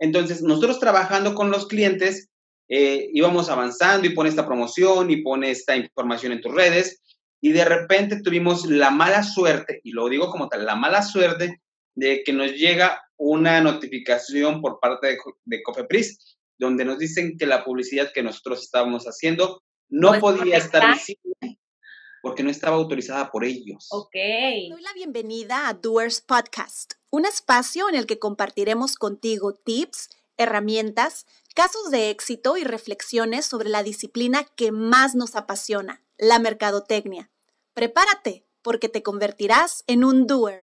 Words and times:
Entonces, 0.00 0.42
nosotros 0.42 0.80
trabajando 0.80 1.34
con 1.34 1.50
los 1.50 1.68
clientes, 1.68 2.28
eh, 2.68 3.08
íbamos 3.12 3.48
avanzando 3.48 4.06
y 4.06 4.14
pone 4.14 4.28
esta 4.28 4.46
promoción 4.46 5.10
y 5.10 5.22
pone 5.22 5.50
esta 5.50 5.76
información 5.76 6.32
en 6.32 6.40
tus 6.40 6.52
redes 6.52 7.00
y 7.40 7.52
de 7.52 7.64
repente 7.64 8.20
tuvimos 8.22 8.66
la 8.66 8.90
mala 8.90 9.22
suerte, 9.22 9.80
y 9.84 9.92
lo 9.92 10.08
digo 10.08 10.30
como 10.30 10.48
tal, 10.48 10.66
la 10.66 10.74
mala 10.74 11.02
suerte 11.02 11.60
de 11.94 12.22
que 12.24 12.32
nos 12.32 12.52
llega 12.52 13.02
una 13.16 13.60
notificación 13.60 14.60
por 14.60 14.80
parte 14.80 15.06
de, 15.08 15.18
de 15.44 15.62
Cofepris 15.62 16.38
donde 16.60 16.84
nos 16.84 16.98
dicen 16.98 17.38
que 17.38 17.46
la 17.46 17.64
publicidad 17.64 18.12
que 18.12 18.22
nosotros 18.22 18.62
estábamos 18.62 19.06
haciendo 19.06 19.62
no, 19.88 20.20
podía 20.20 20.58
estar 20.58 20.92
visible 20.92 21.58
porque 22.22 22.42
no 22.42 22.50
estaba 22.50 22.76
autorizada 22.76 23.30
por 23.30 23.44
ellos. 23.44 23.88
Ok. 23.90 24.14
Doy 24.14 24.82
la 24.82 24.92
bienvenida 24.94 25.68
a 25.68 25.74
Doers 25.74 26.20
Podcast, 26.20 26.92
un 27.10 27.26
espacio 27.26 27.88
en 27.88 27.96
el 27.96 28.06
que 28.06 28.18
compartiremos 28.18 28.94
contigo 28.94 29.52
tips, 29.52 30.10
herramientas, 30.36 31.26
casos 31.54 31.90
de 31.90 32.10
éxito 32.10 32.56
y 32.56 32.64
reflexiones 32.64 33.44
sobre 33.46 33.68
la 33.68 33.82
disciplina 33.82 34.44
que 34.44 34.72
más 34.72 35.14
nos 35.14 35.36
apasiona, 35.36 36.02
la 36.18 36.38
mercadotecnia. 36.38 37.30
Prepárate, 37.74 38.46
porque 38.62 38.88
te 38.88 39.02
convertirás 39.02 39.84
en 39.86 40.04
un 40.04 40.26
doer. 40.26 40.62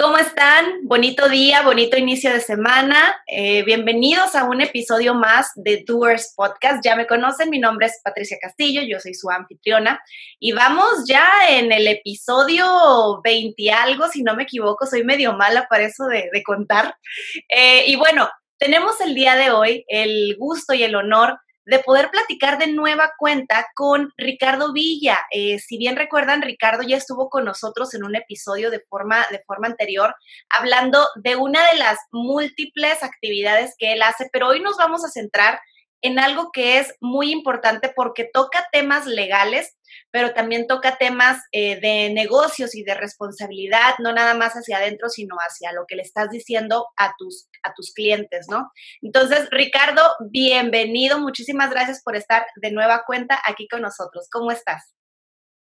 ¿Cómo 0.00 0.16
están? 0.16 0.86
Bonito 0.86 1.28
día, 1.28 1.62
bonito 1.62 1.96
inicio 1.98 2.32
de 2.32 2.38
semana. 2.38 3.20
Eh, 3.26 3.64
bienvenidos 3.64 4.36
a 4.36 4.44
un 4.44 4.60
episodio 4.60 5.12
más 5.12 5.50
de 5.56 5.82
Doers 5.84 6.34
Podcast. 6.36 6.84
Ya 6.84 6.94
me 6.94 7.08
conocen, 7.08 7.50
mi 7.50 7.58
nombre 7.58 7.86
es 7.86 8.00
Patricia 8.04 8.38
Castillo, 8.40 8.82
yo 8.82 9.00
soy 9.00 9.14
su 9.14 9.28
anfitriona 9.28 10.00
y 10.38 10.52
vamos 10.52 11.04
ya 11.08 11.26
en 11.48 11.72
el 11.72 11.88
episodio 11.88 13.20
20 13.24 13.72
algo, 13.72 14.06
si 14.06 14.22
no 14.22 14.36
me 14.36 14.44
equivoco, 14.44 14.86
soy 14.86 15.02
medio 15.02 15.32
mala 15.32 15.66
para 15.68 15.86
eso 15.86 16.04
de, 16.06 16.30
contar. 16.44 16.94
Eh, 17.48 17.82
y 17.88 17.96
bueno, 17.96 18.30
tenemos 18.56 19.00
el 19.00 19.16
día 19.16 19.34
de 19.34 19.50
hoy 19.50 19.84
el 19.88 20.36
gusto 20.38 20.74
y 20.74 20.84
el 20.84 20.94
honor 20.94 21.40
de 21.68 21.80
poder 21.80 22.10
platicar 22.10 22.56
de 22.56 22.68
nueva 22.68 23.12
cuenta 23.18 23.68
con 23.74 24.14
Ricardo 24.16 24.72
Villa. 24.72 25.18
Eh, 25.30 25.58
si 25.58 25.76
bien 25.76 25.96
recuerdan, 25.96 26.40
Ricardo 26.40 26.82
ya 26.82 26.96
estuvo 26.96 27.28
con 27.28 27.44
nosotros 27.44 27.92
en 27.92 28.04
un 28.04 28.16
episodio 28.16 28.70
de 28.70 28.80
forma, 28.80 29.26
de 29.30 29.42
forma 29.46 29.66
anterior, 29.66 30.14
hablando 30.48 31.06
de 31.16 31.36
una 31.36 31.60
de 31.70 31.78
las 31.78 31.98
múltiples 32.10 33.02
actividades 33.02 33.74
que 33.78 33.92
él 33.92 34.00
hace, 34.00 34.30
pero 34.32 34.48
hoy 34.48 34.60
nos 34.60 34.78
vamos 34.78 35.04
a 35.04 35.10
centrar 35.10 35.60
en 36.02 36.18
algo 36.18 36.50
que 36.52 36.78
es 36.78 36.94
muy 37.00 37.32
importante 37.32 37.92
porque 37.94 38.28
toca 38.32 38.66
temas 38.72 39.06
legales, 39.06 39.76
pero 40.10 40.32
también 40.32 40.66
toca 40.66 40.96
temas 40.96 41.38
eh, 41.52 41.80
de 41.80 42.12
negocios 42.12 42.74
y 42.74 42.82
de 42.84 42.94
responsabilidad, 42.94 43.94
no 43.98 44.12
nada 44.12 44.34
más 44.34 44.54
hacia 44.54 44.78
adentro, 44.78 45.08
sino 45.08 45.36
hacia 45.36 45.72
lo 45.72 45.84
que 45.86 45.96
le 45.96 46.02
estás 46.02 46.30
diciendo 46.30 46.86
a 46.96 47.14
tus, 47.18 47.48
a 47.62 47.72
tus 47.74 47.92
clientes, 47.92 48.46
¿no? 48.48 48.70
Entonces, 49.02 49.48
Ricardo, 49.50 50.02
bienvenido, 50.30 51.18
muchísimas 51.18 51.70
gracias 51.70 52.02
por 52.02 52.16
estar 52.16 52.46
de 52.56 52.70
nueva 52.70 53.02
cuenta 53.06 53.40
aquí 53.46 53.66
con 53.68 53.82
nosotros. 53.82 54.28
¿Cómo 54.30 54.52
estás? 54.52 54.94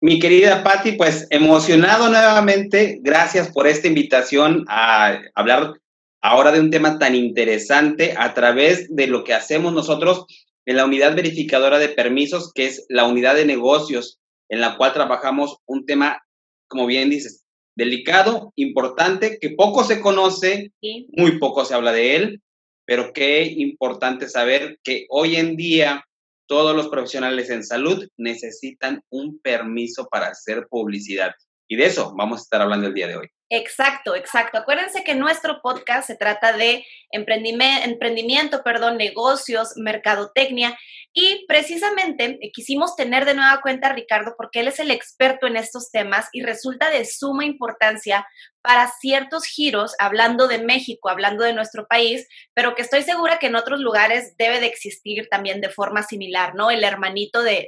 Mi 0.03 0.19
querida 0.19 0.64
Patti, 0.64 0.92
pues 0.92 1.27
emocionado 1.28 2.08
nuevamente, 2.08 3.01
gracias 3.03 3.53
por 3.53 3.67
esta 3.67 3.86
invitación 3.86 4.64
a 4.67 5.19
hablar 5.34 5.75
ahora 6.20 6.52
de 6.52 6.60
un 6.60 6.70
tema 6.70 6.98
tan 6.98 7.14
interesante 7.14 8.14
a 8.16 8.34
través 8.34 8.94
de 8.94 9.06
lo 9.06 9.24
que 9.24 9.34
hacemos 9.34 9.72
nosotros 9.72 10.27
en 10.66 10.77
la 10.77 10.84
unidad 10.84 11.16
verificadora 11.16 11.78
de 11.78 11.88
permisos, 11.88 12.52
que 12.52 12.66
es 12.66 12.86
la 12.88 13.06
unidad 13.06 13.34
de 13.34 13.46
negocios, 13.46 14.20
en 14.48 14.60
la 14.60 14.77
cual 14.77 14.92
trabajamos 14.92 15.58
un 15.66 15.86
tema, 15.86 16.22
como 16.68 16.86
bien 16.86 17.10
dices, 17.10 17.44
delicado, 17.74 18.52
importante, 18.56 19.38
que 19.40 19.50
poco 19.50 19.84
se 19.84 20.00
conoce, 20.00 20.72
muy 21.16 21.38
poco 21.38 21.64
se 21.64 21.74
habla 21.74 21.92
de 21.92 22.16
él, 22.16 22.42
pero 22.84 23.12
qué 23.12 23.44
importante 23.44 24.28
saber 24.28 24.78
que 24.82 25.06
hoy 25.08 25.36
en 25.36 25.56
día 25.56 26.05
todos 26.46 26.74
los 26.74 26.89
profesionales 26.89 27.48
en 27.48 27.64
salud 27.64 28.08
necesitan 28.16 29.02
un 29.08 29.39
permiso 29.39 30.08
para 30.11 30.27
hacer 30.27 30.66
publicidad. 30.68 31.33
Y 31.68 31.77
de 31.77 31.86
eso 31.86 32.12
vamos 32.16 32.40
a 32.40 32.42
estar 32.42 32.61
hablando 32.61 32.89
el 32.89 32.95
día 32.95 33.06
de 33.06 33.16
hoy. 33.16 33.28
Exacto, 33.52 34.14
exacto. 34.14 34.58
Acuérdense 34.58 35.02
que 35.02 35.16
nuestro 35.16 35.61
podcast 35.61 36.06
se 36.06 36.16
trata 36.16 36.52
de 36.52 36.86
emprendimiento, 37.11 38.62
perdón, 38.62 38.96
negocios, 38.96 39.72
mercadotecnia 39.74 40.78
y 41.12 41.44
precisamente 41.48 42.39
eh, 42.40 42.52
quisimos 42.52 42.94
tener 42.94 43.24
de 43.24 43.34
nueva 43.34 43.60
cuenta 43.60 43.89
a 43.89 43.92
Ricardo 43.92 44.34
porque 44.36 44.60
él 44.60 44.68
es 44.68 44.78
el 44.78 44.92
experto 44.92 45.48
en 45.48 45.56
estos 45.56 45.90
temas 45.90 46.28
y 46.33 46.42
resulta 46.42 46.90
de 46.90 47.05
suma 47.05 47.44
importancia 47.44 48.24
para 48.62 48.89
ciertos 49.00 49.44
giros, 49.46 49.94
hablando 49.98 50.46
de 50.46 50.62
México, 50.62 51.08
hablando 51.08 51.42
de 51.42 51.55
nuestro 51.55 51.86
país, 51.89 52.28
pero 52.55 52.74
que 52.74 52.83
estoy 52.83 53.02
segura 53.02 53.39
que 53.39 53.46
en 53.46 53.56
otros 53.56 53.80
lugares 53.80 54.36
debe 54.39 54.60
de 54.60 54.66
existir 54.66 55.28
también 55.28 55.60
de 55.60 55.70
forma 55.70 56.02
similar, 56.02 56.55
¿no? 56.55 56.70
El 56.70 56.84
hermanito 56.84 57.42
de, 57.42 57.66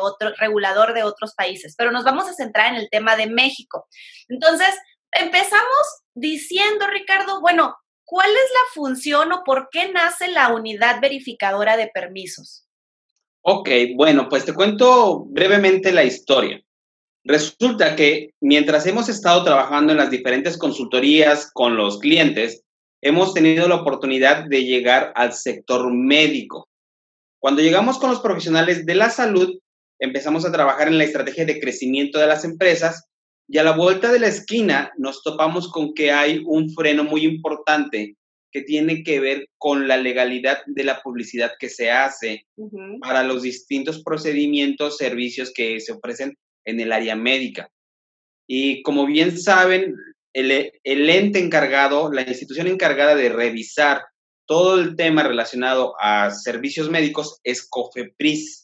otro 0.00 0.32
regulador 0.38 0.92
de 0.92 1.02
otros 1.02 1.34
países. 1.34 1.74
Pero 1.76 1.90
nos 1.90 2.04
vamos 2.04 2.28
a 2.28 2.34
centrar 2.34 2.72
en 2.72 2.78
el 2.78 2.90
tema 2.90 3.16
de 3.16 3.26
México. 3.26 3.88
Entonces, 4.28 4.74
empezamos 5.20 6.02
diciendo, 6.14 6.86
Ricardo, 6.86 7.40
bueno, 7.40 7.76
¿cuál 8.04 8.30
es 8.30 8.36
la 8.52 8.74
función 8.74 9.32
o 9.32 9.42
por 9.44 9.68
qué 9.70 9.92
nace 9.92 10.28
la 10.28 10.54
unidad 10.54 11.00
verificadora 11.00 11.76
de 11.76 11.88
permisos? 11.88 12.66
Ok, 13.42 13.68
bueno, 13.94 14.28
pues 14.28 14.44
te 14.44 14.54
cuento 14.54 15.24
brevemente 15.26 15.92
la 15.92 16.04
historia. 16.04 16.62
Resulta 17.24 17.96
que 17.96 18.30
mientras 18.40 18.86
hemos 18.86 19.08
estado 19.08 19.44
trabajando 19.44 19.92
en 19.92 19.98
las 19.98 20.10
diferentes 20.10 20.58
consultorías 20.58 21.50
con 21.52 21.76
los 21.76 21.98
clientes, 21.98 22.62
hemos 23.02 23.34
tenido 23.34 23.68
la 23.68 23.76
oportunidad 23.76 24.44
de 24.44 24.64
llegar 24.64 25.12
al 25.14 25.32
sector 25.32 25.92
médico. 25.92 26.68
Cuando 27.38 27.60
llegamos 27.60 27.98
con 27.98 28.10
los 28.10 28.20
profesionales 28.20 28.86
de 28.86 28.94
la 28.94 29.10
salud, 29.10 29.58
empezamos 29.98 30.46
a 30.46 30.52
trabajar 30.52 30.88
en 30.88 30.98
la 30.98 31.04
estrategia 31.04 31.44
de 31.44 31.60
crecimiento 31.60 32.18
de 32.18 32.26
las 32.26 32.44
empresas 32.44 33.06
y 33.48 33.58
a 33.58 33.64
la 33.64 33.72
vuelta 33.72 34.10
de 34.10 34.20
la 34.20 34.28
esquina 34.28 34.92
nos 34.96 35.22
topamos 35.22 35.70
con 35.70 35.94
que 35.94 36.10
hay 36.10 36.42
un 36.46 36.70
freno 36.70 37.04
muy 37.04 37.24
importante 37.24 38.16
que 38.50 38.62
tiene 38.62 39.02
que 39.02 39.20
ver 39.20 39.48
con 39.58 39.88
la 39.88 39.96
legalidad 39.96 40.58
de 40.66 40.84
la 40.84 41.02
publicidad 41.02 41.52
que 41.58 41.68
se 41.68 41.90
hace 41.90 42.46
para 43.00 43.24
los 43.24 43.42
distintos 43.42 44.02
procedimientos, 44.02 44.96
servicios 44.96 45.52
que 45.52 45.80
se 45.80 45.92
ofrecen 45.92 46.38
en 46.64 46.80
el 46.80 46.92
área 46.92 47.16
médica. 47.16 47.68
Y 48.46 48.82
como 48.82 49.06
bien 49.06 49.36
saben, 49.36 49.94
el, 50.32 50.72
el 50.84 51.10
ente 51.10 51.40
encargado, 51.40 52.12
la 52.12 52.22
institución 52.22 52.68
encargada 52.68 53.14
de 53.16 53.28
revisar 53.28 54.02
todo 54.46 54.80
el 54.80 54.94
tema 54.94 55.22
relacionado 55.22 55.94
a 56.00 56.30
servicios 56.30 56.88
médicos 56.90 57.40
es 57.42 57.66
COFEPRIS 57.68 58.63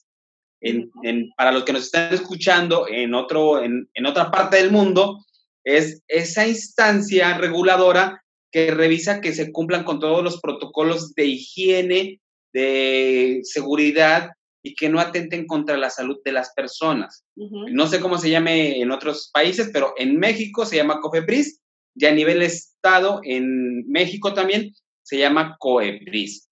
para 1.36 1.52
los 1.52 1.64
que 1.64 1.72
nos 1.72 1.84
están 1.84 2.12
escuchando 2.12 2.86
en, 2.88 3.14
otro, 3.14 3.62
en, 3.62 3.88
otra 4.06 4.30
parte 4.30 4.56
del 4.56 4.70
mundo, 4.70 5.24
es 5.64 6.02
esa 6.08 6.46
instancia 6.46 7.36
reguladora 7.38 8.22
que 8.52 8.70
revisa 8.70 9.20
que 9.20 9.32
se 9.32 9.52
cumplan 9.52 9.84
con 9.84 10.00
todos 10.00 10.22
los 10.22 10.40
protocolos 10.40 11.14
de 11.14 11.26
higiene, 11.26 12.20
de 12.52 13.40
seguridad 13.44 14.30
y 14.62 14.74
que 14.74 14.88
no 14.88 15.00
atenten 15.00 15.46
contra 15.46 15.76
la 15.76 15.88
salud 15.88 16.18
de 16.24 16.32
las 16.32 16.52
personas. 16.52 17.24
No 17.36 17.86
sé 17.86 18.00
cómo 18.00 18.18
se 18.18 18.30
llame 18.30 18.80
en 18.80 18.90
otros 18.90 19.30
países, 19.32 19.70
pero 19.72 19.94
en 19.96 20.18
México 20.18 20.66
se 20.66 20.76
llama 20.76 21.00
COFEPRIS 21.00 21.60
y 21.94 22.06
a 22.06 22.12
nivel 22.12 22.42
estado, 22.42 23.20
en 23.24 23.88
México 23.88 24.34
también, 24.34 24.74
se 25.02 25.18
llama 25.18 25.56
COEPRIS. 25.58 26.48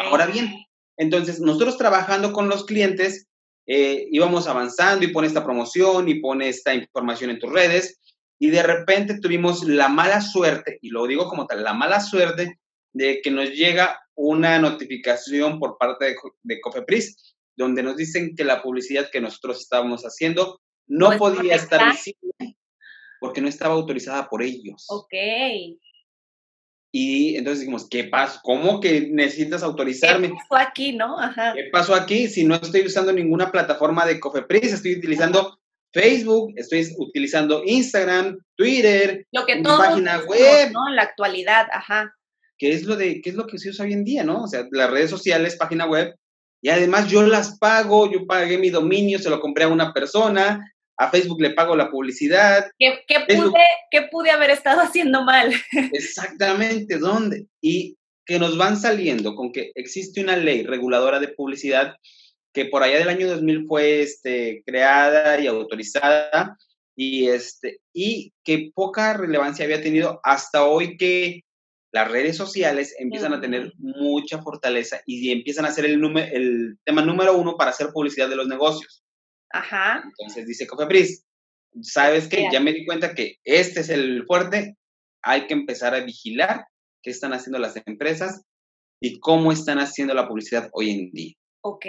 Ahora 0.00 0.26
bien, 0.26 0.54
entonces, 0.96 1.40
nosotros 1.40 1.76
trabajando 1.76 2.32
con 2.32 2.48
los 2.48 2.64
clientes, 2.64 3.26
eh, 3.66 4.06
íbamos 4.10 4.46
avanzando 4.46 5.04
y 5.04 5.12
pone 5.12 5.26
esta 5.26 5.44
promoción 5.44 6.08
y 6.08 6.20
pone 6.20 6.48
esta 6.48 6.74
información 6.74 7.30
en 7.30 7.38
tus 7.38 7.52
redes, 7.52 8.00
y 8.38 8.50
de 8.50 8.62
repente 8.62 9.18
tuvimos 9.20 9.64
la 9.64 9.88
mala 9.88 10.20
suerte, 10.20 10.78
y 10.82 10.90
lo 10.90 11.06
digo 11.06 11.28
como 11.28 11.46
tal, 11.46 11.64
la 11.64 11.74
mala 11.74 12.00
suerte 12.00 12.58
de 12.92 13.20
que 13.22 13.30
nos 13.30 13.50
llega 13.50 14.00
una 14.14 14.58
notificación 14.58 15.58
por 15.58 15.76
parte 15.78 16.06
de, 16.06 16.16
de 16.42 16.60
Cofepris, 16.60 17.36
donde 17.56 17.82
nos 17.82 17.96
dicen 17.96 18.34
que 18.36 18.44
la 18.44 18.62
publicidad 18.62 19.10
que 19.10 19.20
nosotros 19.20 19.60
estábamos 19.60 20.02
haciendo 20.02 20.60
no 20.86 21.16
podía 21.18 21.56
estar 21.56 21.90
visible 21.90 22.56
porque 23.20 23.40
no 23.40 23.48
estaba 23.48 23.74
autorizada 23.74 24.28
por 24.28 24.42
ellos. 24.42 24.84
Ok. 24.88 25.12
Y 26.98 27.36
entonces 27.36 27.60
dijimos, 27.60 27.88
¿qué 27.90 28.04
pasó? 28.04 28.40
¿Cómo 28.42 28.80
que 28.80 29.02
necesitas 29.10 29.62
autorizarme? 29.62 30.28
¿Qué 30.28 30.34
pasó 30.48 30.66
aquí, 30.66 30.94
no? 30.94 31.20
Ajá. 31.20 31.52
¿Qué 31.54 31.64
pasó 31.70 31.94
aquí? 31.94 32.26
Si 32.26 32.42
no 32.42 32.54
estoy 32.54 32.86
usando 32.86 33.12
ninguna 33.12 33.52
plataforma 33.52 34.06
de 34.06 34.18
Cofepris, 34.18 34.72
estoy 34.72 34.96
utilizando 34.96 35.58
Facebook, 35.92 36.54
estoy 36.56 36.88
utilizando 36.96 37.62
Instagram, 37.66 38.38
Twitter, 38.56 39.26
lo 39.30 39.44
que 39.44 39.60
todo 39.60 39.76
página 39.76 40.20
web. 40.20 40.72
¿no? 40.72 40.88
En 40.88 40.96
la 40.96 41.02
actualidad, 41.02 41.66
ajá. 41.70 42.14
¿Qué 42.56 42.72
es, 42.72 42.84
lo 42.84 42.96
de, 42.96 43.20
¿Qué 43.20 43.28
es 43.28 43.36
lo 43.36 43.46
que 43.46 43.58
se 43.58 43.68
usa 43.68 43.84
hoy 43.84 43.92
en 43.92 44.02
día, 44.02 44.24
no? 44.24 44.44
O 44.44 44.48
sea, 44.48 44.66
las 44.70 44.90
redes 44.90 45.10
sociales, 45.10 45.56
página 45.56 45.84
web, 45.84 46.16
y 46.62 46.70
además 46.70 47.10
yo 47.10 47.20
las 47.24 47.58
pago, 47.58 48.10
yo 48.10 48.26
pagué 48.26 48.56
mi 48.56 48.70
dominio, 48.70 49.18
se 49.18 49.28
lo 49.28 49.38
compré 49.38 49.64
a 49.64 49.68
una 49.68 49.92
persona, 49.92 50.72
a 50.98 51.10
Facebook 51.10 51.40
le 51.40 51.50
pago 51.50 51.76
la 51.76 51.90
publicidad. 51.90 52.70
¿Qué, 52.78 52.98
pude, 53.28 53.52
¿Qué, 53.90 54.02
pude, 54.10 54.30
haber 54.30 54.50
estado 54.50 54.80
haciendo 54.80 55.24
mal? 55.24 55.52
Exactamente, 55.92 56.98
¿dónde? 56.98 57.46
Y 57.60 57.96
que 58.24 58.38
nos 58.38 58.58
van 58.58 58.76
saliendo 58.76 59.34
con 59.34 59.52
que 59.52 59.72
existe 59.74 60.20
una 60.20 60.36
ley 60.36 60.64
reguladora 60.64 61.20
de 61.20 61.28
publicidad 61.28 61.94
que 62.52 62.64
por 62.64 62.82
allá 62.82 62.98
del 62.98 63.08
año 63.08 63.28
2000 63.28 63.66
fue 63.68 64.00
este, 64.00 64.62
creada 64.64 65.38
y 65.38 65.46
autorizada 65.46 66.56
y, 66.96 67.28
este, 67.28 67.80
y 67.92 68.32
que 68.42 68.70
poca 68.74 69.12
relevancia 69.12 69.66
había 69.66 69.82
tenido 69.82 70.20
hasta 70.24 70.64
hoy 70.64 70.96
que 70.96 71.42
las 71.92 72.10
redes 72.10 72.36
sociales 72.36 72.94
empiezan 72.98 73.34
a 73.34 73.40
tener 73.40 73.72
mucha 73.78 74.42
fortaleza 74.42 75.00
y 75.06 75.30
empiezan 75.30 75.66
a 75.66 75.70
ser 75.70 75.84
el, 75.84 76.02
el 76.32 76.78
tema 76.84 77.02
número 77.02 77.36
uno 77.36 77.56
para 77.56 77.70
hacer 77.70 77.88
publicidad 77.92 78.28
de 78.28 78.36
los 78.36 78.48
negocios. 78.48 79.05
Ajá. 79.58 80.02
Entonces 80.04 80.46
dice 80.46 80.66
Cofepris, 80.66 81.24
¿sabes 81.82 82.28
qué? 82.28 82.48
Ya 82.52 82.60
me 82.60 82.72
di 82.72 82.84
cuenta 82.84 83.14
que 83.14 83.36
este 83.44 83.80
es 83.80 83.88
el 83.88 84.24
fuerte, 84.26 84.76
hay 85.22 85.46
que 85.46 85.54
empezar 85.54 85.94
a 85.94 86.00
vigilar 86.00 86.66
qué 87.02 87.10
están 87.10 87.32
haciendo 87.32 87.58
las 87.58 87.76
empresas 87.86 88.42
y 89.00 89.18
cómo 89.20 89.52
están 89.52 89.78
haciendo 89.78 90.14
la 90.14 90.28
publicidad 90.28 90.68
hoy 90.72 90.90
en 90.90 91.10
día. 91.10 91.34
Ok, 91.62 91.86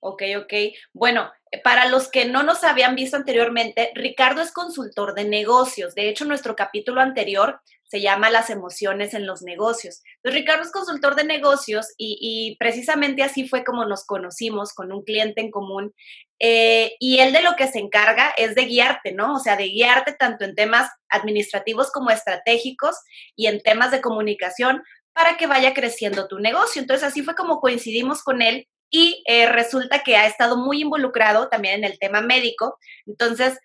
ok, 0.00 0.22
ok. 0.42 0.52
Bueno, 0.92 1.30
para 1.62 1.88
los 1.88 2.10
que 2.10 2.26
no 2.26 2.42
nos 2.42 2.62
habían 2.62 2.94
visto 2.94 3.16
anteriormente, 3.16 3.90
Ricardo 3.94 4.42
es 4.42 4.52
consultor 4.52 5.14
de 5.14 5.24
negocios. 5.24 5.94
De 5.94 6.08
hecho, 6.08 6.26
nuestro 6.26 6.54
capítulo 6.54 7.00
anterior 7.00 7.60
se 7.94 8.00
llama 8.00 8.28
Las 8.28 8.50
emociones 8.50 9.14
en 9.14 9.24
los 9.24 9.42
negocios. 9.42 10.02
Entonces, 10.16 10.40
Ricardo 10.40 10.64
es 10.64 10.72
consultor 10.72 11.14
de 11.14 11.22
negocios 11.22 11.86
y, 11.96 12.56
precisamente 12.58 13.22
así 13.22 13.48
fue 13.48 13.62
como 13.62 13.84
nos 13.84 14.04
conocimos 14.04 14.72
con 14.72 14.90
un 14.90 15.04
cliente 15.04 15.40
en 15.40 15.52
común. 15.52 15.94
Eh, 16.40 16.96
y 16.98 17.20
él 17.20 17.32
de 17.32 17.40
lo 17.40 17.54
que 17.54 17.68
se 17.68 17.78
encarga 17.78 18.34
es 18.36 18.56
de 18.56 18.64
guiarte, 18.64 19.12
¿no? 19.12 19.34
O 19.34 19.38
sea, 19.38 19.54
de 19.54 19.68
guiarte 19.68 20.12
tanto 20.12 20.44
en 20.44 20.56
temas 20.56 20.90
administrativos 21.08 21.92
como 21.92 22.10
estratégicos 22.10 22.96
y 23.36 23.46
en 23.46 23.60
temas 23.60 23.92
de 23.92 24.00
comunicación 24.00 24.82
para 25.12 25.36
que 25.36 25.46
vaya 25.46 25.72
creciendo 25.72 26.26
tu 26.26 26.40
negocio. 26.40 26.82
Entonces, 26.82 27.06
así 27.06 27.22
fue 27.22 27.36
como 27.36 27.60
coincidimos 27.60 28.24
con 28.24 28.42
él 28.42 28.66
y 28.90 29.22
eh, 29.28 29.46
resulta 29.46 30.00
que 30.00 30.16
ha 30.16 30.26
estado 30.26 30.56
muy 30.56 30.80
involucrado 30.80 31.48
también 31.48 31.76
en 31.76 31.84
el 31.84 31.98
tema 32.00 32.22
médico. 32.22 32.76
Entonces, 33.06 33.56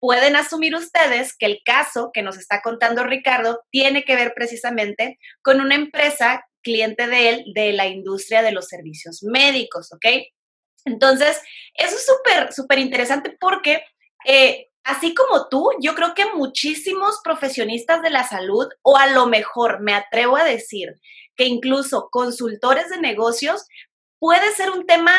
pueden 0.00 0.36
asumir 0.36 0.74
ustedes 0.74 1.36
que 1.36 1.46
el 1.46 1.60
caso 1.64 2.10
que 2.12 2.22
nos 2.22 2.38
está 2.38 2.62
contando 2.62 3.04
Ricardo 3.04 3.60
tiene 3.70 4.04
que 4.04 4.16
ver 4.16 4.32
precisamente 4.34 5.18
con 5.42 5.60
una 5.60 5.74
empresa 5.74 6.44
cliente 6.62 7.06
de 7.06 7.28
él 7.28 7.44
de 7.54 7.72
la 7.72 7.86
industria 7.86 8.42
de 8.42 8.52
los 8.52 8.66
servicios 8.66 9.22
médicos, 9.22 9.92
¿ok? 9.92 10.06
Entonces, 10.84 11.40
eso 11.74 11.96
es 11.96 12.06
súper, 12.06 12.52
súper 12.52 12.78
interesante 12.78 13.36
porque 13.38 13.82
eh, 14.24 14.68
así 14.84 15.14
como 15.14 15.48
tú, 15.48 15.70
yo 15.80 15.94
creo 15.94 16.14
que 16.14 16.26
muchísimos 16.34 17.20
profesionistas 17.22 18.02
de 18.02 18.10
la 18.10 18.26
salud, 18.26 18.66
o 18.82 18.96
a 18.96 19.06
lo 19.08 19.26
mejor 19.26 19.80
me 19.80 19.94
atrevo 19.94 20.36
a 20.36 20.44
decir 20.44 20.94
que 21.36 21.44
incluso 21.44 22.08
consultores 22.10 22.88
de 22.88 22.98
negocios, 22.98 23.66
puede 24.18 24.50
ser 24.52 24.70
un 24.70 24.86
tema 24.86 25.12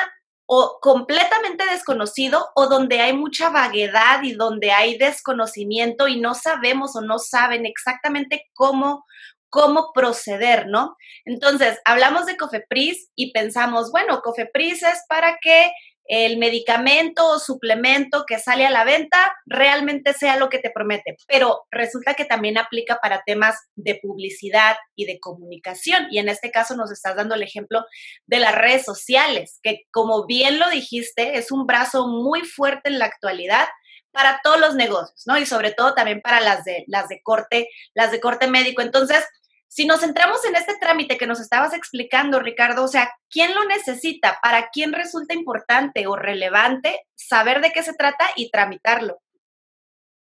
o 0.52 0.80
completamente 0.82 1.64
desconocido 1.68 2.50
o 2.56 2.66
donde 2.66 3.02
hay 3.02 3.14
mucha 3.14 3.52
vaguedad 3.52 4.24
y 4.24 4.34
donde 4.34 4.72
hay 4.72 4.98
desconocimiento 4.98 6.08
y 6.08 6.20
no 6.20 6.34
sabemos 6.34 6.96
o 6.96 7.02
no 7.02 7.20
saben 7.20 7.68
exactamente 7.68 8.48
cómo 8.56 9.06
cómo 9.52 9.92
proceder, 9.94 10.68
¿no? 10.68 10.96
Entonces, 11.26 11.80
hablamos 11.84 12.28
de 12.28 12.38
Cofepris 12.38 13.10
y 13.16 13.32
pensamos, 13.32 13.92
bueno, 13.92 14.22
Cofepris 14.22 14.84
es 14.84 15.04
para 15.08 15.40
que 15.42 15.72
el 16.10 16.38
medicamento 16.38 17.26
o 17.28 17.40
suplemento 17.40 18.26
que 18.28 18.40
sale 18.40 18.66
a 18.66 18.72
la 18.72 18.84
venta 18.84 19.32
realmente 19.46 20.14
sea 20.14 20.38
lo 20.38 20.50
que 20.50 20.58
te 20.58 20.72
promete. 20.72 21.16
Pero 21.28 21.68
resulta 21.70 22.16
que 22.16 22.26
también 22.26 22.58
aplica 22.58 23.00
para 23.00 23.22
temas 23.26 23.56
de 23.76 24.00
publicidad 24.02 24.76
y 24.96 25.06
de 25.06 25.20
comunicación. 25.20 26.08
Y 26.10 26.18
en 26.18 26.28
este 26.28 26.50
caso 26.50 26.76
nos 26.76 26.92
estás 26.92 27.16
dando 27.16 27.36
el 27.36 27.44
ejemplo 27.44 27.86
de 28.26 28.40
las 28.40 28.56
redes 28.56 28.84
sociales, 28.84 29.60
que 29.62 29.84
como 29.92 30.26
bien 30.26 30.58
lo 30.58 30.68
dijiste, 30.72 31.38
es 31.38 31.52
un 31.52 31.68
brazo 31.68 32.08
muy 32.08 32.42
fuerte 32.42 32.90
en 32.90 32.98
la 32.98 33.06
actualidad 33.06 33.68
para 34.12 34.40
todos 34.44 34.60
los 34.60 34.74
negocios, 34.74 35.24
¿no? 35.28 35.38
Y 35.38 35.46
sobre 35.46 35.72
todo 35.72 35.94
también 35.94 36.22
para 36.22 36.42
las 36.42 36.64
de 36.64 36.86
las 36.88 37.08
de 37.08 37.22
corte, 37.22 37.70
las 37.94 38.12
de 38.12 38.20
corte 38.20 38.48
médico. 38.48 38.82
Entonces, 38.82 39.24
si 39.70 39.86
nos 39.86 40.02
centramos 40.02 40.44
en 40.46 40.56
este 40.56 40.76
trámite 40.82 41.18
que 41.18 41.28
nos 41.28 41.40
estabas 41.40 41.74
explicando, 41.74 42.40
Ricardo, 42.40 42.84
o 42.84 42.88
sea, 42.88 43.12
¿quién 43.30 43.54
lo 43.54 43.66
necesita? 43.66 44.40
¿Para 44.42 44.70
quién 44.74 44.94
resulta 44.94 45.36
importante 45.36 46.08
o 46.08 46.16
relevante 46.16 47.02
saber 47.16 47.62
de 47.62 47.72
qué 47.72 47.84
se 47.84 47.94
trata 47.94 48.26
y 48.36 48.50
tramitarlo? 48.50 49.22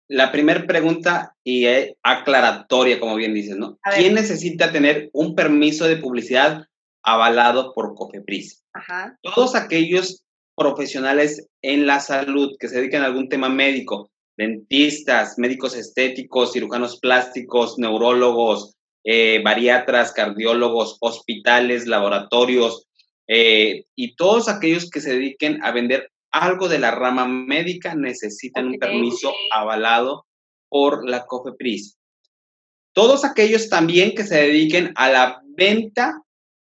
La 0.09 0.33
primera 0.33 0.67
pregunta 0.67 1.33
y 1.45 1.65
aclaratoria, 2.03 2.99
como 2.99 3.15
bien 3.15 3.33
dices, 3.33 3.55
¿no? 3.55 3.79
¿Quién 3.95 4.15
necesita 4.15 4.71
tener 4.71 5.09
un 5.13 5.33
permiso 5.33 5.87
de 5.87 5.97
publicidad 5.97 6.65
avalado 7.01 7.73
por 7.73 7.95
COFEPRIS? 7.95 8.63
Ajá. 8.73 9.17
Todos 9.21 9.55
aquellos 9.55 10.23
profesionales 10.55 11.47
en 11.61 11.87
la 11.87 12.01
salud 12.01 12.55
que 12.59 12.67
se 12.67 12.77
dedican 12.77 13.03
a 13.03 13.05
algún 13.05 13.29
tema 13.29 13.47
médico, 13.47 14.09
dentistas, 14.37 15.37
médicos 15.37 15.75
estéticos, 15.75 16.51
cirujanos 16.51 16.99
plásticos, 16.99 17.77
neurólogos, 17.77 18.76
eh, 19.09 19.39
bariatras, 19.41 20.11
cardiólogos, 20.11 20.97
hospitales, 20.99 21.87
laboratorios 21.87 22.87
eh, 23.25 23.85
y 23.95 24.17
todos 24.17 24.49
aquellos 24.49 24.89
que 24.89 24.99
se 24.99 25.13
dediquen 25.13 25.63
a 25.63 25.71
vender 25.71 26.11
algo 26.29 26.67
de 26.67 26.77
la 26.77 26.91
rama 26.91 27.25
médica 27.25 27.95
necesitan 27.95 28.67
un 28.67 28.77
permiso 28.77 29.33
avalado 29.53 30.25
por 30.67 31.07
la 31.09 31.25
COFEPRIS. 31.25 31.97
Todos 32.91 33.23
aquellos 33.23 33.69
también 33.69 34.13
que 34.13 34.25
se 34.25 34.35
dediquen 34.41 34.91
a 34.95 35.09
la 35.09 35.41
venta 35.55 36.21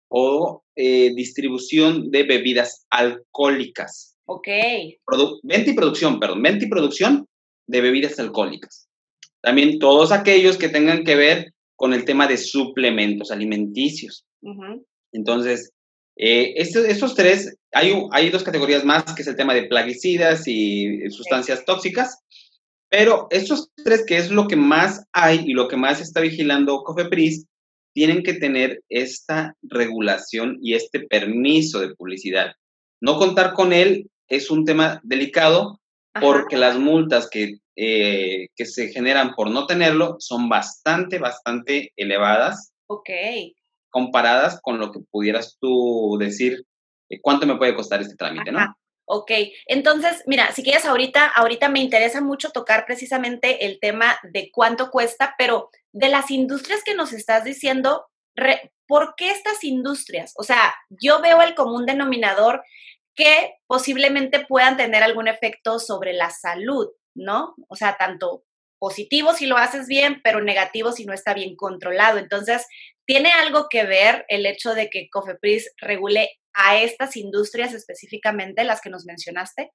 o 0.07 0.63
eh, 0.75 1.15
distribución 1.15 2.11
de 2.11 2.21
bebidas 2.21 2.85
alcohólicas. 2.91 4.15
Ok. 4.27 4.47
venta 5.41 5.71
y 5.71 5.73
producción, 5.73 6.19
perdón, 6.19 6.43
venta 6.43 6.65
y 6.65 6.69
producción 6.69 7.27
de 7.65 7.81
bebidas 7.81 8.19
alcohólicas. 8.19 8.87
También 9.41 9.79
todos 9.79 10.11
aquellos 10.11 10.57
que 10.57 10.69
tengan 10.69 11.03
que 11.03 11.15
ver 11.15 11.53
con 11.77 11.93
el 11.93 12.03
tema 12.03 12.27
de 12.27 12.37
suplementos 12.37 13.31
alimenticios. 13.31 14.25
Entonces, 15.13 15.71
eh, 16.17 16.55
estos, 16.57 17.15
tres, 17.15 17.55
hay, 17.71 17.93
hay 18.11 18.29
dos 18.31 18.43
categorías 18.43 18.83
más, 18.83 19.03
que 19.13 19.21
es 19.21 19.27
el 19.27 19.35
tema 19.35 19.53
de 19.53 19.67
plaguicidas 19.67 20.47
y 20.47 21.09
sustancias 21.11 21.63
tóxicas, 21.63 22.17
pero 22.89 23.27
estos 23.29 23.69
tres, 23.75 24.03
que 24.05 24.17
es 24.17 24.31
lo 24.31 24.47
que 24.47 24.55
más 24.55 25.05
hay 25.13 25.43
y 25.45 25.53
lo 25.53 25.67
que 25.67 25.77
más 25.77 26.01
está 26.01 26.19
vigilando 26.19 26.83
COFEPRIS, 26.83 27.45
tienen 27.93 28.23
que 28.23 28.33
tener 28.33 28.81
esta 28.89 29.55
regulación 29.61 30.57
y 30.61 30.73
este 30.73 31.01
permiso 31.01 31.79
de 31.79 31.95
publicidad. 31.95 32.53
No 33.01 33.17
contar 33.17 33.53
con 33.53 33.71
él 33.71 34.09
es 34.27 34.49
un 34.49 34.65
tema 34.65 34.99
delicado 35.03 35.79
porque 36.19 36.57
las 36.57 36.77
multas 36.77 37.29
que 37.29 37.59
eh, 37.79 38.47
que 38.55 38.65
se 38.65 38.87
generan 38.87 39.35
por 39.35 39.51
no 39.51 39.67
tenerlo 39.67 40.15
son 40.17 40.49
bastante, 40.49 41.19
bastante 41.19 41.93
elevadas. 41.95 42.73
Ok. 42.87 43.09
Comparadas 43.91 44.59
con 44.61 44.79
lo 44.79 44.91
que 44.91 44.99
pudieras 45.11 45.57
tú 45.59 46.17
decir, 46.19 46.65
eh, 47.09 47.19
¿cuánto 47.21 47.45
me 47.45 47.55
puede 47.55 47.75
costar 47.75 48.01
este 48.01 48.15
trámite, 48.15 48.51
no? 48.51 48.75
Ok, 49.09 49.31
entonces, 49.67 50.23
mira, 50.25 50.51
si 50.51 50.63
quieres 50.63 50.83
ahorita, 50.83 51.27
ahorita 51.27 51.69
me 51.69 51.79
interesa 51.79 52.19
mucho 52.19 52.49
tocar 52.49 52.85
precisamente 52.85 53.65
el 53.65 53.79
tema 53.79 54.19
de 54.33 54.49
cuánto 54.51 54.89
cuesta, 54.89 55.35
pero 55.37 55.69
de 55.93 56.09
las 56.09 56.29
industrias 56.29 56.83
que 56.83 56.93
nos 56.93 57.13
estás 57.13 57.45
diciendo, 57.45 58.07
¿por 58.85 59.13
qué 59.15 59.29
estas 59.29 59.63
industrias? 59.63 60.33
O 60.35 60.43
sea, 60.43 60.75
yo 60.89 61.21
veo 61.21 61.41
el 61.41 61.55
común 61.55 61.85
denominador 61.85 62.63
que 63.15 63.55
posiblemente 63.65 64.45
puedan 64.45 64.75
tener 64.77 65.03
algún 65.03 65.27
efecto 65.27 65.79
sobre 65.79 66.11
la 66.11 66.29
salud. 66.29 66.89
¿No? 67.17 67.55
O 67.67 67.75
sea, 67.75 67.97
tanto 67.97 68.43
positivo 68.79 69.33
si 69.33 69.47
lo 69.47 69.57
haces 69.57 69.87
bien, 69.87 70.21
pero 70.23 70.41
negativo 70.41 70.91
si 70.91 71.05
no 71.05 71.13
está 71.13 71.33
bien 71.33 71.55
controlado. 71.55 72.19
Entonces, 72.19 72.65
¿tiene 73.05 73.31
algo 73.31 73.67
que 73.69 73.85
ver 73.85 74.25
el 74.29 74.45
hecho 74.45 74.73
de 74.73 74.89
que 74.89 75.09
Cofepris 75.09 75.71
regule 75.77 76.29
a 76.53 76.77
estas 76.77 77.15
industrias 77.17 77.73
específicamente, 77.73 78.63
las 78.63 78.81
que 78.81 78.89
nos 78.89 79.05
mencionaste? 79.05 79.71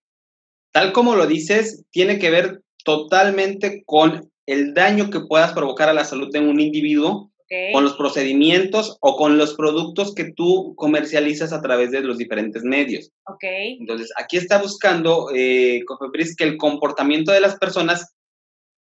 Tal 0.72 0.92
como 0.92 1.16
lo 1.16 1.26
dices, 1.26 1.84
tiene 1.90 2.18
que 2.18 2.30
ver 2.30 2.62
totalmente 2.84 3.82
con 3.84 4.30
el 4.46 4.75
daño 4.75 5.11
que 5.11 5.20
puedas 5.20 5.52
provocar 5.52 5.88
a 5.88 5.94
la 5.94 6.04
salud 6.04 6.30
de 6.32 6.40
un 6.40 6.61
individuo 6.61 7.31
con 7.73 7.85
los 7.85 7.94
procedimientos 7.94 8.97
o 9.00 9.16
con 9.16 9.38
los 9.38 9.54
productos 9.54 10.14
que 10.14 10.32
tú 10.32 10.75
comercializas 10.76 11.52
a 11.52 11.61
través 11.61 11.90
de 11.90 12.00
los 12.00 12.18
diferentes 12.18 12.62
medios. 12.62 13.11
Ok. 13.26 13.44
Entonces, 13.80 14.12
aquí 14.16 14.37
está 14.37 14.61
buscando 14.61 15.28
eh, 15.35 15.82
Cofepris 15.87 16.37
que 16.37 16.44
el 16.44 16.56
comportamiento 16.56 17.32
de 17.32 17.40
las 17.40 17.56
personas 17.56 18.14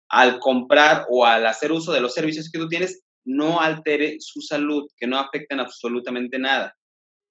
al 0.09 0.39
comprar 0.39 1.05
o 1.09 1.25
al 1.25 1.45
hacer 1.47 1.71
uso 1.71 1.93
de 1.93 2.01
los 2.01 2.13
servicios 2.13 2.49
que 2.51 2.59
tú 2.59 2.67
tienes 2.67 3.01
no 3.25 3.61
altere 3.61 4.17
su 4.19 4.41
salud, 4.41 4.89
que 4.97 5.07
no 5.07 5.17
afecten 5.17 5.59
absolutamente 5.59 6.37
nada. 6.37 6.75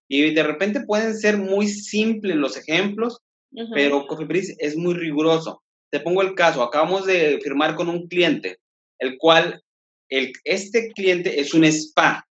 Y 0.08 0.32
de 0.32 0.42
repente 0.42 0.80
pueden 0.86 1.16
ser 1.16 1.36
muy 1.36 1.68
simples 1.68 2.36
los 2.36 2.56
ejemplos, 2.56 3.20
pero 3.74 4.06
Cofepris 4.06 4.56
es 4.58 4.76
muy 4.76 4.94
riguroso. 4.94 5.62
te 5.92 6.00
pongo 6.00 6.22
el 6.22 6.34
caso, 6.34 6.62
acabamos 6.62 7.04
de 7.04 7.40
firmar 7.42 7.74
con 7.74 7.88
un 7.88 8.06
cliente, 8.06 8.58
el 8.98 9.18
cual, 9.18 9.60
el, 10.10 10.32
este 10.44 10.90
cliente 10.92 11.40
es 11.40 11.54
un 11.54 11.64
spa, 11.64 12.26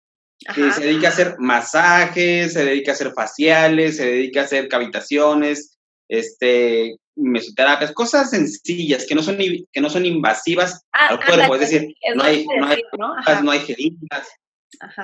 que 0.54 0.70
se 0.72 0.84
dedica 0.84 1.08
a 1.08 1.10
hacer 1.10 1.36
masajes, 1.38 2.52
se 2.52 2.64
dedica 2.64 2.92
a 2.92 2.94
hacer 2.94 3.12
faciales, 3.12 3.96
se 3.96 4.06
dedica 4.06 4.40
a 4.40 4.44
hacer 4.44 4.68
cavitaciones, 4.68 5.78
este, 6.08 6.96
mesoterapias, 7.16 7.92
cosas 7.92 8.30
sencillas 8.30 9.06
que 9.06 9.14
no 9.14 9.22
son, 9.22 9.38
que 9.38 9.80
no 9.80 9.90
son 9.90 10.04
invasivas 10.04 10.84
ah, 10.92 11.08
al 11.08 11.24
cuerpo, 11.24 11.54
es 11.54 11.60
decir, 11.60 11.94
no, 12.14 12.22
hay, 12.22 12.46
no, 12.46 12.66
hay, 12.66 12.82
¿no? 12.98 13.42
no 13.42 13.50
hay 13.50 13.60
jeringas, 13.60 14.28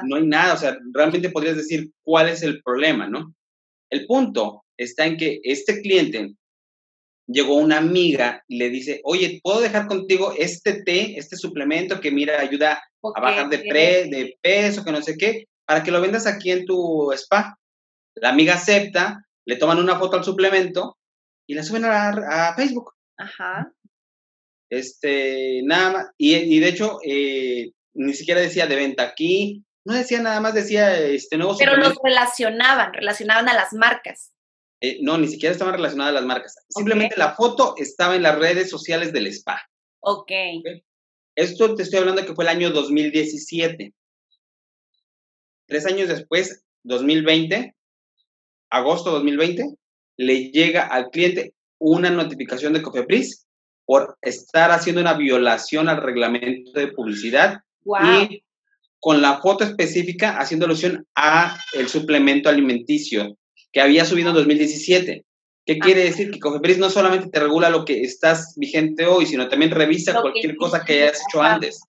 no 0.04 0.16
hay 0.16 0.26
nada, 0.26 0.54
o 0.54 0.58
sea, 0.58 0.76
realmente 0.92 1.30
podrías 1.30 1.56
decir 1.56 1.90
cuál 2.02 2.28
es 2.28 2.42
el 2.42 2.62
problema, 2.62 3.08
¿no? 3.08 3.34
El 3.90 4.06
punto 4.06 4.64
está 4.76 5.06
en 5.06 5.16
que 5.16 5.40
este 5.42 5.80
cliente 5.80 6.34
llegó 7.26 7.56
una 7.56 7.78
amiga 7.78 8.44
y 8.48 8.58
le 8.58 8.70
dice, 8.70 9.00
oye, 9.04 9.40
¿puedo 9.42 9.60
dejar 9.60 9.86
contigo 9.86 10.34
este 10.36 10.82
té, 10.82 11.18
este 11.18 11.36
suplemento 11.36 12.00
que 12.00 12.10
mira, 12.10 12.40
ayuda 12.40 12.82
a 13.14 13.20
bajar 13.20 13.48
de, 13.48 13.58
pre, 13.58 14.06
de 14.06 14.36
peso, 14.40 14.84
que 14.84 14.92
no 14.92 15.02
sé 15.02 15.16
qué, 15.16 15.46
para 15.64 15.82
que 15.82 15.90
lo 15.90 16.00
vendas 16.00 16.26
aquí 16.26 16.50
en 16.50 16.64
tu 16.64 17.12
spa? 17.12 17.58
La 18.14 18.30
amiga 18.30 18.54
acepta, 18.54 19.24
le 19.46 19.56
toman 19.56 19.78
una 19.78 19.98
foto 19.98 20.16
al 20.16 20.24
suplemento 20.24 20.98
y 21.46 21.54
la 21.54 21.62
suben 21.62 21.84
a, 21.84 22.54
Facebook. 22.56 22.92
Ajá. 23.16 23.72
Este, 24.70 25.62
nada 25.64 25.92
más, 25.92 26.06
y, 26.16 26.58
de 26.58 26.68
hecho, 26.68 26.98
eh, 27.04 27.72
ni 27.94 28.14
siquiera 28.14 28.40
decía 28.40 28.66
de 28.66 28.76
venta 28.76 29.02
aquí, 29.02 29.64
no 29.84 29.94
decía 29.94 30.20
nada 30.20 30.40
más, 30.40 30.54
decía 30.54 30.96
este 30.98 31.36
nuevo 31.36 31.56
Pero 31.58 31.76
los 31.76 31.94
relacionaban, 32.02 32.92
relacionaban 32.92 33.48
a 33.48 33.54
las 33.54 33.72
marcas. 33.72 34.31
Eh, 34.84 34.98
no, 35.00 35.16
ni 35.16 35.28
siquiera 35.28 35.52
estaban 35.52 35.74
relacionadas 35.74 36.12
las 36.12 36.24
marcas. 36.24 36.56
Simplemente 36.68 37.16
la 37.16 37.36
foto 37.36 37.74
estaba 37.76 38.16
en 38.16 38.22
las 38.22 38.36
redes 38.36 38.68
sociales 38.68 39.12
del 39.12 39.28
spa. 39.28 39.62
Ok. 40.00 40.32
Esto 41.36 41.76
te 41.76 41.84
estoy 41.84 42.00
hablando 42.00 42.26
que 42.26 42.34
fue 42.34 42.42
el 42.44 42.48
año 42.48 42.70
2017. 42.70 43.94
Tres 45.68 45.86
años 45.86 46.08
después, 46.08 46.64
2020, 46.82 47.76
agosto 48.70 49.12
2020, 49.12 49.76
le 50.16 50.50
llega 50.50 50.88
al 50.88 51.10
cliente 51.10 51.54
una 51.78 52.10
notificación 52.10 52.72
de 52.72 52.82
Cofepris 52.82 53.46
por 53.84 54.18
estar 54.20 54.72
haciendo 54.72 55.00
una 55.00 55.14
violación 55.14 55.88
al 55.88 56.02
reglamento 56.02 56.72
de 56.72 56.88
publicidad 56.88 57.60
y 57.84 58.44
con 58.98 59.22
la 59.22 59.40
foto 59.40 59.62
específica 59.62 60.38
haciendo 60.38 60.66
alusión 60.66 61.06
a 61.14 61.56
el 61.72 61.88
suplemento 61.88 62.48
alimenticio 62.48 63.36
que 63.72 63.80
había 63.80 64.04
subido 64.04 64.30
en 64.30 64.36
2017. 64.36 65.24
¿Qué 65.64 65.78
quiere 65.78 66.04
decir? 66.04 66.30
Que 66.30 66.40
Cofepris 66.40 66.78
no 66.78 66.90
solamente 66.90 67.28
te 67.28 67.40
regula 67.40 67.70
lo 67.70 67.84
que 67.84 68.02
estás 68.02 68.54
vigente 68.56 69.06
hoy, 69.06 69.26
sino 69.26 69.48
también 69.48 69.70
revisa 69.70 70.20
cualquier 70.20 70.56
cosa 70.56 70.84
que 70.84 71.04
hayas 71.04 71.22
hecho 71.28 71.40
antes. 71.40 71.80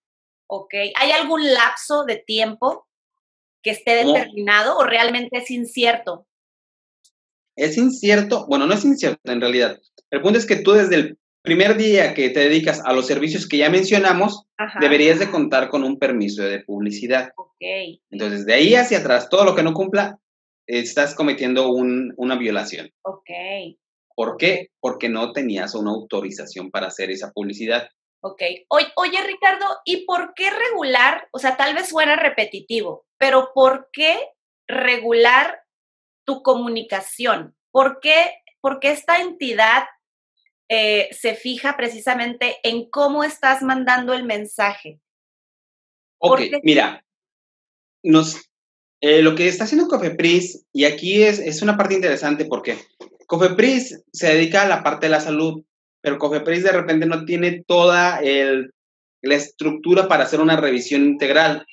Ok. 0.48 0.74
¿Hay 0.96 1.12
algún 1.12 1.44
lapso 1.54 2.06
de 2.06 2.18
tiempo 2.18 2.88
que 3.64 3.72
esté 3.72 4.06
determinado 4.06 4.78
o 4.78 4.84
realmente 4.84 5.40
es 5.40 5.50
incierto? 5.50 6.28
Es 7.56 7.78
incierto, 7.78 8.46
bueno, 8.48 8.68
no 8.68 8.74
es 8.74 8.86
incierto 8.86 9.32
en 9.32 9.42
realidad. 9.42 9.80
El 10.12 10.22
punto 10.22 10.38
es 10.38 10.46
que 10.46 10.58
tú 10.58 10.74
desde 10.74 10.96
el 10.96 11.18
primer 11.42 11.76
día 11.76 12.14
que 12.14 12.30
te 12.30 12.42
dedicas 12.42 12.82
a 12.86 12.94
los 12.94 13.08
servicios 13.08 13.48
que 13.48 13.58
ya 13.58 13.70
mencionamos, 13.70 14.46
deberías 14.80 15.20
de 15.20 15.30
contar 15.30 15.70
con 15.70 15.84
un 15.84 15.98
permiso 15.98 16.44
de 16.44 16.62
publicidad. 16.62 17.32
Ok. 17.36 17.56
Entonces, 18.12 18.46
de 18.46 18.54
ahí 18.54 18.76
hacia 18.76 19.00
atrás, 19.00 19.30
todo 19.30 19.46
lo 19.46 19.56
que 19.56 19.64
no 19.64 19.74
cumpla 19.74 20.20
estás 20.68 21.16
cometiendo 21.16 21.70
una 21.72 22.36
violación. 22.36 22.92
Ok. 23.04 23.30
¿Por 24.16 24.38
qué? 24.38 24.70
Porque 24.80 25.10
no 25.10 25.32
tenías 25.34 25.76
una 25.76 25.92
autorización 25.92 26.70
para 26.72 26.88
hacer 26.88 27.12
esa 27.12 27.32
publicidad. 27.32 27.90
Ok. 28.22 28.42
Oye, 28.70 29.24
Ricardo, 29.26 29.66
¿y 29.86 30.06
por 30.06 30.34
qué 30.34 30.50
regular? 30.50 31.28
O 31.32 31.40
sea, 31.40 31.58
tal 31.58 31.74
vez 31.74 31.90
suena 31.90 32.16
repetitivo, 32.16 33.06
pero 33.18 33.52
¿por 33.54 33.90
qué 33.92 34.18
regular 34.68 35.64
tu 36.26 36.42
comunicación? 36.42 37.56
¿Por 37.72 38.00
qué, 38.00 38.32
esta 38.82 39.18
entidad 39.20 39.84
eh, 40.70 41.10
se 41.12 41.36
fija 41.36 41.76
precisamente 41.76 42.58
en 42.64 42.90
cómo 42.90 43.24
estás 43.24 43.62
mandando 43.62 44.14
el 44.14 44.24
mensaje? 44.24 45.02
Ok, 46.20 46.40
mira, 46.64 47.04
nos, 48.04 48.50
eh, 49.06 49.22
lo 49.22 49.36
que 49.36 49.50
está 49.50 49.66
haciendo 49.66 49.90
Cofepris, 49.90 50.64
y 50.72 50.86
aquí 50.86 51.24
es, 51.24 51.38
es 51.40 51.62
una 51.62 51.76
parte 51.76 51.94
interesante 51.94 52.46
porque 52.46 52.78
Cofepris 53.28 54.02
se 54.14 54.34
dedica 54.34 54.62
a 54.62 54.68
la 54.70 54.82
parte 54.82 55.08
de 55.08 55.10
la 55.10 55.20
salud, 55.20 55.62
pero 56.00 56.18
Cofepris 56.18 56.64
de 56.64 56.72
repente 56.72 57.06
no 57.06 57.26
tiene 57.26 57.66
toda 57.68 58.22
la 58.22 59.36
estructura 59.36 60.08
para 60.08 60.24
hacer 60.24 60.40
una 60.40 60.56
revisión 60.56 61.04
integral. 61.04 61.66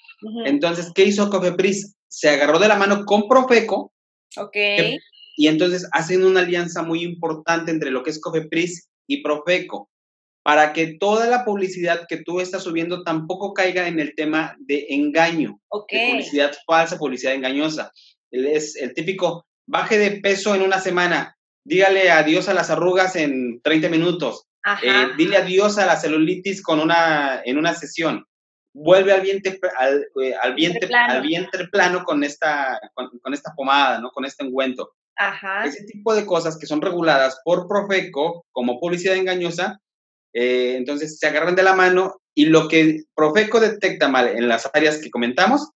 Entonces, 0.44 0.90
¿qué 0.92 1.04
hizo 1.04 1.30
Cofepris? 1.30 1.94
Se 2.08 2.30
agarró 2.30 2.58
de 2.58 2.66
la 2.66 2.74
mano 2.74 3.04
con 3.04 3.28
Profeco. 3.28 3.92
Ok. 4.36 4.56
y 5.36 5.46
entonces 5.46 5.88
hacen 5.92 6.24
una 6.24 6.40
alianza 6.40 6.82
muy 6.82 7.04
importante 7.04 7.70
entre 7.70 7.92
lo 7.92 8.02
que 8.02 8.10
es 8.10 8.20
Cofepris 8.20 8.88
y 9.06 9.22
Profeco 9.22 9.88
para 10.42 10.72
que 10.72 10.96
toda 10.98 11.26
la 11.26 11.44
publicidad 11.44 12.06
que 12.08 12.18
tú 12.18 12.40
estás 12.40 12.62
subiendo 12.62 13.02
tampoco 13.02 13.52
caiga 13.52 13.86
en 13.88 14.00
el 14.00 14.14
tema 14.14 14.56
de 14.60 14.86
engaño, 14.90 15.60
de 15.90 16.10
publicidad 16.12 16.52
falsa, 16.66 16.98
publicidad 16.98 17.34
engañosa. 17.34 17.92
Es 18.30 18.76
el 18.76 18.94
típico, 18.94 19.46
baje 19.66 19.98
de 19.98 20.20
peso 20.20 20.54
en 20.54 20.62
una 20.62 20.80
semana, 20.80 21.36
dígale 21.64 22.10
adiós 22.10 22.48
a 22.48 22.54
las 22.54 22.70
arrugas 22.70 23.16
en 23.16 23.60
30 23.62 23.88
minutos, 23.88 24.46
eh, 24.82 25.08
dile 25.16 25.36
adiós 25.36 25.78
a 25.78 25.86
la 25.86 25.96
celulitis 25.96 26.62
con 26.62 26.80
una, 26.80 27.42
en 27.44 27.58
una 27.58 27.74
sesión, 27.74 28.24
vuelve 28.72 29.12
al 29.12 29.20
vientre, 29.20 29.58
al, 29.78 30.06
eh, 30.22 30.34
al 30.40 30.54
vientre, 30.54 30.88
plano. 30.88 31.12
al 31.12 31.22
vientre 31.22 31.68
plano 31.68 32.04
con 32.04 32.24
esta, 32.24 32.80
con, 32.94 33.34
esta 33.34 33.52
pomada, 33.54 34.00
¿no? 34.00 34.10
con 34.10 34.24
este 34.24 34.44
ungüento. 34.44 34.92
Ese 35.66 35.84
tipo 35.84 36.14
de 36.14 36.24
cosas 36.24 36.56
que 36.56 36.66
son 36.66 36.80
reguladas 36.80 37.40
por 37.44 37.68
Profeco 37.68 38.46
como 38.52 38.80
publicidad 38.80 39.16
engañosa, 39.16 39.80
eh, 40.32 40.74
entonces 40.76 41.18
se 41.18 41.26
agarran 41.26 41.56
de 41.56 41.62
la 41.62 41.74
mano 41.74 42.20
y 42.34 42.46
lo 42.46 42.68
que 42.68 43.02
Profeco 43.14 43.60
detecta 43.60 44.08
mal 44.08 44.28
en 44.28 44.48
las 44.48 44.68
áreas 44.72 44.98
que 44.98 45.10
comentamos, 45.10 45.70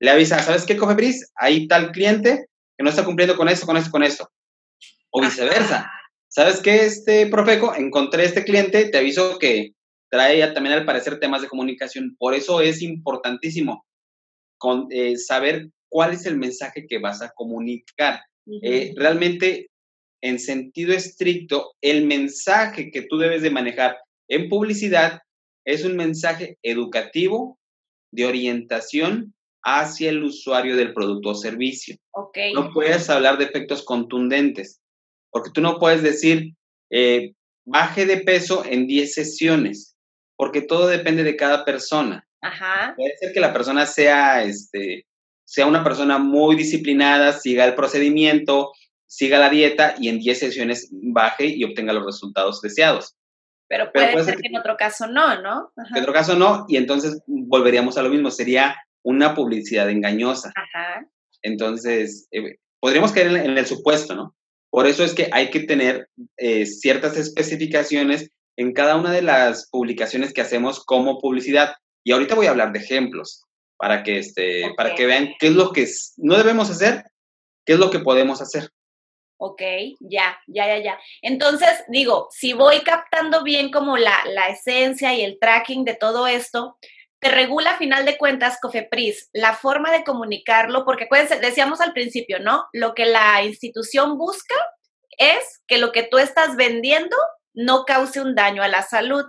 le 0.00 0.10
avisa, 0.10 0.42
¿sabes 0.42 0.64
qué, 0.64 0.76
Cofepris? 0.76 1.30
Hay 1.36 1.66
tal 1.66 1.92
cliente 1.92 2.48
que 2.76 2.84
no 2.84 2.90
está 2.90 3.04
cumpliendo 3.04 3.36
con 3.36 3.48
esto, 3.48 3.66
con 3.66 3.76
esto, 3.76 3.90
con 3.90 4.02
esto. 4.02 4.30
O 5.10 5.20
viceversa. 5.20 5.90
¿Sabes 6.28 6.60
qué, 6.60 6.84
este 6.84 7.26
Profeco? 7.26 7.74
Encontré 7.74 8.24
este 8.24 8.44
cliente, 8.44 8.88
te 8.88 8.98
aviso 8.98 9.38
que 9.38 9.72
trae 10.10 10.46
también 10.52 10.76
al 10.76 10.84
parecer 10.84 11.18
temas 11.18 11.42
de 11.42 11.48
comunicación. 11.48 12.16
Por 12.18 12.34
eso 12.34 12.60
es 12.60 12.82
importantísimo 12.82 13.86
con, 14.58 14.86
eh, 14.90 15.16
saber 15.16 15.68
cuál 15.88 16.12
es 16.12 16.26
el 16.26 16.38
mensaje 16.38 16.86
que 16.86 16.98
vas 16.98 17.22
a 17.22 17.30
comunicar. 17.30 18.20
Eh, 18.62 18.94
realmente 18.96 19.68
en 20.20 20.38
sentido 20.38 20.92
estricto, 20.92 21.74
el 21.80 22.06
mensaje 22.06 22.90
que 22.90 23.02
tú 23.02 23.18
debes 23.18 23.42
de 23.42 23.50
manejar 23.50 23.98
en 24.28 24.48
publicidad 24.48 25.20
es 25.64 25.84
un 25.84 25.96
mensaje 25.96 26.58
educativo 26.62 27.58
de 28.12 28.26
orientación 28.26 29.34
hacia 29.64 30.10
el 30.10 30.22
usuario 30.24 30.76
del 30.76 30.94
producto 30.94 31.30
o 31.30 31.34
servicio. 31.34 31.96
Okay. 32.12 32.52
No 32.52 32.72
puedes 32.72 33.10
hablar 33.10 33.38
de 33.38 33.44
efectos 33.44 33.82
contundentes, 33.84 34.80
porque 35.30 35.50
tú 35.52 35.60
no 35.60 35.78
puedes 35.78 36.02
decir, 36.02 36.54
eh, 36.90 37.32
baje 37.66 38.06
de 38.06 38.18
peso 38.18 38.64
en 38.64 38.86
10 38.86 39.12
sesiones, 39.12 39.94
porque 40.36 40.62
todo 40.62 40.86
depende 40.86 41.22
de 41.22 41.36
cada 41.36 41.64
persona. 41.64 42.26
Ajá. 42.40 42.94
Puede 42.96 43.16
ser 43.18 43.32
que 43.32 43.40
la 43.40 43.52
persona 43.52 43.84
sea, 43.84 44.42
este, 44.44 45.04
sea 45.44 45.66
una 45.66 45.84
persona 45.84 46.18
muy 46.18 46.56
disciplinada, 46.56 47.32
siga 47.32 47.64
el 47.64 47.74
procedimiento, 47.74 48.72
siga 49.08 49.38
la 49.38 49.50
dieta 49.50 49.96
y 49.98 50.08
en 50.08 50.20
10 50.20 50.38
sesiones 50.38 50.88
baje 50.92 51.46
y 51.46 51.64
obtenga 51.64 51.92
los 51.92 52.04
resultados 52.04 52.60
deseados. 52.60 53.16
Pero 53.68 53.90
puede, 53.92 54.24
ser, 54.24 54.36
que 54.36 54.48
en 54.48 54.56
otro 54.56 54.76
caso 54.76 55.06
no, 55.06 55.42
¿no? 55.42 55.72
En 55.94 56.00
otro 56.00 56.12
caso 56.12 56.36
no, 56.36 56.64
y 56.68 56.76
entonces 56.76 57.20
volveríamos 57.26 57.98
a 57.98 58.02
lo 58.02 58.08
mismo, 58.08 58.30
sería 58.30 58.76
una 59.02 59.34
publicidad 59.34 59.90
engañosa. 59.90 60.52
Ajá. 60.54 61.06
Entonces, 61.42 62.28
eh, 62.30 62.56
podríamos 62.80 63.12
caer 63.12 63.28
en, 63.28 63.58
el 63.58 63.66
supuesto, 63.66 64.14
¿no? 64.14 64.34
Por 64.70 64.86
eso 64.86 65.04
es 65.04 65.14
que 65.14 65.28
hay 65.32 65.50
que 65.50 65.60
tener 65.60 66.08
eh, 66.36 66.64
ciertas 66.66 67.16
especificaciones 67.16 68.30
en 68.56 68.72
cada 68.72 68.96
una 68.96 69.12
de 69.12 69.22
las 69.22 69.68
publicaciones 69.70 70.32
que 70.32 70.40
hacemos 70.40 70.84
como 70.84 71.20
publicidad. 71.20 71.74
Y 72.04 72.12
ahorita 72.12 72.34
voy 72.34 72.46
a 72.46 72.50
hablar 72.50 72.72
de 72.72 72.80
ejemplos 72.80 73.44
para 73.76 74.02
que, 74.02 74.18
este, 74.18 74.72
para 74.76 74.94
que 74.94 75.06
vean 75.06 75.30
qué 75.38 75.48
es 75.48 75.54
lo 75.54 75.72
que 75.72 75.86
no 76.16 76.36
debemos 76.36 76.70
hacer, 76.70 77.04
qué 77.64 77.74
es 77.74 77.78
lo 77.78 77.90
que 77.90 78.00
podemos 78.00 78.42
hacer. 78.42 78.70
Ok, 79.40 79.62
ya, 80.00 80.36
ya, 80.48 80.66
ya, 80.66 80.78
ya. 80.78 80.98
Entonces, 81.22 81.84
digo, 81.88 82.28
si 82.32 82.52
voy 82.52 82.80
captando 82.80 83.44
bien 83.44 83.70
como 83.70 83.96
la, 83.96 84.16
la 84.26 84.48
esencia 84.48 85.14
y 85.14 85.22
el 85.22 85.38
tracking 85.38 85.84
de 85.84 85.94
todo 85.94 86.26
esto, 86.26 86.76
te 87.20 87.30
regula 87.30 87.72
a 87.72 87.78
final 87.78 88.04
de 88.04 88.16
cuentas 88.16 88.58
Cofepris 88.60 89.30
la 89.32 89.54
forma 89.54 89.92
de 89.92 90.04
comunicarlo, 90.04 90.84
porque 90.84 91.04
acuérdense, 91.04 91.40
decíamos 91.40 91.80
al 91.80 91.92
principio, 91.92 92.40
¿no? 92.40 92.66
Lo 92.72 92.94
que 92.94 93.06
la 93.06 93.42
institución 93.44 94.18
busca 94.18 94.54
es 95.18 95.62
que 95.66 95.78
lo 95.78 95.92
que 95.92 96.04
tú 96.04 96.18
estás 96.18 96.56
vendiendo 96.56 97.16
no 97.54 97.84
cause 97.84 98.20
un 98.20 98.34
daño 98.34 98.62
a 98.62 98.68
la 98.68 98.82
salud. 98.82 99.24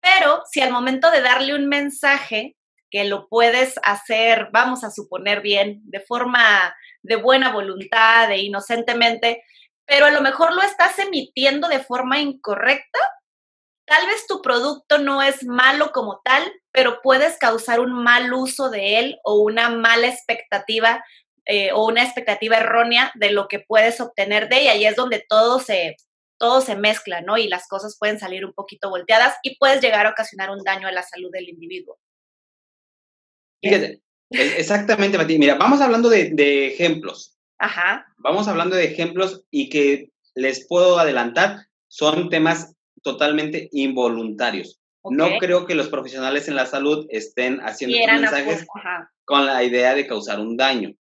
Pero 0.00 0.42
si 0.50 0.60
al 0.60 0.72
momento 0.72 1.10
de 1.10 1.20
darle 1.20 1.54
un 1.54 1.68
mensaje 1.68 2.56
que 2.92 3.04
lo 3.04 3.26
puedes 3.26 3.74
hacer, 3.82 4.50
vamos 4.52 4.84
a 4.84 4.90
suponer 4.90 5.40
bien, 5.40 5.80
de 5.84 5.98
forma 5.98 6.76
de 7.02 7.16
buena 7.16 7.50
voluntad, 7.50 8.28
de 8.28 8.36
inocentemente, 8.36 9.42
pero 9.86 10.06
a 10.06 10.10
lo 10.10 10.20
mejor 10.20 10.54
lo 10.54 10.60
estás 10.60 10.98
emitiendo 10.98 11.68
de 11.68 11.80
forma 11.80 12.20
incorrecta, 12.20 13.00
tal 13.86 14.06
vez 14.06 14.26
tu 14.26 14.42
producto 14.42 14.98
no 14.98 15.22
es 15.22 15.42
malo 15.44 15.90
como 15.90 16.20
tal, 16.22 16.44
pero 16.70 17.00
puedes 17.02 17.38
causar 17.38 17.80
un 17.80 17.92
mal 17.94 18.32
uso 18.32 18.68
de 18.68 18.98
él 18.98 19.18
o 19.24 19.40
una 19.40 19.70
mala 19.70 20.08
expectativa 20.08 21.02
eh, 21.46 21.72
o 21.72 21.86
una 21.86 22.04
expectativa 22.04 22.58
errónea 22.58 23.10
de 23.14 23.30
lo 23.30 23.48
que 23.48 23.60
puedes 23.60 24.00
obtener 24.00 24.48
de 24.48 24.60
ella. 24.60 24.74
Y 24.76 24.86
es 24.86 24.96
donde 24.96 25.24
todo 25.28 25.58
se, 25.58 25.96
todo 26.38 26.60
se 26.60 26.76
mezcla, 26.76 27.20
¿no? 27.20 27.36
Y 27.36 27.48
las 27.48 27.66
cosas 27.68 27.96
pueden 27.98 28.18
salir 28.18 28.44
un 28.44 28.52
poquito 28.52 28.90
volteadas 28.90 29.36
y 29.42 29.56
puedes 29.58 29.80
llegar 29.80 30.06
a 30.06 30.10
ocasionar 30.10 30.50
un 30.50 30.62
daño 30.62 30.88
a 30.88 30.92
la 30.92 31.02
salud 31.02 31.30
del 31.32 31.48
individuo. 31.48 31.98
Fíjate, 33.62 34.00
exactamente, 34.30 35.18
Mati. 35.18 35.38
Mira, 35.38 35.54
vamos 35.54 35.80
hablando 35.80 36.08
de, 36.08 36.66
ejemplos. 36.66 37.38
Ajá. 37.58 38.06
Vamos 38.18 38.48
hablando 38.48 38.76
de 38.76 38.84
ejemplos 38.84 39.44
y 39.50 39.68
que 39.68 40.10
les 40.34 40.66
puedo 40.66 40.98
adelantar, 40.98 41.66
son 41.88 42.28
temas 42.28 42.74
totalmente 43.02 43.68
involuntarios. 43.72 44.80
No 45.04 45.38
creo 45.38 45.66
que 45.66 45.74
los 45.74 45.88
profesionales 45.88 46.46
en 46.46 46.54
la 46.54 46.66
salud 46.66 47.06
estén 47.08 47.58
haciendo 47.60 47.96
mensajes 48.06 48.66
con 49.24 49.46
la 49.46 49.64
idea 49.64 49.94
de 49.94 50.06
causar 50.06 50.38
un 50.38 50.56
daño, 50.56 50.94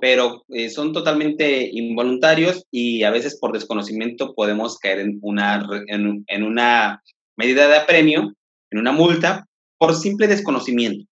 pero 0.00 0.44
eh, 0.48 0.68
son 0.70 0.92
totalmente 0.92 1.68
involuntarios 1.72 2.64
y 2.70 3.04
a 3.04 3.10
veces 3.10 3.38
por 3.38 3.52
desconocimiento 3.52 4.34
podemos 4.34 4.78
caer 4.78 5.00
en 5.00 5.18
una, 5.22 5.64
en, 5.86 6.42
una 6.42 7.02
medida 7.36 7.68
de 7.68 7.76
apremio, 7.76 8.34
en 8.70 8.78
una 8.78 8.92
multa, 8.92 9.46
por 9.78 9.94
simple 9.94 10.26
desconocimiento. 10.26 11.04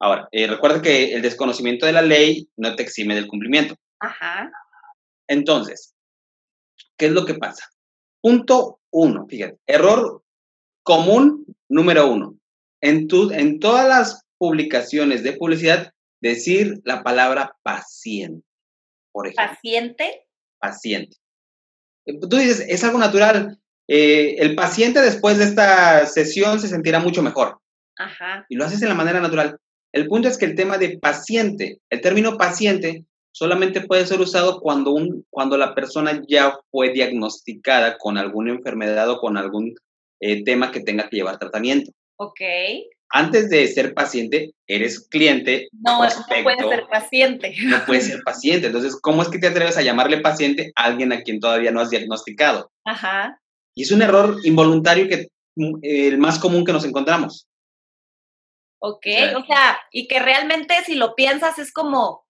Ahora, 0.00 0.28
eh, 0.32 0.46
recuerda 0.46 0.80
que 0.80 1.12
el 1.12 1.20
desconocimiento 1.20 1.84
de 1.84 1.92
la 1.92 2.02
ley 2.02 2.48
no 2.56 2.74
te 2.74 2.82
exime 2.82 3.14
del 3.14 3.28
cumplimiento. 3.28 3.76
Ajá. 4.00 4.50
Entonces, 5.28 5.94
¿qué 6.96 7.06
es 7.06 7.12
lo 7.12 7.26
que 7.26 7.34
pasa? 7.34 7.68
Punto 8.22 8.80
uno, 8.90 9.26
fíjate, 9.28 9.58
error 9.66 10.22
común 10.82 11.44
número 11.68 12.10
uno. 12.10 12.36
En, 12.80 13.08
tu, 13.08 13.30
en 13.30 13.60
todas 13.60 13.86
las 13.86 14.24
publicaciones 14.38 15.22
de 15.22 15.34
publicidad, 15.34 15.92
decir 16.22 16.80
la 16.84 17.02
palabra 17.02 17.56
paciente, 17.62 18.46
por 19.12 19.26
ejemplo. 19.26 19.54
¿Paciente? 19.54 20.26
Paciente. 20.58 21.16
Tú 22.06 22.36
dices, 22.36 22.64
es 22.66 22.82
algo 22.84 22.98
natural. 22.98 23.58
Eh, 23.86 24.36
el 24.38 24.54
paciente 24.54 25.00
después 25.00 25.36
de 25.36 25.44
esta 25.44 26.06
sesión 26.06 26.58
se 26.58 26.68
sentirá 26.68 27.00
mucho 27.00 27.22
mejor. 27.22 27.60
Ajá. 27.98 28.46
Y 28.48 28.56
lo 28.56 28.64
haces 28.64 28.80
de 28.80 28.88
la 28.88 28.94
manera 28.94 29.20
natural. 29.20 29.58
El 29.92 30.06
punto 30.06 30.28
es 30.28 30.38
que 30.38 30.46
el 30.46 30.54
tema 30.54 30.78
de 30.78 30.98
paciente, 30.98 31.80
el 31.90 32.00
término 32.00 32.36
paciente, 32.36 33.04
solamente 33.32 33.80
puede 33.80 34.06
ser 34.06 34.20
usado 34.20 34.60
cuando, 34.60 34.92
un, 34.92 35.24
cuando 35.30 35.56
la 35.56 35.74
persona 35.74 36.22
ya 36.28 36.58
fue 36.70 36.90
diagnosticada 36.90 37.98
con 37.98 38.18
alguna 38.18 38.52
enfermedad 38.52 39.08
o 39.10 39.18
con 39.18 39.36
algún 39.36 39.74
eh, 40.20 40.44
tema 40.44 40.70
que 40.70 40.80
tenga 40.80 41.08
que 41.08 41.16
llevar 41.16 41.38
tratamiento. 41.38 41.92
Ok. 42.16 42.40
Antes 43.12 43.50
de 43.50 43.66
ser 43.66 43.92
paciente, 43.92 44.52
eres 44.68 45.00
cliente. 45.08 45.68
No, 45.72 46.04
no 46.04 46.08
puedes 46.44 46.68
ser 46.68 46.86
paciente. 46.88 47.54
No 47.64 47.78
puedes 47.84 48.06
ser 48.06 48.22
paciente. 48.22 48.68
Entonces, 48.68 48.96
¿cómo 49.00 49.22
es 49.22 49.28
que 49.28 49.38
te 49.38 49.48
atreves 49.48 49.76
a 49.76 49.82
llamarle 49.82 50.20
paciente 50.20 50.72
a 50.76 50.84
alguien 50.84 51.12
a 51.12 51.22
quien 51.22 51.40
todavía 51.40 51.72
no 51.72 51.80
has 51.80 51.90
diagnosticado? 51.90 52.70
Ajá. 52.84 53.40
Y 53.74 53.82
es 53.82 53.90
un 53.90 54.02
error 54.02 54.36
involuntario 54.44 55.08
que 55.08 55.28
mm, 55.56 55.78
el 55.82 56.18
más 56.18 56.38
común 56.38 56.64
que 56.64 56.72
nos 56.72 56.84
encontramos. 56.84 57.48
Ok, 58.82 59.06
o 59.36 59.44
sea, 59.44 59.78
y 59.92 60.08
que 60.08 60.18
realmente 60.20 60.74
si 60.84 60.94
lo 60.94 61.14
piensas 61.14 61.58
es 61.58 61.70
como, 61.70 62.26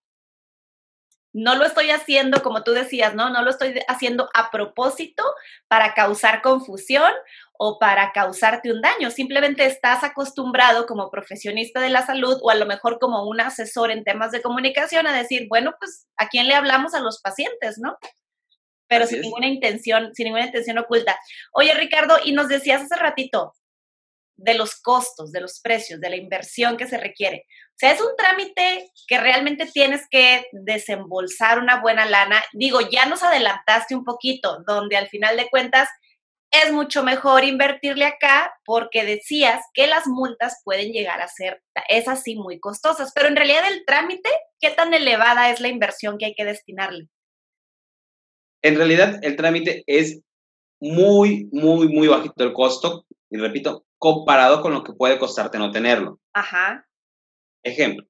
no 1.33 1.55
lo 1.55 1.65
estoy 1.65 1.91
haciendo, 1.91 2.43
como 2.43 2.65
tú 2.65 2.73
decías, 2.73 3.15
¿no? 3.15 3.31
No 3.31 3.43
lo 3.43 3.51
estoy 3.51 3.81
haciendo 3.87 4.29
a 4.35 4.51
propósito 4.51 5.23
para 5.69 5.95
causar 5.95 6.43
confusión 6.43 7.13
o 7.57 7.79
para 7.79 8.11
causarte 8.13 8.73
un 8.73 8.81
daño. 8.81 9.11
Simplemente 9.11 9.65
estás 9.65 10.03
acostumbrado 10.03 10.87
como 10.87 11.11
profesionista 11.11 11.81
de 11.81 11.91
la 11.91 12.05
salud 12.05 12.37
o 12.43 12.51
a 12.51 12.57
lo 12.57 12.67
mejor 12.67 12.99
como 12.99 13.29
un 13.29 13.41
asesor 13.41 13.93
en 13.93 14.03
temas 14.03 14.33
de 14.33 14.43
comunicación 14.43 15.07
a 15.07 15.17
decir, 15.17 15.47
bueno, 15.49 15.75
pues 15.79 16.09
a 16.17 16.29
quién 16.29 16.49
le 16.49 16.55
hablamos 16.55 16.95
a 16.95 17.01
los 17.01 17.21
pacientes, 17.21 17.79
¿no? 17.79 17.97
Pero 18.89 19.07
sin 19.07 19.21
ninguna 19.21 19.47
intención, 19.47 20.13
sin 20.15 20.25
ninguna 20.25 20.47
intención 20.47 20.79
oculta. 20.79 21.17
Oye, 21.53 21.73
Ricardo, 21.75 22.17
y 22.25 22.33
nos 22.33 22.49
decías 22.49 22.83
hace 22.83 22.97
ratito, 22.97 23.55
de 24.41 24.55
los 24.55 24.81
costos, 24.81 25.33
de 25.33 25.41
los 25.41 25.61
precios, 25.61 26.01
de 26.01 26.11
la 26.11 26.17
inversión 26.17 26.77
que 26.77 26.87
se 26.87 26.99
requiere. 26.99 27.47
O 27.49 27.77
sea, 27.77 27.93
es 27.93 28.01
un 28.01 28.17
trámite 28.17 28.91
que 29.07 29.19
realmente 29.19 29.67
tienes 29.67 30.03
que 30.11 30.47
desembolsar 30.53 31.59
una 31.59 31.81
buena 31.81 32.07
lana. 32.07 32.43
Digo, 32.53 32.81
ya 32.81 33.07
nos 33.07 33.23
adelantaste 33.23 33.95
un 33.95 34.05
poquito, 34.05 34.63
donde 34.67 34.97
al 34.97 35.09
final 35.09 35.37
de 35.37 35.49
cuentas 35.49 35.89
es 36.51 36.73
mucho 36.73 37.05
mejor 37.05 37.45
invertirle 37.45 38.05
acá 38.05 38.53
porque 38.65 39.05
decías 39.05 39.63
que 39.73 39.87
las 39.87 40.07
multas 40.07 40.61
pueden 40.65 40.93
llegar 40.93 41.21
a 41.21 41.29
ser, 41.29 41.63
es 41.89 42.09
así, 42.09 42.35
muy 42.35 42.59
costosas, 42.59 43.13
pero 43.15 43.29
en 43.29 43.37
realidad 43.37 43.63
el 43.71 43.85
trámite, 43.85 44.29
¿qué 44.59 44.71
tan 44.71 44.93
elevada 44.93 45.51
es 45.51 45.61
la 45.61 45.69
inversión 45.69 46.19
que 46.19 46.27
hay 46.27 46.35
que 46.35 46.45
destinarle? 46.45 47.09
En 48.63 48.77
realidad 48.77 49.21
el 49.23 49.37
trámite 49.37 49.85
es 49.87 50.21
muy, 50.81 51.49
muy, 51.53 51.89
muy 51.89 52.09
bajito 52.09 52.43
el 52.43 52.53
costo. 52.53 53.07
Y 53.31 53.37
repito, 53.37 53.85
comparado 54.01 54.63
con 54.63 54.73
lo 54.73 54.83
que 54.83 54.95
puede 54.95 55.19
costarte 55.19 55.59
no 55.59 55.71
tenerlo. 55.71 56.19
Ajá. 56.33 56.89
Ejemplo, 57.63 58.07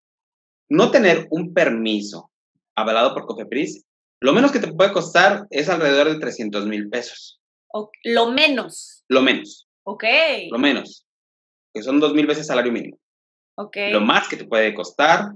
no 0.70 0.92
tener 0.92 1.26
un 1.31 1.53
permiso 1.53 2.31
avalado 2.76 3.12
por 3.12 3.26
Cofepris, 3.26 3.85
lo 4.20 4.33
menos 4.33 4.53
que 4.53 4.61
te 4.61 4.72
puede 4.72 4.92
costar 4.92 5.46
es 5.50 5.68
alrededor 5.68 6.09
de 6.09 6.20
300 6.20 6.64
mil 6.66 6.88
pesos. 6.88 7.40
lo 8.05 8.31
menos. 8.31 9.05
Lo 9.09 9.20
menos. 9.20 9.68
Ok. 9.83 10.05
Lo 10.50 10.59
menos. 10.59 11.07
Que 11.74 11.83
son 11.83 11.98
dos 11.98 12.14
mil 12.14 12.26
veces 12.26 12.46
salario 12.46 12.72
mínimo. 12.72 12.96
Ok. 13.57 13.76
Lo 13.90 14.00
más 14.00 14.29
que 14.29 14.37
te 14.37 14.44
puede 14.44 14.72
costar, 14.72 15.33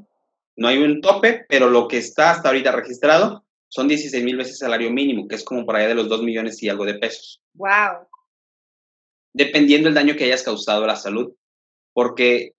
no 0.57 0.69
hay 0.69 0.79
un 0.79 1.01
tope, 1.01 1.47
pero 1.49 1.69
lo 1.69 1.89
que 1.89 1.99
está 1.99 2.31
hasta 2.31 2.49
ahorita 2.49 2.71
registrado 2.71 3.45
son 3.69 3.89
16 3.89 4.23
mil 4.23 4.37
veces 4.37 4.59
salario 4.59 4.93
mínimo, 4.93 5.27
que 5.27 5.35
es 5.35 5.43
como 5.43 5.67
por 5.67 5.75
allá 5.75 5.89
de 5.89 5.97
los 5.97 6.09
2 6.09 6.23
millones 6.23 6.63
y 6.63 6.69
algo 6.69 6.85
de 6.85 6.95
pesos. 6.95 7.43
Wow 7.55 8.07
dependiendo 9.35 9.89
del 9.89 9.95
daño 9.95 10.17
que 10.17 10.25
hayas 10.25 10.43
causado 10.43 10.85
a 10.85 10.87
la 10.87 10.97
salud, 10.97 11.35
porque 11.93 12.55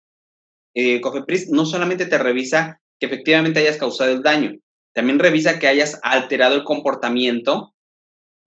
eh, 0.76 1.02
Cofepris 1.02 1.50
no 1.50 1.66
solamente 1.66 2.06
te 2.06 2.18
revisa 2.18 2.82
que 3.00 3.08
efectivamente 3.08 3.60
hayas 3.60 3.78
causado 3.78 4.12
el 4.12 4.22
daño, 4.22 4.60
también 4.94 5.20
revisa 5.20 5.58
que 5.58 5.68
hayas 5.68 6.00
alterado 6.04 6.56
el 6.56 6.64
comportamiento 6.64 7.74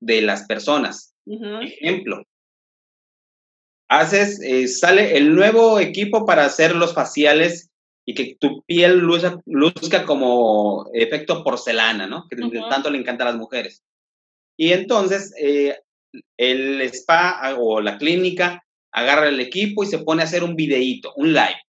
de 0.00 0.22
las 0.22 0.44
personas. 0.44 1.14
Ejemplo, 1.26 2.24
haces, 3.88 4.40
eh, 4.42 4.68
sale 4.68 5.16
el 5.16 5.34
nuevo 5.34 5.78
equipo 5.78 6.24
para 6.24 6.44
hacer 6.44 6.74
los 6.74 6.94
faciales 6.94 7.70
y 8.06 8.14
que 8.14 8.36
tu 8.40 8.62
piel 8.62 8.98
luzca, 8.98 10.06
como 10.06 10.88
efecto 10.94 11.44
porcelana, 11.44 12.06
¿no? 12.06 12.26
Que 12.28 12.36
tanto 12.70 12.90
le 12.90 12.98
encanta 12.98 13.24
a 13.24 13.28
las 13.28 13.36
mujeres. 13.36 13.82
Y 14.56 14.72
entonces 14.72 15.34
eh, 15.38 15.78
el 16.36 16.80
spa 16.82 17.56
o 17.58 17.80
la 17.80 17.98
clínica 17.98 18.62
agarra 18.92 19.28
el 19.28 19.40
equipo 19.40 19.82
y 19.82 19.86
se 19.86 19.98
pone 19.98 20.22
a 20.22 20.24
hacer 20.24 20.42
un 20.42 20.56
videíto, 20.56 21.12
un 21.16 21.32
live, 21.32 21.60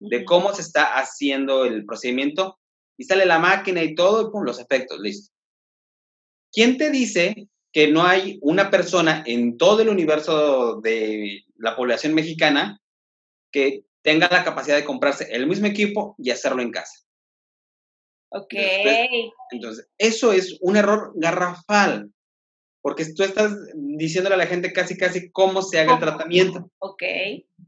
de 0.00 0.24
cómo 0.24 0.54
se 0.54 0.62
está 0.62 0.98
haciendo 0.98 1.64
el 1.64 1.84
procedimiento 1.84 2.58
y 2.96 3.04
sale 3.04 3.26
la 3.26 3.38
máquina 3.38 3.82
y 3.82 3.94
todo, 3.94 4.28
y 4.28 4.30
pum, 4.30 4.44
los 4.44 4.60
efectos, 4.60 5.00
listo. 5.00 5.32
¿Quién 6.52 6.76
te 6.76 6.90
dice 6.90 7.48
que 7.72 7.88
no 7.88 8.04
hay 8.04 8.38
una 8.42 8.70
persona 8.70 9.22
en 9.26 9.56
todo 9.56 9.82
el 9.82 9.88
universo 9.88 10.80
de 10.80 11.44
la 11.56 11.76
población 11.76 12.14
mexicana 12.14 12.80
que 13.52 13.84
tenga 14.02 14.28
la 14.30 14.44
capacidad 14.44 14.76
de 14.76 14.84
comprarse 14.84 15.28
el 15.30 15.46
mismo 15.46 15.66
equipo 15.66 16.14
y 16.18 16.30
hacerlo 16.30 16.62
en 16.62 16.72
casa? 16.72 17.04
Ok. 18.32 18.54
entonces, 19.50 19.88
eso 19.98 20.32
es 20.32 20.56
un 20.60 20.76
error 20.76 21.12
garrafal 21.16 22.12
porque 22.82 23.04
tú 23.14 23.22
estás 23.22 23.52
diciéndole 23.74 24.34
a 24.34 24.38
la 24.38 24.46
gente 24.46 24.72
casi, 24.72 24.96
casi 24.96 25.30
cómo 25.30 25.62
se 25.62 25.78
haga 25.78 25.94
el 25.94 26.00
tratamiento. 26.00 26.70
Ok. 26.78 27.02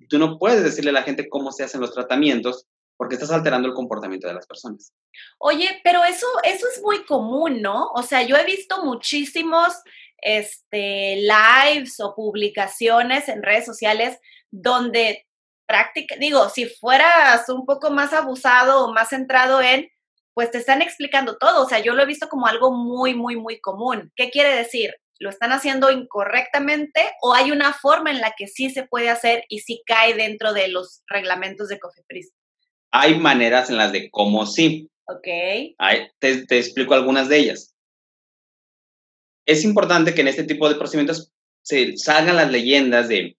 Tú 0.09 0.19
no 0.19 0.39
puedes 0.39 0.63
decirle 0.63 0.91
a 0.91 0.95
la 0.95 1.03
gente 1.03 1.29
cómo 1.29 1.53
se 1.53 1.65
hacen 1.65 1.81
los 1.81 1.93
tratamientos 1.93 2.67
porque 2.97 3.15
estás 3.17 3.31
alterando 3.31 3.69
el 3.69 3.75
comportamiento 3.75 4.29
de 4.29 4.35
las 4.35 4.47
personas. 4.47 4.93
Oye, 5.39 5.81
pero 5.83 6.05
eso, 6.05 6.27
eso 6.45 6.67
es 6.73 6.81
muy 6.83 7.05
común, 7.05 7.61
¿no? 7.61 7.89
O 7.95 8.03
sea, 8.03 8.23
yo 8.23 8.37
he 8.37 8.45
visto 8.45 8.85
muchísimos 8.85 9.75
este, 10.19 11.17
lives 11.17 11.99
o 12.01 12.15
publicaciones 12.15 13.29
en 13.29 13.43
redes 13.43 13.67
sociales 13.67 14.19
donde 14.51 15.27
práctica, 15.67 16.17
digo, 16.17 16.49
si 16.49 16.67
fueras 16.67 17.49
un 17.49 17.67
poco 17.67 17.91
más 17.91 18.13
abusado 18.13 18.85
o 18.85 18.93
más 18.93 19.09
centrado 19.09 19.61
en, 19.61 19.91
pues 20.35 20.51
te 20.51 20.59
están 20.59 20.83
explicando 20.83 21.37
todo. 21.39 21.65
O 21.65 21.69
sea, 21.69 21.81
yo 21.81 21.95
lo 21.95 22.03
he 22.03 22.07
visto 22.07 22.29
como 22.29 22.47
algo 22.47 22.73
muy, 22.73 23.15
muy, 23.15 23.37
muy 23.37 23.61
común. 23.61 24.13
¿Qué 24.17 24.31
quiere 24.31 24.55
decir? 24.55 24.95
lo 25.23 25.31
están 25.31 25.53
haciendo 25.53 25.91
incorrectamente 25.91 27.01
o 27.23 27.33
hay 27.33 27.53
una 27.53 27.73
forma 27.73 28.11
en 28.11 28.21
la 28.21 28.35
que 28.37 28.49
sí 28.49 28.71
se 28.71 28.87
puede 28.87 29.09
hacer 29.09 29.45
y 29.49 29.61
sí 29.61 29.83
cae 29.87 30.15
dentro 30.15 30.53
de 30.53 30.69
los 30.69 31.03
reglamentos 31.07 31.69
de 31.69 31.79
COFEPRIS? 31.79 32.33
Hay 32.91 33.19
maneras 33.19 33.71
en 33.71 33.77
las 33.77 33.93
de 33.93 34.11
cómo 34.11 34.47
sí. 34.47 34.91
Ok. 35.07 35.27
te, 36.19 36.47
te 36.47 36.59
explico 36.59 36.95
algunas 36.95 37.29
de 37.29 37.39
ellas. 37.39 37.75
Es 39.47 39.65
importante 39.65 40.15
que 40.15 40.21
en 40.21 40.29
este 40.29 40.45
tipo 40.45 40.69
de 40.69 40.75
procedimientos 40.75 41.33
se 41.63 41.97
salgan 41.97 42.37
las 42.37 42.51
leyendas 42.51 43.09
de 43.09 43.37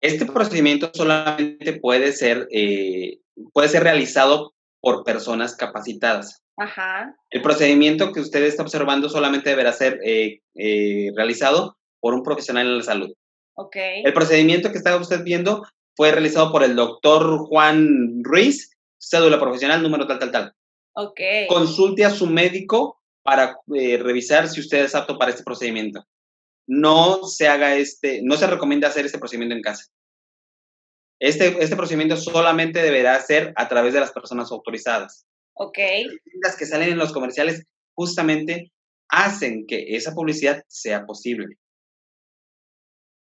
este 0.00 0.26
procedimiento 0.26 0.90
solamente 0.92 1.80
puede 1.80 2.12
ser, 2.12 2.46
eh, 2.50 3.20
puede 3.52 3.68
ser 3.68 3.84
realizado 3.84 4.53
por 4.84 5.02
personas 5.02 5.56
capacitadas. 5.56 6.42
Ajá. 6.56 7.16
El 7.30 7.42
procedimiento 7.42 8.12
que 8.12 8.20
usted 8.20 8.44
está 8.44 8.62
observando 8.62 9.08
solamente 9.08 9.50
deberá 9.50 9.72
ser 9.72 9.98
eh, 10.04 10.40
eh, 10.54 11.10
realizado 11.16 11.76
por 12.00 12.14
un 12.14 12.22
profesional 12.22 12.66
en 12.66 12.78
la 12.78 12.84
salud. 12.84 13.12
Ok. 13.56 13.76
El 14.04 14.12
procedimiento 14.12 14.70
que 14.70 14.78
está 14.78 14.94
usted 14.96 15.24
viendo 15.24 15.66
fue 15.96 16.12
realizado 16.12 16.52
por 16.52 16.62
el 16.62 16.76
doctor 16.76 17.38
Juan 17.46 18.22
Ruiz, 18.22 18.70
cédula 18.98 19.40
profesional, 19.40 19.82
número 19.82 20.06
tal, 20.06 20.18
tal, 20.18 20.30
tal. 20.30 20.52
Ok. 20.94 21.20
Consulte 21.48 22.04
a 22.04 22.10
su 22.10 22.26
médico 22.26 23.00
para 23.22 23.56
revisar 23.66 24.48
si 24.48 24.60
usted 24.60 24.84
es 24.84 24.94
apto 24.94 25.18
para 25.18 25.30
este 25.30 25.42
procedimiento 25.42 26.04
no 26.66 27.24
se 27.24 27.48
haga 27.48 27.76
este, 27.76 28.20
no 28.22 28.36
se 28.36 28.46
recomienda 28.46 28.88
hacer 28.88 29.06
este 29.06 29.18
procedimiento 29.18 29.54
en 29.54 29.62
casa. 29.62 29.86
Este, 31.20 31.62
este 31.62 31.76
procedimiento 31.76 32.16
solamente 32.16 32.82
deberá 32.82 33.20
ser 33.20 33.52
a 33.56 33.68
través 33.68 33.94
de 33.94 34.00
las 34.00 34.12
personas 34.12 34.50
autorizadas. 34.50 35.26
Ok. 35.54 35.78
Las 36.42 36.56
que 36.56 36.66
salen 36.66 36.90
en 36.90 36.98
los 36.98 37.12
comerciales 37.12 37.64
justamente 37.94 38.72
hacen 39.08 39.66
que 39.66 39.96
esa 39.96 40.12
publicidad 40.14 40.64
sea 40.68 41.06
posible. 41.06 41.56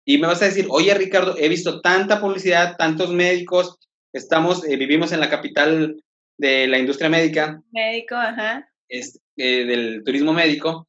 Y 0.05 0.17
me 0.17 0.27
vas 0.27 0.41
a 0.41 0.45
decir, 0.45 0.67
oye 0.69 0.93
Ricardo, 0.93 1.35
he 1.37 1.49
visto 1.49 1.81
tanta 1.81 2.21
publicidad, 2.21 2.77
tantos 2.77 3.11
médicos, 3.11 3.77
estamos, 4.13 4.65
eh, 4.65 4.77
vivimos 4.77 5.11
en 5.11 5.19
la 5.19 5.29
capital 5.29 6.01
de 6.37 6.67
la 6.67 6.77
industria 6.77 7.09
médica. 7.09 7.61
Médico, 7.71 8.15
ajá. 8.15 8.69
Es, 8.87 9.19
eh, 9.35 9.65
del 9.65 10.03
turismo 10.05 10.33
médico, 10.33 10.87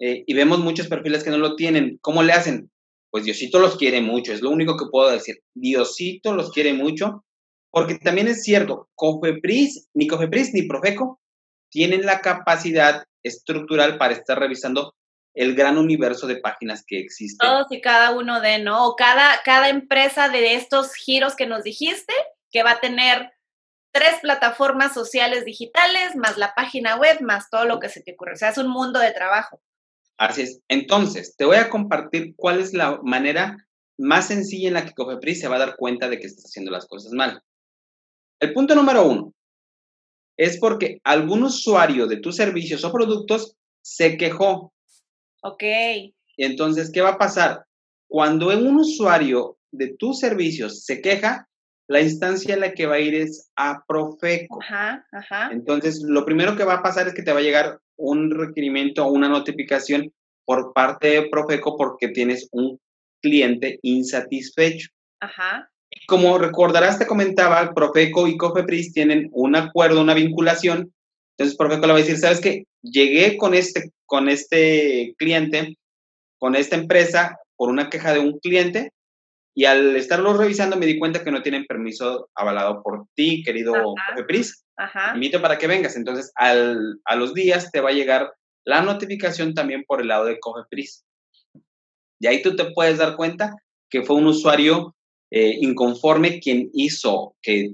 eh, 0.00 0.24
y 0.26 0.34
vemos 0.34 0.58
muchos 0.58 0.88
perfiles 0.88 1.22
que 1.22 1.30
no 1.30 1.38
lo 1.38 1.56
tienen. 1.56 1.98
¿Cómo 2.00 2.22
le 2.22 2.32
hacen? 2.32 2.70
Pues 3.16 3.24
Diosito 3.24 3.58
los 3.58 3.78
quiere 3.78 4.02
mucho, 4.02 4.34
es 4.34 4.42
lo 4.42 4.50
único 4.50 4.76
que 4.76 4.90
puedo 4.92 5.10
decir. 5.10 5.36
Diosito 5.54 6.34
los 6.34 6.50
quiere 6.50 6.74
mucho, 6.74 7.24
porque 7.70 7.94
también 7.94 8.28
es 8.28 8.42
cierto, 8.42 8.90
Cofepris, 8.94 9.88
ni 9.94 10.06
Cofepris 10.06 10.52
ni 10.52 10.64
Profeco 10.64 11.18
tienen 11.70 12.04
la 12.04 12.20
capacidad 12.20 13.04
estructural 13.22 13.96
para 13.96 14.12
estar 14.12 14.38
revisando 14.38 14.94
el 15.32 15.54
gran 15.54 15.78
universo 15.78 16.26
de 16.26 16.36
páginas 16.36 16.84
que 16.86 16.98
existen. 16.98 17.48
Todos 17.48 17.68
y 17.70 17.80
cada 17.80 18.10
uno 18.10 18.42
de, 18.42 18.58
¿no? 18.58 18.86
O 18.86 18.96
cada, 18.96 19.40
cada 19.46 19.70
empresa 19.70 20.28
de 20.28 20.52
estos 20.52 20.92
giros 20.92 21.36
que 21.36 21.46
nos 21.46 21.62
dijiste, 21.62 22.12
que 22.50 22.64
va 22.64 22.72
a 22.72 22.80
tener 22.80 23.32
tres 23.92 24.16
plataformas 24.20 24.92
sociales 24.92 25.46
digitales, 25.46 26.16
más 26.16 26.36
la 26.36 26.52
página 26.54 26.96
web, 26.96 27.22
más 27.22 27.48
todo 27.48 27.64
lo 27.64 27.80
que 27.80 27.88
se 27.88 28.02
te 28.02 28.12
ocurre. 28.12 28.34
O 28.34 28.36
sea, 28.36 28.50
es 28.50 28.58
un 28.58 28.68
mundo 28.68 29.00
de 29.00 29.12
trabajo. 29.12 29.62
Así 30.18 30.42
es. 30.42 30.60
Entonces, 30.68 31.34
te 31.36 31.44
voy 31.44 31.56
a 31.56 31.68
compartir 31.68 32.34
cuál 32.36 32.60
es 32.60 32.72
la 32.72 33.00
manera 33.02 33.56
más 33.98 34.28
sencilla 34.28 34.68
en 34.68 34.74
la 34.74 34.84
que 34.84 34.94
Cofepris 34.94 35.40
se 35.40 35.48
va 35.48 35.56
a 35.56 35.60
dar 35.60 35.76
cuenta 35.76 36.08
de 36.08 36.18
que 36.18 36.26
estás 36.26 36.46
haciendo 36.46 36.70
las 36.70 36.86
cosas 36.86 37.12
mal. 37.12 37.40
El 38.40 38.52
punto 38.52 38.74
número 38.74 39.06
uno 39.06 39.32
es 40.36 40.58
porque 40.58 41.00
algún 41.04 41.42
usuario 41.44 42.06
de 42.06 42.18
tus 42.18 42.36
servicios 42.36 42.84
o 42.84 42.92
productos 42.92 43.54
se 43.82 44.16
quejó. 44.16 44.72
Ok. 45.42 45.62
Entonces, 46.36 46.90
¿qué 46.92 47.00
va 47.00 47.10
a 47.10 47.18
pasar? 47.18 47.64
Cuando 48.08 48.48
un 48.48 48.76
usuario 48.76 49.58
de 49.70 49.94
tus 49.96 50.18
servicios 50.18 50.84
se 50.84 51.00
queja, 51.00 51.48
la 51.88 52.00
instancia 52.00 52.54
en 52.54 52.60
la 52.60 52.72
que 52.72 52.86
va 52.86 52.96
a 52.96 53.00
ir 53.00 53.14
es 53.14 53.50
a 53.56 53.84
Profeco. 53.86 54.58
Ajá, 54.62 55.06
ajá. 55.12 55.50
Entonces, 55.52 56.02
lo 56.02 56.24
primero 56.24 56.56
que 56.56 56.64
va 56.64 56.74
a 56.74 56.82
pasar 56.82 57.06
es 57.06 57.14
que 57.14 57.22
te 57.22 57.32
va 57.32 57.38
a 57.38 57.42
llegar 57.42 57.78
un 57.96 58.30
requerimiento 58.30 59.04
o 59.04 59.12
una 59.12 59.28
notificación 59.28 60.12
por 60.44 60.72
parte 60.72 61.08
de 61.08 61.28
Profeco 61.28 61.76
porque 61.76 62.08
tienes 62.08 62.48
un 62.52 62.80
cliente 63.22 63.78
insatisfecho. 63.82 64.88
Ajá. 65.20 65.70
Como 66.08 66.38
recordarás, 66.38 66.98
te 66.98 67.06
comentaba, 67.06 67.72
Profeco 67.72 68.26
y 68.26 68.36
Cofepris 68.36 68.92
tienen 68.92 69.28
un 69.32 69.56
acuerdo, 69.56 70.00
una 70.00 70.14
vinculación. 70.14 70.92
Entonces, 71.36 71.56
Profeco 71.56 71.86
le 71.86 71.92
va 71.92 71.98
a 71.98 72.02
decir, 72.02 72.16
¿sabes 72.16 72.40
qué? 72.40 72.64
Llegué 72.82 73.36
con 73.36 73.54
este, 73.54 73.92
con 74.06 74.28
este 74.28 75.14
cliente, 75.18 75.76
con 76.38 76.54
esta 76.56 76.76
empresa, 76.76 77.38
por 77.56 77.70
una 77.70 77.90
queja 77.90 78.12
de 78.12 78.20
un 78.20 78.38
cliente, 78.38 78.92
y 79.56 79.64
al 79.64 79.96
estarlo 79.96 80.36
revisando 80.36 80.76
me 80.76 80.84
di 80.84 80.98
cuenta 80.98 81.24
que 81.24 81.30
no 81.30 81.40
tienen 81.40 81.64
permiso 81.64 82.28
avalado 82.34 82.82
por 82.82 83.06
ti, 83.14 83.42
querido 83.42 83.72
Cofepris. 84.10 84.66
Ajá. 84.76 85.14
Invito 85.14 85.40
para 85.40 85.56
que 85.56 85.66
vengas. 85.66 85.96
Entonces, 85.96 86.30
al, 86.34 87.00
a 87.06 87.16
los 87.16 87.32
días 87.32 87.72
te 87.72 87.80
va 87.80 87.88
a 87.88 87.94
llegar 87.94 88.34
la 88.66 88.82
notificación 88.82 89.54
también 89.54 89.84
por 89.86 90.02
el 90.02 90.08
lado 90.08 90.26
de 90.26 90.38
Cofepris. 90.38 91.06
Y 92.20 92.26
ahí 92.26 92.42
tú 92.42 92.54
te 92.54 92.66
puedes 92.72 92.98
dar 92.98 93.16
cuenta 93.16 93.56
que 93.88 94.02
fue 94.02 94.16
un 94.16 94.26
usuario 94.26 94.94
eh, 95.30 95.56
inconforme 95.58 96.38
quien 96.38 96.68
hizo 96.74 97.34
que 97.40 97.70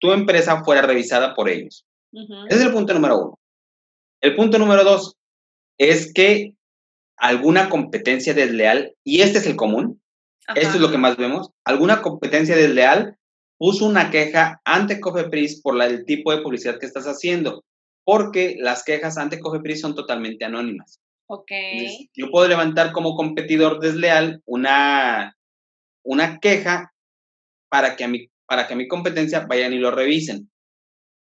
tu 0.00 0.12
empresa 0.12 0.62
fuera 0.64 0.82
revisada 0.82 1.34
por 1.34 1.48
ellos. 1.48 1.86
Ese 2.12 2.58
es 2.58 2.60
el 2.60 2.72
punto 2.74 2.92
número 2.92 3.18
uno. 3.18 3.40
El 4.20 4.36
punto 4.36 4.58
número 4.58 4.84
dos 4.84 5.16
es 5.78 6.12
que 6.12 6.52
alguna 7.16 7.70
competencia 7.70 8.34
desleal, 8.34 8.94
y 9.02 9.22
este 9.22 9.38
es 9.38 9.46
el 9.46 9.56
común, 9.56 10.01
esto 10.54 10.74
es 10.74 10.80
lo 10.80 10.90
que 10.90 10.98
más 10.98 11.16
vemos, 11.16 11.50
alguna 11.64 12.02
competencia 12.02 12.56
desleal 12.56 13.16
puso 13.58 13.86
una 13.86 14.10
queja 14.10 14.60
ante 14.64 15.00
Cofepris 15.00 15.62
por 15.62 15.76
la, 15.76 15.86
el 15.86 16.04
tipo 16.04 16.34
de 16.34 16.42
publicidad 16.42 16.78
que 16.78 16.86
estás 16.86 17.04
haciendo, 17.04 17.64
porque 18.04 18.56
las 18.58 18.82
quejas 18.82 19.18
ante 19.18 19.38
Cofepris 19.38 19.80
son 19.80 19.94
totalmente 19.94 20.44
anónimas. 20.44 21.00
Ok. 21.28 21.50
yo 22.14 22.30
puedo 22.30 22.46
levantar 22.46 22.92
como 22.92 23.14
competidor 23.14 23.80
desleal 23.80 24.42
una, 24.44 25.34
una 26.04 26.38
queja 26.40 26.92
para 27.70 27.96
que, 27.96 28.04
a 28.04 28.08
mi, 28.08 28.28
para 28.46 28.66
que 28.66 28.74
a 28.74 28.76
mi 28.76 28.86
competencia 28.86 29.46
vayan 29.46 29.72
y 29.72 29.78
lo 29.78 29.92
revisen. 29.92 30.50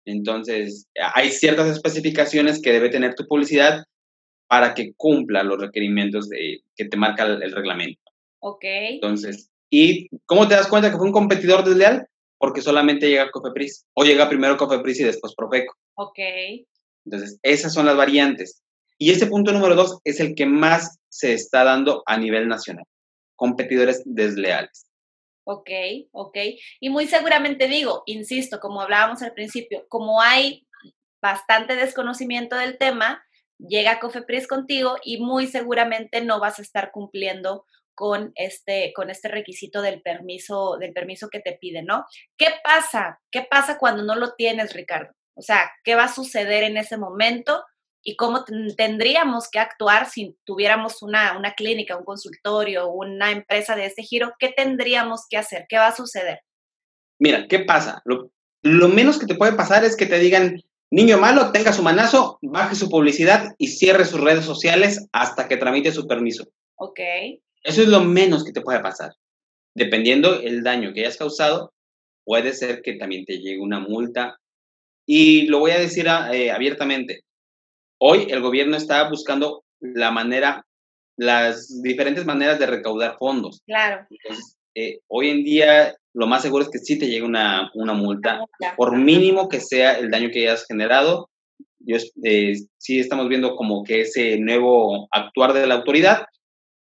Entonces, 0.05 0.87
hay 1.13 1.29
ciertas 1.29 1.69
especificaciones 1.69 2.61
que 2.61 2.73
debe 2.73 2.89
tener 2.89 3.13
tu 3.15 3.25
publicidad 3.25 3.85
para 4.49 4.73
que 4.73 4.93
cumpla 4.97 5.43
los 5.43 5.61
requerimientos 5.61 6.27
de, 6.27 6.61
que 6.75 6.85
te 6.85 6.97
marca 6.97 7.23
el, 7.23 7.41
el 7.41 7.53
reglamento. 7.53 8.10
Ok. 8.41 8.63
Entonces, 8.63 9.49
¿y 9.69 10.09
cómo 10.25 10.47
te 10.47 10.55
das 10.55 10.67
cuenta 10.67 10.91
que 10.91 10.97
fue 10.97 11.07
un 11.07 11.13
competidor 11.13 11.63
desleal? 11.63 12.07
porque 12.41 12.61
solamente 12.61 13.07
llega 13.07 13.29
Cofepris. 13.29 13.85
O 13.93 14.03
llega 14.03 14.27
primero 14.27 14.57
Cofepris 14.57 14.99
y 14.99 15.03
después 15.03 15.35
Profeco. 15.35 15.75
Ok. 15.93 16.17
Entonces, 17.05 17.39
esas 17.43 17.71
son 17.71 17.85
las 17.85 17.95
variantes. 17.95 18.63
Y 18.97 19.11
ese 19.11 19.27
punto 19.27 19.51
número 19.51 19.75
dos 19.75 19.99
es 20.03 20.19
el 20.19 20.33
que 20.33 20.47
más 20.47 20.99
se 21.07 21.33
está 21.33 21.63
dando 21.63 22.01
a 22.07 22.17
nivel 22.17 22.47
nacional. 22.47 22.85
Competidores 23.35 24.01
desleales. 24.05 24.87
Ok, 25.43 25.69
ok. 26.11 26.37
Y 26.79 26.89
muy 26.89 27.05
seguramente 27.05 27.67
digo, 27.67 28.01
insisto, 28.07 28.59
como 28.59 28.81
hablábamos 28.81 29.21
al 29.21 29.33
principio, 29.33 29.85
como 29.87 30.19
hay 30.19 30.67
bastante 31.21 31.75
desconocimiento 31.75 32.55
del 32.55 32.79
tema, 32.79 33.23
llega 33.59 33.99
Cofepris 33.99 34.47
contigo 34.47 34.97
y 35.03 35.19
muy 35.19 35.45
seguramente 35.45 36.21
no 36.21 36.39
vas 36.39 36.57
a 36.57 36.63
estar 36.63 36.91
cumpliendo 36.91 37.65
con 37.95 38.31
este, 38.35 38.93
con 38.95 39.09
este 39.09 39.27
requisito 39.27 39.81
del 39.81 40.01
permiso, 40.01 40.77
del 40.77 40.93
permiso 40.93 41.29
que 41.29 41.39
te 41.39 41.57
piden, 41.59 41.85
¿no? 41.85 42.05
¿Qué 42.37 42.47
pasa? 42.63 43.19
¿Qué 43.31 43.47
pasa 43.49 43.77
cuando 43.77 44.03
no 44.03 44.15
lo 44.15 44.33
tienes, 44.33 44.73
Ricardo? 44.73 45.13
O 45.35 45.41
sea, 45.41 45.71
¿qué 45.83 45.95
va 45.95 46.05
a 46.05 46.13
suceder 46.13 46.63
en 46.63 46.77
ese 46.77 46.97
momento? 46.97 47.63
¿Y 48.03 48.15
cómo 48.15 48.43
tendríamos 48.75 49.49
que 49.49 49.59
actuar 49.59 50.09
si 50.09 50.35
tuviéramos 50.43 51.03
una, 51.03 51.37
una 51.37 51.53
clínica, 51.53 51.97
un 51.97 52.03
consultorio, 52.03 52.89
una 52.89 53.31
empresa 53.31 53.75
de 53.75 53.85
este 53.85 54.03
giro? 54.03 54.33
¿Qué 54.39 54.49
tendríamos 54.49 55.25
que 55.29 55.37
hacer? 55.37 55.65
¿Qué 55.69 55.77
va 55.77 55.87
a 55.87 55.95
suceder? 55.95 56.39
Mira, 57.19 57.47
¿qué 57.47 57.59
pasa? 57.59 58.01
Lo, 58.05 58.31
lo 58.63 58.87
menos 58.87 59.19
que 59.19 59.27
te 59.27 59.35
puede 59.35 59.53
pasar 59.53 59.83
es 59.83 59.95
que 59.95 60.07
te 60.07 60.17
digan, 60.17 60.59
niño 60.89 61.17
malo, 61.19 61.51
tenga 61.51 61.73
su 61.73 61.83
manazo, 61.83 62.39
baje 62.41 62.75
su 62.75 62.89
publicidad 62.89 63.53
y 63.57 63.67
cierre 63.67 64.05
sus 64.05 64.19
redes 64.19 64.45
sociales 64.45 65.07
hasta 65.11 65.47
que 65.47 65.57
tramite 65.57 65.91
su 65.91 66.07
permiso. 66.07 66.45
Ok. 66.75 66.99
Eso 67.63 67.81
es 67.81 67.87
lo 67.87 68.01
menos 68.01 68.43
que 68.43 68.51
te 68.51 68.61
puede 68.61 68.79
pasar. 68.79 69.13
Dependiendo 69.75 70.39
el 70.41 70.63
daño 70.63 70.93
que 70.93 71.01
hayas 71.01 71.17
causado, 71.17 71.73
puede 72.23 72.53
ser 72.53 72.81
que 72.81 72.93
también 72.93 73.25
te 73.25 73.37
llegue 73.37 73.59
una 73.59 73.79
multa. 73.79 74.37
Y 75.05 75.47
lo 75.47 75.59
voy 75.59 75.71
a 75.71 75.79
decir 75.79 76.07
ah, 76.09 76.33
eh, 76.33 76.51
abiertamente. 76.51 77.21
Hoy 77.99 78.27
el 78.29 78.41
gobierno 78.41 78.77
está 78.77 79.09
buscando 79.09 79.63
la 79.79 80.11
manera, 80.11 80.65
las 81.17 81.81
diferentes 81.81 82.25
maneras 82.25 82.59
de 82.59 82.67
recaudar 82.67 83.17
fondos. 83.17 83.61
Claro. 83.65 84.05
Entonces, 84.09 84.57
eh, 84.75 84.99
hoy 85.07 85.29
en 85.29 85.43
día 85.43 85.95
lo 86.13 86.27
más 86.27 86.41
seguro 86.41 86.63
es 86.63 86.69
que 86.69 86.79
sí 86.79 86.97
te 86.97 87.07
llegue 87.07 87.23
una, 87.23 87.71
una 87.73 87.93
multa, 87.93 88.43
por 88.75 88.97
mínimo 88.97 89.47
que 89.47 89.59
sea 89.59 89.97
el 89.97 90.09
daño 90.09 90.29
que 90.31 90.41
hayas 90.47 90.65
generado. 90.65 91.29
Yo, 91.79 91.97
eh, 92.23 92.53
sí 92.77 92.99
estamos 92.99 93.27
viendo 93.29 93.55
como 93.55 93.83
que 93.83 94.01
ese 94.01 94.37
nuevo 94.37 95.07
actuar 95.11 95.53
de 95.53 95.65
la 95.65 95.75
autoridad 95.75 96.25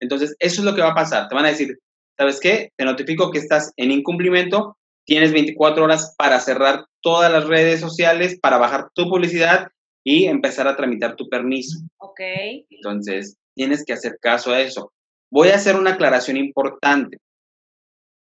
Entonces, 0.05 0.37
eso 0.38 0.61
es 0.61 0.64
lo 0.64 0.75
que 0.75 0.83
va 0.83 0.90
a 0.90 0.95
pasar. 0.95 1.29
Te 1.29 1.35
van 1.35 1.47
a 1.47 1.49
decir, 1.51 1.79
¿sabes 2.17 2.38
qué? 2.40 2.71
Te 2.77 2.85
notifico 2.85 3.31
que 3.31 3.38
estás 3.38 3.73
en 3.77 3.90
incumplimiento, 3.90 4.77
tienes 5.07 5.33
24 5.33 5.85
horas 5.85 6.14
para 6.17 6.38
cerrar 6.40 6.87
todas 7.03 7.33
las 7.33 7.47
redes 7.47 7.81
sociales, 7.81 8.38
para 8.40 8.59
bajar 8.59 8.88
tu 8.95 9.09
publicidad 9.09 9.69
y 10.05 10.27
empezar 10.27 10.69
a 10.69 10.77
tramitar 10.77 11.17
tu 11.17 11.29
permiso. 11.29 11.81
Ok. 11.99 12.21
Entonces, 12.71 13.37
tienes 13.55 13.85
que 13.85 13.95
hacer 13.95 14.19
caso 14.21 14.53
a 14.53 14.61
eso. 14.61 14.93
Voy 15.31 15.49
a 15.49 15.57
hacer 15.57 15.77
una 15.77 15.93
aclaración 15.93 16.37
importante. 16.37 17.19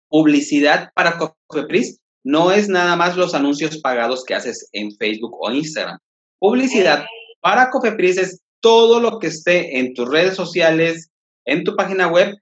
Publicidad 0.09 0.91
para 0.95 1.17
Cofepris 1.17 1.99
no 2.23 2.51
es 2.51 2.69
nada 2.69 2.95
más 2.95 3.17
los 3.17 3.35
anuncios 3.35 3.79
pagados 3.79 4.23
que 4.23 4.35
haces 4.35 4.69
en 4.71 4.95
Facebook 4.95 5.35
o 5.39 5.51
Instagram. 5.51 5.99
Publicidad 6.39 7.05
para 7.41 7.69
Cofepris 7.69 8.17
es 8.17 8.41
todo 8.61 9.01
lo 9.01 9.19
que 9.19 9.27
esté 9.27 9.79
en 9.79 9.93
tus 9.93 10.09
redes 10.09 10.35
sociales, 10.35 11.09
en 11.45 11.63
tu 11.63 11.75
página 11.75 12.07
web, 12.07 12.35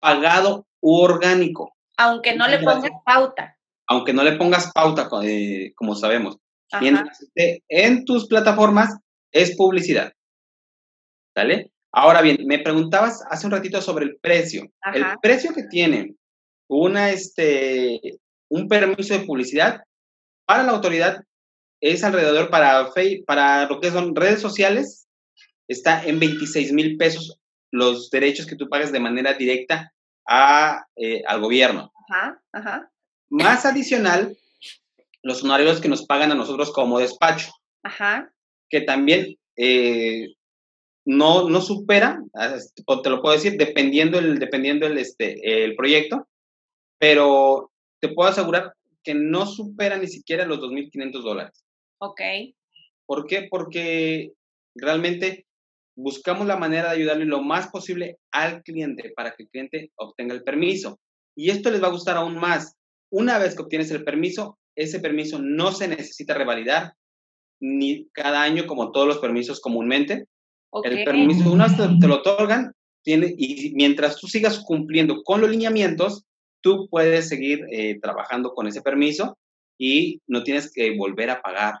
pagado 0.00 0.66
u 0.80 0.96
orgánico. 0.96 1.74
Aunque 1.96 2.36
no 2.36 2.46
le 2.48 2.58
pongas 2.58 2.90
pauta. 3.04 3.56
Aunque 3.86 4.12
no 4.12 4.22
le 4.22 4.32
pongas 4.32 4.70
pauta, 4.72 5.08
eh, 5.22 5.72
como 5.74 5.94
sabemos. 5.94 6.36
Mientras 6.80 7.22
esté 7.22 7.62
en 7.68 8.04
tus 8.04 8.28
plataformas, 8.28 8.94
es 9.32 9.56
publicidad. 9.56 10.12
¿Sale? 11.34 11.72
Ahora 11.92 12.20
bien, 12.20 12.38
me 12.46 12.58
preguntabas 12.58 13.24
hace 13.30 13.46
un 13.46 13.52
ratito 13.52 13.80
sobre 13.80 14.04
el 14.04 14.18
precio. 14.18 14.70
El 14.92 15.04
precio 15.22 15.54
que 15.54 15.64
tiene 15.64 16.14
una, 16.68 17.10
este, 17.10 18.18
un 18.50 18.68
permiso 18.68 19.14
de 19.14 19.24
publicidad 19.24 19.80
para 20.44 20.62
la 20.62 20.72
autoridad 20.72 21.22
es 21.80 22.04
alrededor 22.04 22.50
para, 22.50 22.90
para 23.26 23.66
lo 23.66 23.80
que 23.80 23.90
son 23.90 24.14
redes 24.14 24.40
sociales, 24.40 25.06
está 25.68 26.04
en 26.04 26.18
26 26.18 26.72
mil 26.72 26.96
pesos 26.96 27.37
los 27.70 28.10
derechos 28.10 28.46
que 28.46 28.56
tú 28.56 28.68
pagas 28.68 28.92
de 28.92 29.00
manera 29.00 29.34
directa 29.34 29.92
a, 30.26 30.86
eh, 30.96 31.22
al 31.26 31.40
gobierno. 31.40 31.92
Ajá, 32.08 32.42
ajá. 32.52 32.90
Más 33.30 33.66
adicional, 33.66 34.36
los 35.22 35.42
honorarios 35.42 35.80
que 35.80 35.88
nos 35.88 36.06
pagan 36.06 36.32
a 36.32 36.34
nosotros 36.34 36.72
como 36.72 36.98
despacho. 36.98 37.50
Ajá. 37.82 38.32
Que 38.70 38.82
también 38.82 39.36
eh, 39.56 40.28
no, 41.04 41.48
no 41.48 41.60
supera, 41.60 42.22
te 43.02 43.10
lo 43.10 43.22
puedo 43.22 43.34
decir, 43.34 43.56
dependiendo 43.56 44.18
el, 44.18 44.38
dependiendo 44.38 44.86
el, 44.86 44.98
este, 44.98 45.64
el 45.64 45.74
proyecto, 45.74 46.28
pero 46.98 47.72
te 48.00 48.08
puedo 48.08 48.28
asegurar 48.28 48.74
que 49.02 49.14
no 49.14 49.46
supera 49.46 49.96
ni 49.96 50.06
siquiera 50.06 50.44
los 50.44 50.58
2.500 50.58 51.22
dólares. 51.22 51.64
Ok. 51.98 52.20
¿Por 53.06 53.26
qué? 53.26 53.48
Porque 53.50 54.34
realmente 54.74 55.46
buscamos 55.98 56.46
la 56.46 56.56
manera 56.56 56.90
de 56.90 56.96
ayudarle 56.96 57.24
lo 57.24 57.42
más 57.42 57.68
posible 57.68 58.18
al 58.30 58.62
cliente 58.62 59.12
para 59.16 59.32
que 59.32 59.42
el 59.42 59.48
cliente 59.48 59.90
obtenga 59.96 60.32
el 60.32 60.44
permiso. 60.44 61.00
Y 61.36 61.50
esto 61.50 61.70
les 61.70 61.82
va 61.82 61.88
a 61.88 61.92
gustar 61.92 62.16
aún 62.16 62.36
más. 62.36 62.76
Una 63.10 63.38
vez 63.38 63.56
que 63.56 63.62
obtienes 63.62 63.90
el 63.90 64.04
permiso, 64.04 64.58
ese 64.76 65.00
permiso 65.00 65.40
no 65.40 65.72
se 65.72 65.88
necesita 65.88 66.34
revalidar 66.34 66.92
ni 67.60 68.06
cada 68.12 68.42
año 68.42 68.68
como 68.68 68.92
todos 68.92 69.08
los 69.08 69.18
permisos 69.18 69.60
comúnmente. 69.60 70.26
El 70.84 71.04
permiso, 71.04 71.50
una 71.50 71.66
vez 71.66 71.76
te, 71.98 72.06
lo 72.06 72.16
otorgan, 72.16 72.72
tiene, 73.02 73.34
y 73.36 73.72
mientras 73.74 74.20
tú 74.20 74.28
sigas 74.28 74.60
cumpliendo 74.60 75.22
con 75.24 75.40
los 75.40 75.50
lineamientos, 75.50 76.24
tú 76.60 76.86
puedes 76.90 77.28
seguir 77.28 77.66
eh, 77.72 77.98
trabajando 78.00 78.52
con 78.52 78.68
ese 78.68 78.82
permiso 78.82 79.36
y 79.76 80.20
no 80.28 80.44
tienes 80.44 80.70
que 80.72 80.96
volver 80.96 81.30
a 81.30 81.42
pagar. 81.42 81.74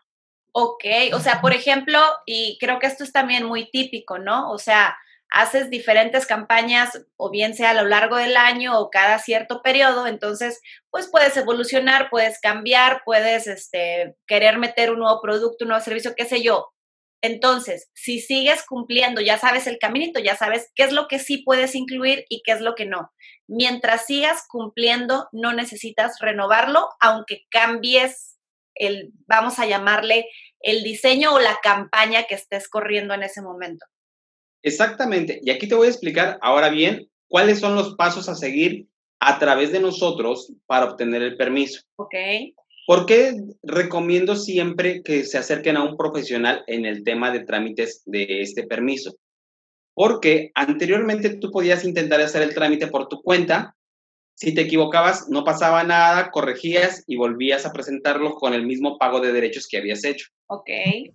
Ok, 0.52 0.84
o 1.14 1.20
sea, 1.20 1.40
por 1.40 1.52
ejemplo, 1.52 2.00
y 2.26 2.56
creo 2.60 2.78
que 2.78 2.86
esto 2.86 3.04
es 3.04 3.12
también 3.12 3.44
muy 3.44 3.70
típico, 3.70 4.18
¿no? 4.18 4.50
O 4.50 4.58
sea, 4.58 4.96
haces 5.30 5.70
diferentes 5.70 6.26
campañas 6.26 7.04
o 7.16 7.30
bien 7.30 7.54
sea 7.54 7.70
a 7.70 7.74
lo 7.74 7.84
largo 7.84 8.16
del 8.16 8.36
año 8.36 8.78
o 8.78 8.90
cada 8.90 9.18
cierto 9.18 9.62
periodo, 9.62 10.06
entonces 10.06 10.60
pues 10.90 11.08
puedes 11.10 11.36
evolucionar, 11.36 12.08
puedes 12.10 12.40
cambiar, 12.40 13.02
puedes 13.04 13.46
este, 13.46 14.16
querer 14.26 14.58
meter 14.58 14.90
un 14.90 15.00
nuevo 15.00 15.20
producto, 15.20 15.64
un 15.64 15.68
nuevo 15.68 15.84
servicio, 15.84 16.14
qué 16.16 16.24
sé 16.24 16.42
yo. 16.42 16.72
Entonces, 17.20 17.90
si 17.94 18.20
sigues 18.20 18.64
cumpliendo, 18.64 19.20
ya 19.20 19.38
sabes 19.38 19.66
el 19.66 19.78
caminito, 19.78 20.20
ya 20.20 20.36
sabes 20.36 20.70
qué 20.76 20.84
es 20.84 20.92
lo 20.92 21.08
que 21.08 21.18
sí 21.18 21.38
puedes 21.38 21.74
incluir 21.74 22.24
y 22.28 22.42
qué 22.44 22.52
es 22.52 22.60
lo 22.60 22.74
que 22.76 22.86
no. 22.86 23.12
Mientras 23.48 24.06
sigas 24.06 24.44
cumpliendo, 24.48 25.28
no 25.32 25.52
necesitas 25.52 26.20
renovarlo, 26.20 26.88
aunque 27.00 27.44
cambies 27.50 28.37
el, 28.78 29.12
vamos 29.26 29.58
a 29.58 29.66
llamarle, 29.66 30.26
el 30.60 30.82
diseño 30.82 31.34
o 31.34 31.38
la 31.38 31.58
campaña 31.62 32.24
que 32.24 32.34
estés 32.34 32.68
corriendo 32.68 33.14
en 33.14 33.22
ese 33.22 33.42
momento. 33.42 33.86
Exactamente. 34.62 35.40
Y 35.42 35.50
aquí 35.50 35.68
te 35.68 35.74
voy 35.74 35.86
a 35.86 35.90
explicar 35.90 36.38
ahora 36.42 36.68
bien 36.68 37.08
cuáles 37.28 37.60
son 37.60 37.74
los 37.74 37.94
pasos 37.94 38.28
a 38.28 38.34
seguir 38.34 38.88
a 39.20 39.38
través 39.38 39.72
de 39.72 39.80
nosotros 39.80 40.52
para 40.66 40.86
obtener 40.86 41.22
el 41.22 41.36
permiso. 41.36 41.82
Ok. 41.96 42.14
¿Por 42.86 43.04
qué 43.04 43.36
recomiendo 43.62 44.34
siempre 44.34 45.02
que 45.02 45.24
se 45.24 45.36
acerquen 45.36 45.76
a 45.76 45.84
un 45.84 45.96
profesional 45.96 46.64
en 46.66 46.86
el 46.86 47.04
tema 47.04 47.30
de 47.30 47.40
trámites 47.40 48.02
de 48.06 48.40
este 48.40 48.66
permiso? 48.66 49.16
Porque 49.94 50.52
anteriormente 50.54 51.36
tú 51.36 51.50
podías 51.50 51.84
intentar 51.84 52.20
hacer 52.20 52.42
el 52.42 52.54
trámite 52.54 52.86
por 52.86 53.08
tu 53.08 53.20
cuenta. 53.20 53.76
Si 54.38 54.54
te 54.54 54.60
equivocabas, 54.60 55.28
no 55.28 55.42
pasaba 55.42 55.82
nada, 55.82 56.30
corregías 56.30 57.02
y 57.08 57.16
volvías 57.16 57.66
a 57.66 57.72
presentarlo 57.72 58.36
con 58.36 58.54
el 58.54 58.64
mismo 58.64 58.96
pago 58.96 59.18
de 59.18 59.32
derechos 59.32 59.66
que 59.66 59.78
habías 59.78 60.04
hecho. 60.04 60.28
Ok. 60.46 60.70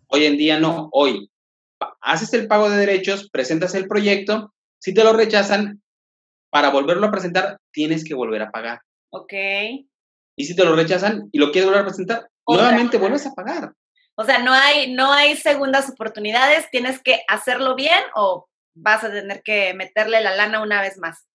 Hoy 0.07 0.25
en 0.25 0.37
día 0.37 0.59
no. 0.59 0.89
Hoy 0.91 1.31
haces 2.01 2.33
el 2.33 2.49
pago 2.49 2.69
de 2.69 2.75
derechos, 2.75 3.29
presentas 3.29 3.75
el 3.75 3.87
proyecto. 3.87 4.53
Si 4.77 4.93
te 4.93 5.05
lo 5.05 5.13
rechazan, 5.13 5.81
para 6.49 6.69
volverlo 6.69 7.07
a 7.07 7.11
presentar, 7.11 7.59
tienes 7.71 8.03
que 8.03 8.13
volver 8.13 8.41
a 8.41 8.51
pagar. 8.51 8.81
Ok. 9.09 9.31
Y 10.35 10.43
si 10.43 10.53
te 10.53 10.65
lo 10.65 10.75
rechazan 10.75 11.29
y 11.31 11.39
lo 11.39 11.53
quieres 11.53 11.67
volver 11.67 11.83
a 11.83 11.85
presentar, 11.85 12.27
nuevamente 12.45 12.97
vuelves 12.97 13.25
a 13.25 13.31
pagar. 13.31 13.71
O 14.15 14.25
sea, 14.25 14.39
no 14.39 14.51
hay, 14.51 14.91
no 14.91 15.13
hay 15.13 15.37
segundas 15.37 15.89
oportunidades, 15.89 16.69
tienes 16.71 17.01
que 17.01 17.21
hacerlo 17.29 17.75
bien 17.75 18.01
o 18.15 18.49
vas 18.75 19.05
a 19.05 19.11
tener 19.11 19.43
que 19.43 19.73
meterle 19.75 20.19
la 20.19 20.35
lana 20.35 20.61
una 20.61 20.81
vez 20.81 20.97
más. 20.97 21.25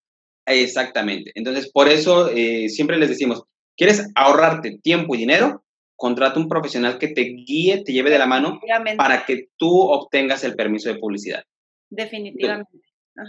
Exactamente. 0.49 1.31
Entonces, 1.35 1.71
por 1.71 1.87
eso 1.87 2.29
eh, 2.29 2.69
siempre 2.69 2.97
les 2.97 3.09
decimos, 3.09 3.43
¿quieres 3.77 4.09
ahorrarte 4.15 4.79
tiempo 4.81 5.15
y 5.15 5.19
dinero? 5.19 5.63
Contrata 5.95 6.39
un 6.39 6.49
profesional 6.49 6.97
que 6.97 7.09
te 7.09 7.21
guíe, 7.21 7.83
te 7.83 7.93
lleve 7.93 8.09
de 8.09 8.19
la 8.19 8.25
mano 8.25 8.59
para 8.97 9.25
que 9.25 9.49
tú 9.57 9.81
obtengas 9.81 10.43
el 10.43 10.55
permiso 10.55 10.89
de 10.89 10.99
publicidad. 10.99 11.43
Definitivamente. 11.89 12.71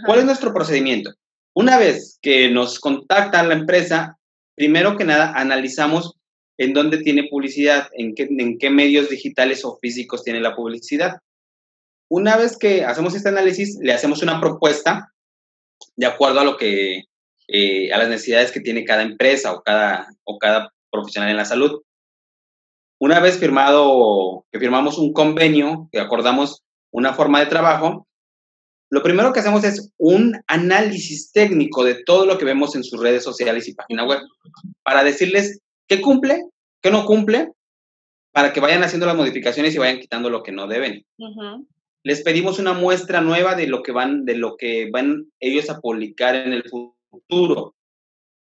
¿Cuál 0.05 0.19
es 0.19 0.25
nuestro 0.25 0.53
procedimiento? 0.53 1.11
Una 1.53 1.77
vez 1.77 2.17
que 2.21 2.49
nos 2.49 2.79
contacta 2.79 3.43
la 3.43 3.55
empresa, 3.55 4.17
primero 4.55 4.97
que 4.97 5.03
nada 5.03 5.33
analizamos 5.35 6.15
en 6.57 6.73
dónde 6.73 6.99
tiene 6.99 7.27
publicidad, 7.29 7.89
en 7.93 8.15
qué, 8.15 8.23
en 8.29 8.57
qué 8.57 8.69
medios 8.69 9.09
digitales 9.09 9.65
o 9.65 9.77
físicos 9.81 10.23
tiene 10.23 10.39
la 10.39 10.55
publicidad. 10.55 11.17
Una 12.09 12.37
vez 12.37 12.57
que 12.57 12.85
hacemos 12.85 13.15
este 13.15 13.29
análisis, 13.29 13.77
le 13.81 13.93
hacemos 13.93 14.21
una 14.23 14.39
propuesta 14.39 15.11
de 15.95 16.05
acuerdo 16.05 16.39
a 16.39 16.43
lo 16.43 16.57
que, 16.57 17.03
eh, 17.51 17.91
a 17.91 17.97
las 17.97 18.09
necesidades 18.09 18.51
que 18.51 18.61
tiene 18.61 18.85
cada 18.85 19.03
empresa 19.03 19.53
o 19.53 19.61
cada, 19.61 20.07
o 20.23 20.37
cada 20.39 20.71
profesional 20.89 21.29
en 21.29 21.37
la 21.37 21.45
salud. 21.45 21.81
Una 22.99 23.19
vez 23.19 23.37
firmado, 23.37 24.45
que 24.51 24.59
firmamos 24.59 24.97
un 24.97 25.11
convenio, 25.11 25.89
que 25.91 25.99
acordamos 25.99 26.63
una 26.91 27.13
forma 27.13 27.39
de 27.39 27.47
trabajo, 27.47 28.07
lo 28.91 29.01
primero 29.03 29.31
que 29.31 29.39
hacemos 29.39 29.63
es 29.63 29.91
un 29.97 30.39
análisis 30.47 31.31
técnico 31.31 31.83
de 31.83 32.03
todo 32.03 32.25
lo 32.25 32.37
que 32.37 32.45
vemos 32.45 32.75
en 32.75 32.83
sus 32.83 33.01
redes 33.01 33.23
sociales 33.23 33.67
y 33.67 33.73
página 33.73 34.05
web 34.05 34.19
para 34.83 35.03
decirles 35.03 35.59
qué 35.87 36.01
cumple, 36.01 36.45
qué 36.81 36.91
no 36.91 37.05
cumple, 37.05 37.51
para 38.31 38.51
que 38.51 38.59
vayan 38.59 38.83
haciendo 38.83 39.05
las 39.05 39.15
modificaciones 39.15 39.75
y 39.75 39.77
vayan 39.77 39.99
quitando 39.99 40.29
lo 40.29 40.43
que 40.43 40.51
no 40.51 40.67
deben. 40.67 41.05
Les 42.03 42.21
pedimos 42.21 42.59
una 42.59 42.73
muestra 42.73 43.21
nueva 43.21 43.55
de 43.55 43.67
lo 43.67 43.81
que 43.81 43.91
van, 43.91 44.25
de 44.25 44.35
lo 44.35 44.57
que 44.57 44.89
van 44.91 45.31
ellos 45.39 45.69
a 45.69 45.79
publicar 45.79 46.35
en 46.35 46.53
el 46.53 46.63
futuro. 46.63 46.95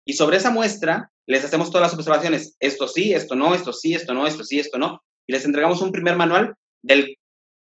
Y 0.05 0.13
sobre 0.15 0.37
esa 0.39 0.51
muestra 0.51 1.11
les 1.27 1.45
hacemos 1.45 1.71
todas 1.71 1.91
las 1.91 1.99
observaciones. 1.99 2.57
Esto 2.61 2.89
sí, 2.89 3.13
esto 3.15 3.37
no, 3.37 3.55
esto 3.55 3.73
sí, 3.73 3.95
esto 3.95 4.15
no, 4.15 4.27
esto 4.27 4.45
sí, 4.45 4.59
esto 4.59 4.79
no. 4.79 5.03
Y 5.27 5.33
les 5.33 5.45
entregamos 5.45 5.81
un 5.83 5.93
primer 5.93 6.17
manual 6.17 6.55
del 6.83 7.17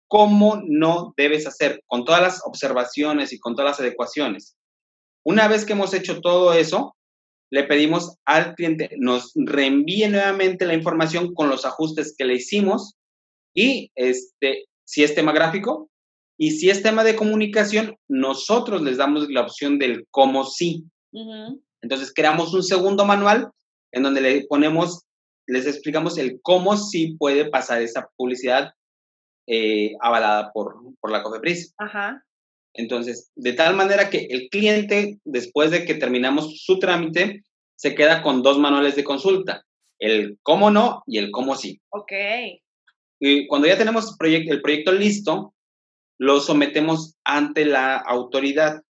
cómo 0.08 0.60
no 0.66 1.14
debes 1.16 1.46
hacer, 1.46 1.82
con 1.86 2.04
todas 2.04 2.20
las 2.20 2.42
observaciones 2.44 3.32
y 3.32 3.38
con 3.38 3.54
todas 3.54 3.72
las 3.72 3.80
adecuaciones. 3.80 4.56
Una 5.24 5.46
vez 5.46 5.64
que 5.64 5.74
hemos 5.74 5.94
hecho 5.94 6.20
todo 6.20 6.52
eso, 6.52 6.96
le 7.52 7.64
pedimos 7.64 8.16
al 8.24 8.54
cliente 8.54 8.90
nos 8.96 9.32
reenvíe 9.34 10.08
nuevamente 10.08 10.66
la 10.66 10.74
información 10.74 11.34
con 11.34 11.48
los 11.48 11.64
ajustes 11.64 12.14
que 12.16 12.24
le 12.24 12.34
hicimos 12.34 12.94
y 13.54 13.90
este, 13.96 14.66
si 14.84 15.02
es 15.02 15.14
tema 15.14 15.32
gráfico 15.32 15.90
y 16.42 16.52
si 16.52 16.70
es 16.70 16.82
tema 16.82 17.04
de 17.04 17.16
comunicación, 17.16 17.98
nosotros 18.08 18.80
les 18.80 18.96
damos 18.96 19.28
la 19.28 19.42
opción 19.42 19.78
del 19.78 20.06
cómo 20.10 20.46
sí. 20.46 20.86
Entonces 21.82 22.14
creamos 22.14 22.54
un 22.54 22.62
segundo 22.62 23.04
manual 23.04 23.50
en 23.92 24.04
donde 24.04 24.22
le 24.22 24.46
ponemos, 24.46 25.04
les 25.46 25.66
explicamos 25.66 26.16
el 26.16 26.40
cómo 26.40 26.78
sí 26.78 27.14
puede 27.18 27.50
pasar 27.50 27.82
esa 27.82 28.08
publicidad 28.16 28.72
eh, 29.46 29.92
avalada 30.00 30.50
por, 30.54 30.76
por 30.98 31.10
la 31.10 31.22
COFEPRIS. 31.22 31.74
Ajá. 31.76 32.24
Entonces, 32.72 33.30
de 33.34 33.52
tal 33.52 33.76
manera 33.76 34.08
que 34.08 34.26
el 34.30 34.48
cliente, 34.48 35.18
después 35.24 35.70
de 35.70 35.84
que 35.84 35.96
terminamos 35.96 36.62
su 36.64 36.78
trámite, 36.78 37.44
se 37.76 37.94
queda 37.94 38.22
con 38.22 38.42
dos 38.42 38.58
manuales 38.58 38.96
de 38.96 39.04
consulta, 39.04 39.66
el 39.98 40.38
cómo 40.42 40.70
no 40.70 41.02
y 41.06 41.18
el 41.18 41.30
cómo 41.32 41.54
sí. 41.54 41.82
Ok. 41.90 42.12
Y 43.20 43.46
cuando 43.46 43.68
ya 43.68 43.76
tenemos 43.76 44.16
el 44.18 44.62
proyecto 44.62 44.92
listo, 44.92 45.52
lo 46.20 46.38
sometemos 46.38 47.16
ante 47.24 47.64
la 47.64 47.96
autoridad. 47.96 48.82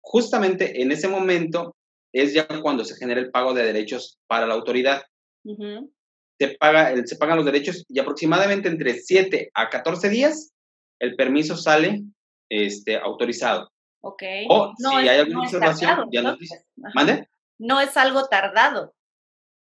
Justamente 0.00 0.82
en 0.82 0.92
ese 0.92 1.08
momento 1.08 1.74
es 2.12 2.32
ya 2.32 2.46
cuando 2.62 2.84
se 2.84 2.94
genera 2.94 3.20
el 3.20 3.32
pago 3.32 3.54
de 3.54 3.64
derechos 3.64 4.20
para 4.28 4.46
la 4.46 4.54
autoridad. 4.54 5.02
se, 5.42 6.48
paga, 6.60 6.94
se 7.04 7.16
pagan 7.16 7.38
los 7.38 7.44
derechos 7.44 7.84
y 7.88 7.98
aproximadamente 7.98 8.68
entre 8.68 8.94
7 8.94 9.50
a 9.52 9.68
14 9.68 10.08
días 10.08 10.52
el 11.00 11.16
permiso 11.16 11.56
sale 11.56 12.04
este, 12.48 12.98
autorizado. 12.98 13.72
Ok. 14.00 14.22
O 14.48 14.72
si 14.76 15.08
hay 15.08 15.18
alguna 15.18 15.42
observación, 15.42 16.08
ya 16.12 16.22
nos 16.22 16.38
dice. 16.38 16.64
¿Mande? 16.76 17.28
No 17.58 17.80
es 17.80 17.96
algo 17.96 18.28
tardado. 18.28 18.94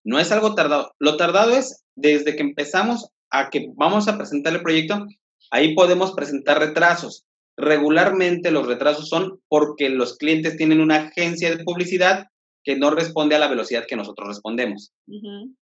No 0.04 0.18
es 0.18 0.30
algo 0.30 0.54
tardado. 0.54 0.92
Lo 0.98 1.16
tardado 1.16 1.52
es 1.52 1.86
desde 1.94 2.36
que 2.36 2.42
empezamos 2.42 3.08
a 3.30 3.48
que 3.48 3.68
vamos 3.76 4.08
a 4.08 4.18
presentar 4.18 4.52
el 4.52 4.62
proyecto, 4.62 5.06
ahí 5.52 5.74
podemos 5.74 6.12
presentar 6.12 6.58
retrasos. 6.58 7.24
Regularmente 7.56 8.50
los 8.50 8.66
retrasos 8.66 9.08
son 9.08 9.40
porque 9.48 9.90
los 9.90 10.16
clientes 10.16 10.56
tienen 10.56 10.80
una 10.80 10.96
agencia 10.96 11.54
de 11.54 11.62
publicidad 11.62 12.26
que 12.64 12.76
no 12.76 12.90
responde 12.90 13.36
a 13.36 13.38
la 13.38 13.48
velocidad 13.48 13.86
que 13.86 13.96
nosotros 13.96 14.28
respondemos. 14.28 14.92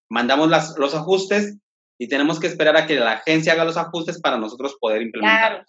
Mandamos 0.09 0.49
las, 0.49 0.75
los 0.77 0.95
ajustes 0.95 1.57
y 1.99 2.07
tenemos 2.07 2.39
que 2.39 2.47
esperar 2.47 2.75
a 2.75 2.87
que 2.87 2.95
la 2.95 3.13
agencia 3.13 3.53
haga 3.53 3.65
los 3.65 3.77
ajustes 3.77 4.19
para 4.19 4.37
nosotros 4.37 4.75
poder 4.79 5.01
implementar. 5.01 5.51
Claro. 5.51 5.65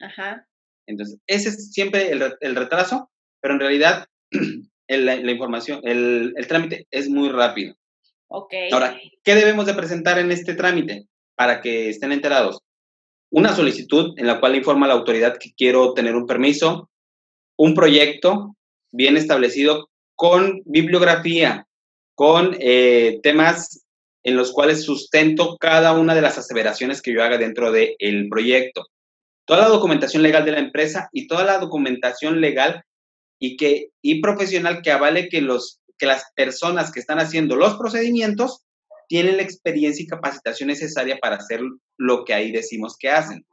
Ajá. 0.00 0.46
Entonces, 0.86 1.18
ese 1.26 1.50
es 1.50 1.70
siempre 1.72 2.10
el, 2.10 2.34
el 2.40 2.56
retraso, 2.56 3.10
pero 3.40 3.54
en 3.54 3.60
realidad 3.60 4.06
la, 4.88 5.30
información, 5.30 5.80
el, 5.84 6.32
el, 6.36 6.46
trámite 6.46 6.86
es 6.90 7.10
muy 7.10 7.28
rápido. 7.28 7.74
Ok. 8.28 8.54
Ahora, 8.72 8.98
¿qué 9.22 9.34
debemos 9.34 9.66
de 9.66 9.74
presentar 9.74 10.18
en 10.18 10.32
este 10.32 10.54
trámite 10.54 11.06
para 11.36 11.60
que 11.60 11.90
estén 11.90 12.12
enterados? 12.12 12.62
Una 13.30 13.54
solicitud 13.54 14.14
en 14.16 14.26
la 14.26 14.40
cual 14.40 14.56
informa 14.56 14.86
a 14.86 14.88
la 14.88 14.94
autoridad 14.94 15.36
que 15.38 15.52
quiero 15.56 15.92
tener 15.92 16.16
un 16.16 16.26
permiso, 16.26 16.90
un 17.56 17.74
proyecto 17.74 18.56
bien 18.90 19.16
establecido 19.16 19.90
con 20.14 20.62
bibliografía, 20.64 21.66
con 22.14 22.56
eh, 22.58 23.20
temas 23.22 23.84
en 24.24 24.36
los 24.36 24.52
cuales 24.52 24.82
sustento 24.82 25.56
cada 25.58 25.92
una 25.92 26.14
de 26.14 26.22
las 26.22 26.38
aseveraciones 26.38 27.02
que 27.02 27.12
yo 27.12 27.22
haga 27.22 27.38
dentro 27.38 27.70
del 27.70 28.28
proyecto. 28.28 28.86
Toda 29.46 29.60
la 29.62 29.68
documentación 29.68 30.22
legal 30.22 30.44
de 30.44 30.52
la 30.52 30.58
empresa 30.58 31.08
y 31.12 31.26
toda 31.26 31.44
la 31.44 31.58
documentación 31.58 32.40
legal 32.40 32.82
y, 33.38 33.56
que, 33.56 33.90
y 34.02 34.20
profesional 34.20 34.82
que 34.82 34.90
avale 34.90 35.28
que, 35.28 35.40
los, 35.40 35.80
que 35.96 36.06
las 36.06 36.24
personas 36.34 36.90
que 36.92 37.00
están 37.00 37.18
haciendo 37.18 37.56
los 37.56 37.76
procedimientos 37.76 38.64
tienen 39.08 39.38
la 39.38 39.42
experiencia 39.42 40.02
y 40.02 40.06
capacitación 40.06 40.68
necesaria 40.68 41.18
para 41.20 41.36
hacer 41.36 41.60
lo 41.96 42.24
que 42.24 42.34
ahí 42.34 42.52
decimos 42.52 42.96
que 42.98 43.10
hacen. 43.10 43.44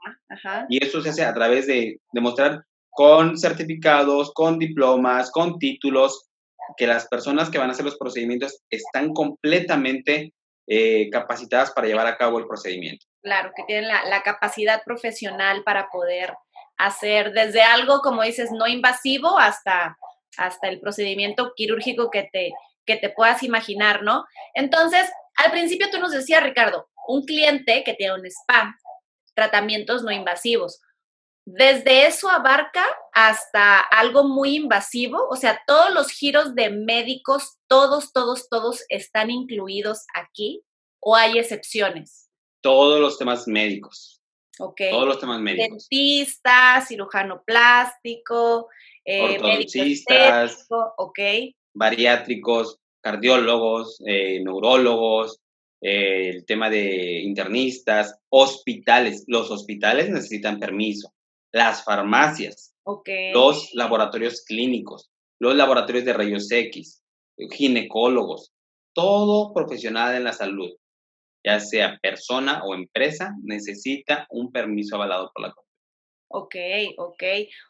Y 0.69 0.83
eso 0.83 1.01
se 1.01 1.09
hace 1.09 1.23
a 1.23 1.33
través 1.33 1.65
de 1.65 1.99
demostrar 2.11 2.63
con 2.91 3.37
certificados, 3.37 4.31
con 4.33 4.59
diplomas, 4.59 5.31
con 5.31 5.57
títulos, 5.57 6.29
que 6.77 6.87
las 6.87 7.07
personas 7.07 7.49
que 7.49 7.57
van 7.57 7.69
a 7.69 7.73
hacer 7.73 7.85
los 7.85 7.97
procedimientos 7.97 8.61
están 8.69 9.13
completamente 9.13 10.33
eh, 10.67 11.09
capacitadas 11.11 11.71
para 11.71 11.87
llevar 11.87 12.07
a 12.07 12.17
cabo 12.17 12.39
el 12.39 12.47
procedimiento. 12.47 13.05
Claro, 13.21 13.51
que 13.55 13.63
tienen 13.63 13.87
la, 13.87 14.05
la, 14.05 14.23
capacidad 14.23 14.81
profesional 14.83 15.63
para 15.63 15.89
poder 15.89 16.33
hacer 16.77 17.33
desde 17.33 17.61
algo, 17.61 17.99
como 17.99 18.23
dices, 18.23 18.51
no 18.51 18.67
invasivo 18.67 19.37
hasta, 19.37 19.97
hasta 20.37 20.67
el 20.67 20.79
procedimiento 20.79 21.53
quirúrgico 21.55 22.09
que 22.09 22.29
te, 22.31 22.51
que 22.85 22.97
te 22.97 23.09
puedas 23.09 23.43
imaginar, 23.43 24.03
¿no? 24.03 24.25
Entonces, 24.53 25.09
al 25.35 25.51
principio 25.51 25.89
tú 25.91 25.99
nos 25.99 26.11
decías, 26.11 26.43
Ricardo, 26.43 26.89
un 27.07 27.25
cliente 27.25 27.83
que 27.83 27.93
tiene 27.93 28.15
un 28.15 28.25
spa, 28.25 28.75
tratamientos 29.33 30.03
no 30.03 30.11
invasivos. 30.11 30.81
Desde 31.47 32.07
eso 32.07 32.27
abarca 32.29 32.83
hasta 33.13 33.79
algo 33.79 34.23
muy 34.23 34.55
invasivo, 34.55 35.27
o 35.29 35.35
sea, 35.35 35.61
todos 35.67 35.93
los 35.93 36.09
giros 36.09 36.55
de 36.55 36.71
médicos, 36.71 37.57
todos, 37.67 38.11
todos, 38.11 38.49
todos 38.49 38.83
están 38.89 39.29
incluidos 39.29 40.05
aquí 40.15 40.63
o 40.99 41.15
hay 41.15 41.37
excepciones. 41.37 42.31
Todos 42.61 42.99
los 42.99 43.19
temas 43.19 43.47
médicos. 43.47 44.23
Ok. 44.57 44.81
Todos 44.89 45.07
los 45.07 45.19
temas 45.19 45.39
médicos. 45.39 45.87
Dentista, 45.87 46.83
cirujano 46.87 47.43
plástico, 47.45 48.67
eh, 49.05 49.37
ok. 50.97 51.19
Bariátricos, 51.75 52.79
cardiólogos, 53.05 54.01
eh, 54.07 54.41
neurólogos, 54.43 55.39
eh, 55.79 56.29
el 56.29 56.45
tema 56.45 56.71
de 56.71 57.21
internistas, 57.21 58.17
hospitales. 58.29 59.25
Los 59.27 59.51
hospitales 59.51 60.09
necesitan 60.09 60.59
permiso 60.59 61.13
las 61.51 61.83
farmacias, 61.83 62.73
los 63.31 63.69
laboratorios 63.73 64.43
clínicos, 64.43 65.11
los 65.39 65.55
laboratorios 65.55 66.03
de 66.03 66.13
rayos 66.13 66.51
X, 66.51 67.03
ginecólogos, 67.51 68.51
todo 68.93 69.53
profesional 69.53 70.15
en 70.15 70.23
la 70.23 70.33
salud, 70.33 70.71
ya 71.45 71.59
sea 71.59 71.99
persona 72.01 72.63
o 72.65 72.73
empresa, 72.73 73.35
necesita 73.43 74.25
un 74.31 74.51
permiso 74.51 74.95
avalado 74.95 75.31
por 75.31 75.43
la 75.43 75.53
Ok, 76.27 76.55
ok. 76.97 77.23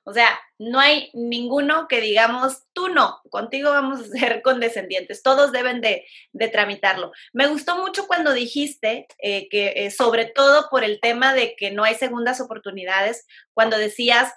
O 0.06 0.14
sea, 0.14 0.40
no 0.58 0.80
hay 0.80 1.10
ninguno 1.14 1.88
que 1.88 2.00
digamos, 2.02 2.64
tú 2.74 2.88
no, 2.90 3.20
contigo 3.30 3.70
vamos 3.70 4.00
a 4.00 4.06
ser 4.06 4.42
condescendientes, 4.44 5.22
todos 5.24 5.52
deben 5.52 5.82
de, 5.82 6.06
tramitarlo. 6.52 7.12
Me 7.34 7.48
gustó 7.48 7.78
mucho 7.78 8.08
cuando 8.08 8.34
dijiste 8.34 9.08
eh, 9.20 9.48
que 9.50 9.74
eh, 9.76 9.92
sobre 9.92 10.26
todo 10.26 10.70
por 10.70 10.84
el 10.84 11.00
tema 11.02 11.34
de 11.34 11.56
que 11.56 11.72
no 11.72 11.84
hay 11.84 11.96
segundas 11.96 12.40
oportunidades, 12.40 13.26
cuando 13.54 13.78
decías, 13.78 14.34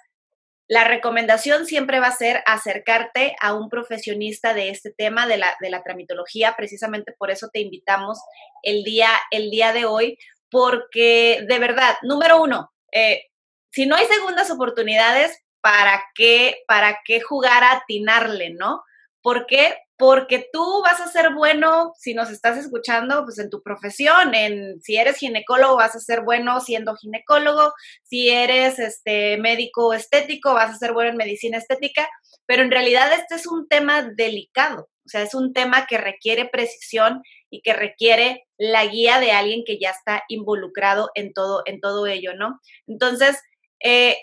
la 0.67 0.83
recomendación 0.83 1.65
siempre 1.65 1.99
va 1.99 2.07
a 2.07 2.15
ser 2.15 2.43
acercarte 2.45 3.35
a 3.41 3.55
un 3.55 3.69
profesionista 3.69 4.53
de 4.53 4.69
este 4.69 4.91
tema, 4.91 5.25
de 5.25 5.37
la, 5.37 5.57
de 5.59 5.71
la 5.71 5.81
tramitología, 5.81 6.53
precisamente 6.55 7.13
por 7.17 7.31
eso 7.31 7.49
te 7.51 7.59
invitamos 7.59 8.19
el 8.61 8.83
día, 8.83 9.09
el 9.31 9.49
día 9.49 9.73
de 9.73 9.85
hoy, 9.85 10.19
porque 10.51 11.43
de 11.47 11.57
verdad, 11.59 11.95
número 12.03 12.39
uno, 12.39 12.71
eh, 12.91 13.23
si 13.71 13.85
no 13.85 13.95
hay 13.95 14.05
segundas 14.07 14.49
oportunidades, 14.51 15.43
¿para 15.61 16.03
qué, 16.15 16.63
para 16.67 16.99
qué 17.05 17.21
jugar 17.21 17.63
a 17.63 17.73
atinarle, 17.73 18.51
no? 18.51 18.83
¿Por 19.21 19.45
qué? 19.45 19.75
Porque 19.97 20.47
tú 20.53 20.81
vas 20.81 21.01
a 21.01 21.07
ser 21.07 21.33
bueno, 21.33 21.93
si 21.97 22.13
nos 22.13 22.29
estás 22.29 22.57
escuchando, 22.57 23.25
pues 23.25 23.37
en 23.37 23.49
tu 23.49 23.61
profesión, 23.61 24.33
en 24.33 24.81
si 24.81 24.95
eres 24.95 25.17
ginecólogo 25.17 25.75
vas 25.75 25.93
a 25.93 25.99
ser 25.99 26.21
bueno 26.21 26.61
siendo 26.61 26.95
ginecólogo, 26.95 27.73
si 28.03 28.29
eres 28.29 28.79
este 28.79 29.37
médico 29.37 29.93
estético 29.93 30.53
vas 30.53 30.71
a 30.71 30.77
ser 30.77 30.93
bueno 30.93 31.11
en 31.11 31.17
medicina 31.17 31.57
estética, 31.57 32.07
pero 32.45 32.63
en 32.63 32.71
realidad 32.71 33.11
este 33.11 33.35
es 33.35 33.45
un 33.45 33.67
tema 33.67 34.03
delicado, 34.03 34.89
o 35.05 35.09
sea, 35.09 35.21
es 35.21 35.33
un 35.35 35.51
tema 35.51 35.85
que 35.85 35.97
requiere 35.97 36.45
precisión 36.45 37.21
y 37.49 37.61
que 37.61 37.73
requiere 37.73 38.47
la 38.57 38.85
guía 38.85 39.19
de 39.19 39.33
alguien 39.33 39.63
que 39.65 39.79
ya 39.79 39.89
está 39.89 40.23
involucrado 40.29 41.11
en 41.13 41.33
todo 41.33 41.61
en 41.65 41.81
todo 41.81 42.07
ello, 42.07 42.33
¿no? 42.35 42.61
Entonces, 42.87 43.37
eh, 43.83 44.17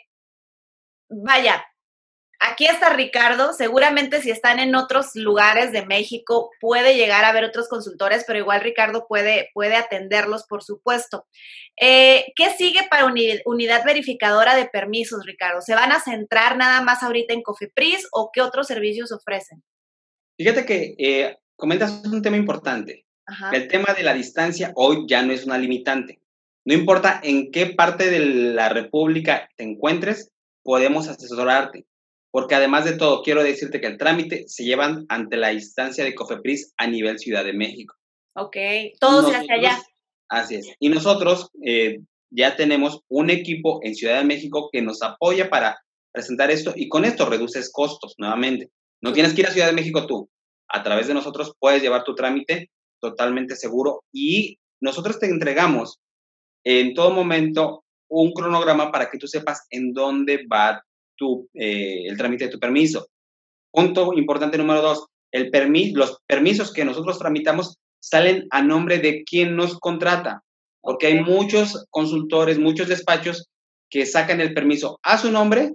vaya, 1.08 1.64
aquí 2.40 2.66
está 2.66 2.90
Ricardo, 2.90 3.52
seguramente 3.52 4.20
si 4.20 4.30
están 4.30 4.58
en 4.58 4.74
otros 4.74 5.14
lugares 5.14 5.72
de 5.72 5.86
México 5.86 6.50
puede 6.60 6.96
llegar 6.96 7.24
a 7.24 7.32
ver 7.32 7.44
otros 7.44 7.68
consultores, 7.68 8.24
pero 8.26 8.38
igual 8.38 8.60
Ricardo 8.60 9.06
puede, 9.08 9.50
puede 9.54 9.76
atenderlos, 9.76 10.44
por 10.46 10.62
supuesto. 10.62 11.26
Eh, 11.80 12.32
¿Qué 12.34 12.50
sigue 12.50 12.80
para 12.90 13.06
unidad 13.06 13.84
verificadora 13.84 14.56
de 14.56 14.66
permisos, 14.66 15.24
Ricardo? 15.24 15.60
¿Se 15.60 15.74
van 15.74 15.92
a 15.92 16.00
centrar 16.00 16.56
nada 16.56 16.80
más 16.82 17.02
ahorita 17.02 17.34
en 17.34 17.42
Cofepris 17.42 18.08
o 18.12 18.30
qué 18.32 18.40
otros 18.42 18.66
servicios 18.66 19.12
ofrecen? 19.12 19.62
Fíjate 20.38 20.66
que 20.66 20.94
eh, 20.98 21.38
comentas 21.56 22.04
un 22.04 22.22
tema 22.22 22.36
importante. 22.36 23.04
El 23.52 23.66
tema 23.66 23.92
de 23.92 24.04
la 24.04 24.14
distancia 24.14 24.70
hoy 24.76 25.04
ya 25.08 25.22
no 25.22 25.32
es 25.32 25.44
una 25.44 25.58
limitante. 25.58 26.20
No 26.66 26.74
importa 26.74 27.20
en 27.22 27.52
qué 27.52 27.66
parte 27.66 28.10
de 28.10 28.18
la 28.18 28.68
República 28.68 29.48
te 29.56 29.62
encuentres, 29.62 30.32
podemos 30.64 31.06
asesorarte. 31.06 31.86
Porque 32.32 32.56
además 32.56 32.84
de 32.84 32.96
todo, 32.96 33.22
quiero 33.22 33.44
decirte 33.44 33.80
que 33.80 33.86
el 33.86 33.98
trámite 33.98 34.48
se 34.48 34.64
lleva 34.64 35.00
ante 35.08 35.36
la 35.36 35.52
instancia 35.52 36.02
de 36.02 36.16
COFEPRIS 36.16 36.74
a 36.76 36.88
nivel 36.88 37.20
Ciudad 37.20 37.44
de 37.44 37.52
México. 37.52 37.94
Ok, 38.34 38.56
todo 38.98 39.30
se 39.30 39.36
hace 39.36 39.52
allá. 39.52 39.80
Así 40.28 40.56
es. 40.56 40.66
Y 40.80 40.88
nosotros 40.88 41.50
eh, 41.64 42.00
ya 42.30 42.56
tenemos 42.56 43.00
un 43.08 43.30
equipo 43.30 43.78
en 43.84 43.94
Ciudad 43.94 44.18
de 44.18 44.24
México 44.24 44.68
que 44.72 44.82
nos 44.82 45.02
apoya 45.02 45.48
para 45.48 45.78
presentar 46.10 46.50
esto 46.50 46.72
y 46.74 46.88
con 46.88 47.04
esto 47.04 47.26
reduces 47.26 47.70
costos 47.72 48.16
nuevamente. 48.18 48.70
No 49.00 49.12
tienes 49.12 49.34
que 49.34 49.42
ir 49.42 49.46
a 49.46 49.52
Ciudad 49.52 49.68
de 49.68 49.72
México 49.72 50.04
tú. 50.08 50.28
A 50.66 50.82
través 50.82 51.06
de 51.06 51.14
nosotros 51.14 51.54
puedes 51.60 51.80
llevar 51.80 52.02
tu 52.02 52.16
trámite 52.16 52.70
totalmente 53.00 53.54
seguro 53.54 54.02
y 54.12 54.58
nosotros 54.80 55.20
te 55.20 55.26
entregamos 55.26 56.00
en 56.66 56.94
todo 56.94 57.10
momento 57.10 57.84
un 58.08 58.32
cronograma 58.32 58.90
para 58.90 59.08
que 59.08 59.18
tú 59.18 59.28
sepas 59.28 59.66
en 59.70 59.92
dónde 59.92 60.46
va 60.52 60.82
tu, 61.16 61.48
eh, 61.54 62.02
el 62.06 62.16
trámite 62.16 62.46
de 62.46 62.50
tu 62.50 62.58
permiso. 62.58 63.06
Punto 63.70 64.12
importante 64.14 64.58
número 64.58 64.82
dos, 64.82 65.06
el 65.30 65.50
los 65.94 66.18
permisos 66.26 66.72
que 66.72 66.84
nosotros 66.84 67.18
tramitamos 67.18 67.78
salen 68.00 68.48
a 68.50 68.62
nombre 68.62 68.98
de 68.98 69.22
quien 69.22 69.54
nos 69.54 69.78
contrata, 69.78 70.42
porque 70.80 71.06
hay 71.06 71.22
muchos 71.22 71.86
consultores, 71.90 72.58
muchos 72.58 72.88
despachos 72.88 73.48
que 73.88 74.04
sacan 74.04 74.40
el 74.40 74.52
permiso 74.52 74.98
a 75.04 75.18
su 75.18 75.30
nombre 75.30 75.72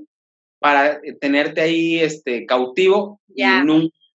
para 0.59 0.95
eh, 0.95 1.17
tenerte 1.21 1.61
ahí 1.61 1.99
este, 1.99 2.45
cautivo 2.45 3.21
y, 3.33 3.43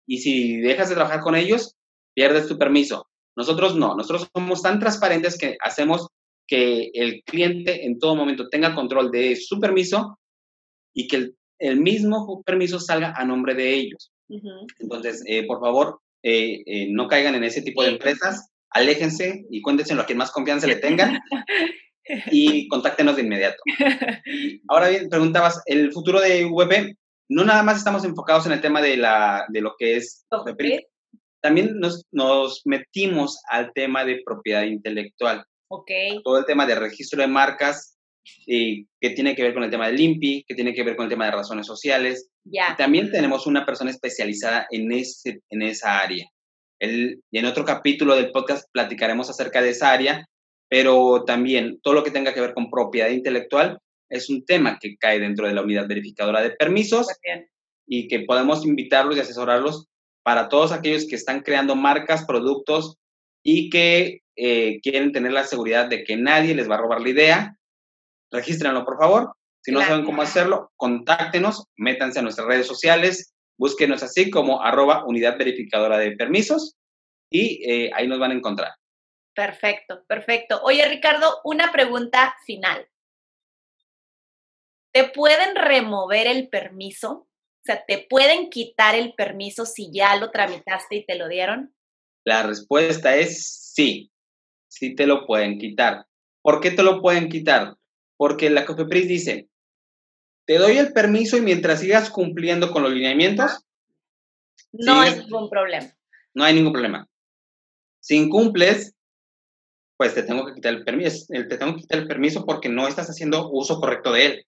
y 0.08 0.18
si 0.18 0.58
dejas 0.58 0.90
de 0.90 0.96
trabajar 0.96 1.22
con 1.22 1.36
ellos, 1.36 1.76
pierdes 2.16 2.48
tu 2.48 2.58
permiso. 2.58 3.08
Nosotros 3.36 3.76
no, 3.76 3.96
nosotros 3.96 4.28
somos 4.34 4.64
tan 4.64 4.80
transparentes 4.80 5.38
que 5.38 5.56
hacemos 5.62 6.08
que 6.48 6.92
el 6.94 7.24
cliente 7.24 7.86
en 7.86 8.00
todo 8.00 8.16
momento 8.16 8.50
tenga 8.50 8.76
control 8.76 9.12
de 9.12 9.36
su 9.36 9.60
permiso 9.60 10.20
y 10.94 11.08
que 11.08 11.32
el, 11.60 11.80
mismo 11.80 12.44
permiso 12.44 12.80
salga 12.80 13.14
a 13.16 13.26
nombre 13.26 13.56
de 13.56 13.74
ellos. 13.74 14.12
Entonces, 14.80 15.24
eh, 15.26 15.46
por 15.46 15.62
favor, 15.62 16.02
eh, 16.24 16.62
eh, 16.66 16.88
no 16.90 17.08
caigan 17.08 17.36
en 17.36 17.44
ese 17.44 17.62
tipo 17.62 17.84
de 17.84 17.90
empresas, 17.90 18.50
aléjense 18.70 19.46
y 19.50 19.62
cuéntense 19.62 19.94
a 19.94 20.06
quien 20.06 20.18
más 20.18 20.32
confianza 20.32 20.68
le 20.68 20.76
tengan 20.76 21.20
y 22.32 22.68
contáctenos 22.68 23.16
de 23.16 23.22
inmediato. 23.22 23.62
ahora 24.68 24.90
bien, 24.90 25.10
preguntabas, 25.10 25.62
el 25.66 25.94
futuro 25.94 26.20
de 26.20 26.46
VP, 26.46 26.98
no 27.30 27.46
nada 27.46 27.64
más 27.64 27.78
estamos 27.78 28.04
enfocados 28.04 28.46
en 28.46 28.52
el 28.52 28.62
tema 28.62 28.82
de, 28.82 28.98
la, 28.98 29.46
de 29.50 29.62
lo 29.62 29.76
que 29.78 29.96
es 29.96 30.26
también 31.44 31.78
nos, 31.78 32.06
nos 32.12 32.62
metimos 32.66 33.42
al 33.50 33.74
tema 33.74 34.06
de 34.06 34.22
propiedad 34.26 34.64
intelectual. 34.64 35.46
Ok. 35.76 35.90
Todo 36.24 36.38
el 36.38 36.46
tema 36.46 36.68
de 36.68 36.76
registro 36.76 37.22
de 37.22 37.28
marcas, 37.28 37.98
y 38.46 38.86
que 39.02 39.10
tiene 39.12 39.36
que 39.36 39.44
ver 39.44 39.54
con 39.54 39.64
el 39.64 39.72
tema 39.72 39.88
del 39.88 40.00
INPI, 40.00 40.46
que 40.48 40.56
tiene 40.56 40.74
que 40.74 40.84
ver 40.84 40.96
con 40.96 41.06
el 41.06 41.10
tema 41.10 41.26
de 41.26 41.32
razones 41.32 41.66
sociales. 41.66 42.30
Ya. 42.46 42.76
también 42.78 43.10
tenemos 43.12 43.48
una 43.48 43.66
persona 43.66 43.90
especializada 43.90 44.68
en, 44.70 44.92
ese, 44.92 45.42
en 45.50 45.62
esa 45.62 46.00
área. 46.00 46.28
El, 46.80 47.22
y 47.32 47.40
en 47.40 47.46
otro 47.46 47.64
capítulo 47.66 48.16
del 48.16 48.32
podcast 48.32 48.68
platicaremos 48.72 49.30
acerca 49.30 49.62
de 49.62 49.70
esa 49.70 49.92
área, 49.92 50.28
pero 50.70 51.24
también 51.26 51.80
todo 51.82 51.94
lo 51.94 52.04
que 52.04 52.12
tenga 52.12 52.34
que 52.34 52.42
ver 52.42 52.54
con 52.54 52.70
propiedad 52.70 53.10
intelectual 53.10 53.80
es 54.10 54.30
un 54.30 54.46
tema 54.46 54.78
que 54.80 54.98
cae 54.98 55.20
dentro 55.20 55.48
de 55.48 55.54
la 55.54 55.62
unidad 55.62 55.88
verificadora 55.88 56.42
de 56.42 56.52
permisos 56.52 57.08
y 57.88 58.08
que 58.08 58.22
podemos 58.22 58.66
invitarlos 58.66 59.18
y 59.18 59.22
asesorarlos 59.22 59.88
para 60.24 60.50
todos 60.50 60.72
aquellos 60.72 61.08
que 61.08 61.16
están 61.16 61.42
creando 61.42 61.76
marcas, 61.76 62.26
productos 62.26 62.98
y 63.44 63.70
que 63.70 64.23
eh, 64.36 64.80
quieren 64.82 65.12
tener 65.12 65.32
la 65.32 65.44
seguridad 65.44 65.88
de 65.88 66.04
que 66.04 66.18
nadie 66.18 66.56
les 66.56 66.70
va 66.70 66.76
a 66.76 66.80
robar 66.80 67.02
la 67.02 67.10
idea, 67.10 67.58
regístrenlo 68.32 68.86
por 68.86 68.98
favor. 68.98 69.36
Si 69.62 69.72
no 69.72 69.82
saben 69.82 70.04
cómo 70.04 70.22
hacerlo, 70.22 70.72
contáctenos, 70.76 71.68
métanse 71.78 72.20
a 72.20 72.22
nuestras 72.22 72.48
redes 72.48 72.68
sociales, 72.68 73.34
búsquenos 73.58 74.04
así 74.04 74.30
como 74.30 74.62
arroba 74.62 75.06
unidad 75.06 75.38
verificadora 75.38 75.98
de 75.98 76.12
permisos 76.12 76.76
y 77.30 77.64
eh, 77.70 77.92
ahí 77.94 78.08
nos 78.08 78.20
van 78.20 78.32
a 78.32 78.36
encontrar. 78.36 78.74
Perfecto, 79.34 80.04
perfecto. 80.06 80.62
Oye, 80.64 80.88
Ricardo, 80.88 81.40
una 81.44 81.72
pregunta 81.72 82.36
final. 82.46 82.88
¿Te 84.94 85.06
pueden 85.06 85.56
remover 85.56 86.28
el 86.28 86.50
permiso? 86.50 87.12
O 87.12 87.66
sea, 87.66 87.84
¿te 87.86 88.06
pueden 88.10 88.50
quitar 88.50 88.96
el 88.96 89.14
permiso 89.14 89.66
si 89.66 89.92
ya 89.92 90.16
lo 90.18 90.30
tramitaste 90.30 90.98
y 90.98 91.06
te 91.06 91.16
lo 91.16 91.28
dieron? 91.28 91.74
La 92.26 92.44
respuesta 92.44 93.16
es 93.16 93.72
sí, 93.74 94.12
sí 94.74 94.96
te 94.96 95.06
lo 95.06 95.26
pueden 95.26 95.60
quitar. 95.60 96.06
¿Por 96.42 96.60
qué 96.60 96.72
te 96.72 96.84
lo 96.84 97.02
pueden 97.02 97.30
quitar? 97.30 97.76
Porque 98.18 98.50
la 98.50 98.66
COFEPRIS 98.66 99.08
dice, 99.08 99.50
te 100.46 100.58
doy 100.58 100.78
el 100.78 100.94
permiso 100.94 101.38
y 101.38 101.42
mientras 101.42 101.80
sigas 101.80 102.10
cumpliendo 102.10 102.72
con 102.72 102.84
los 102.84 102.92
lineamientos, 102.92 103.66
no 104.72 105.02
hay 105.02 105.16
ningún 105.20 105.50
problema. 105.50 105.94
No 106.34 106.44
hay 106.44 106.56
ningún 106.56 106.74
problema. 106.74 107.08
Si 108.00 108.16
incumples, 108.16 108.96
pues 109.96 110.16
te 110.16 110.24
tengo 110.24 110.46
que 110.46 110.56
quitar 110.56 110.74
el 110.74 110.84
permiso, 110.84 111.28
te 111.30 111.58
tengo 111.58 111.76
que 111.76 111.82
quitar 111.82 112.00
el 112.00 112.08
permiso 112.08 112.46
porque 112.46 112.70
no 112.70 112.88
estás 112.88 113.10
haciendo 113.10 113.52
uso 113.52 113.80
correcto 113.80 114.12
de 114.12 114.26
él. 114.26 114.46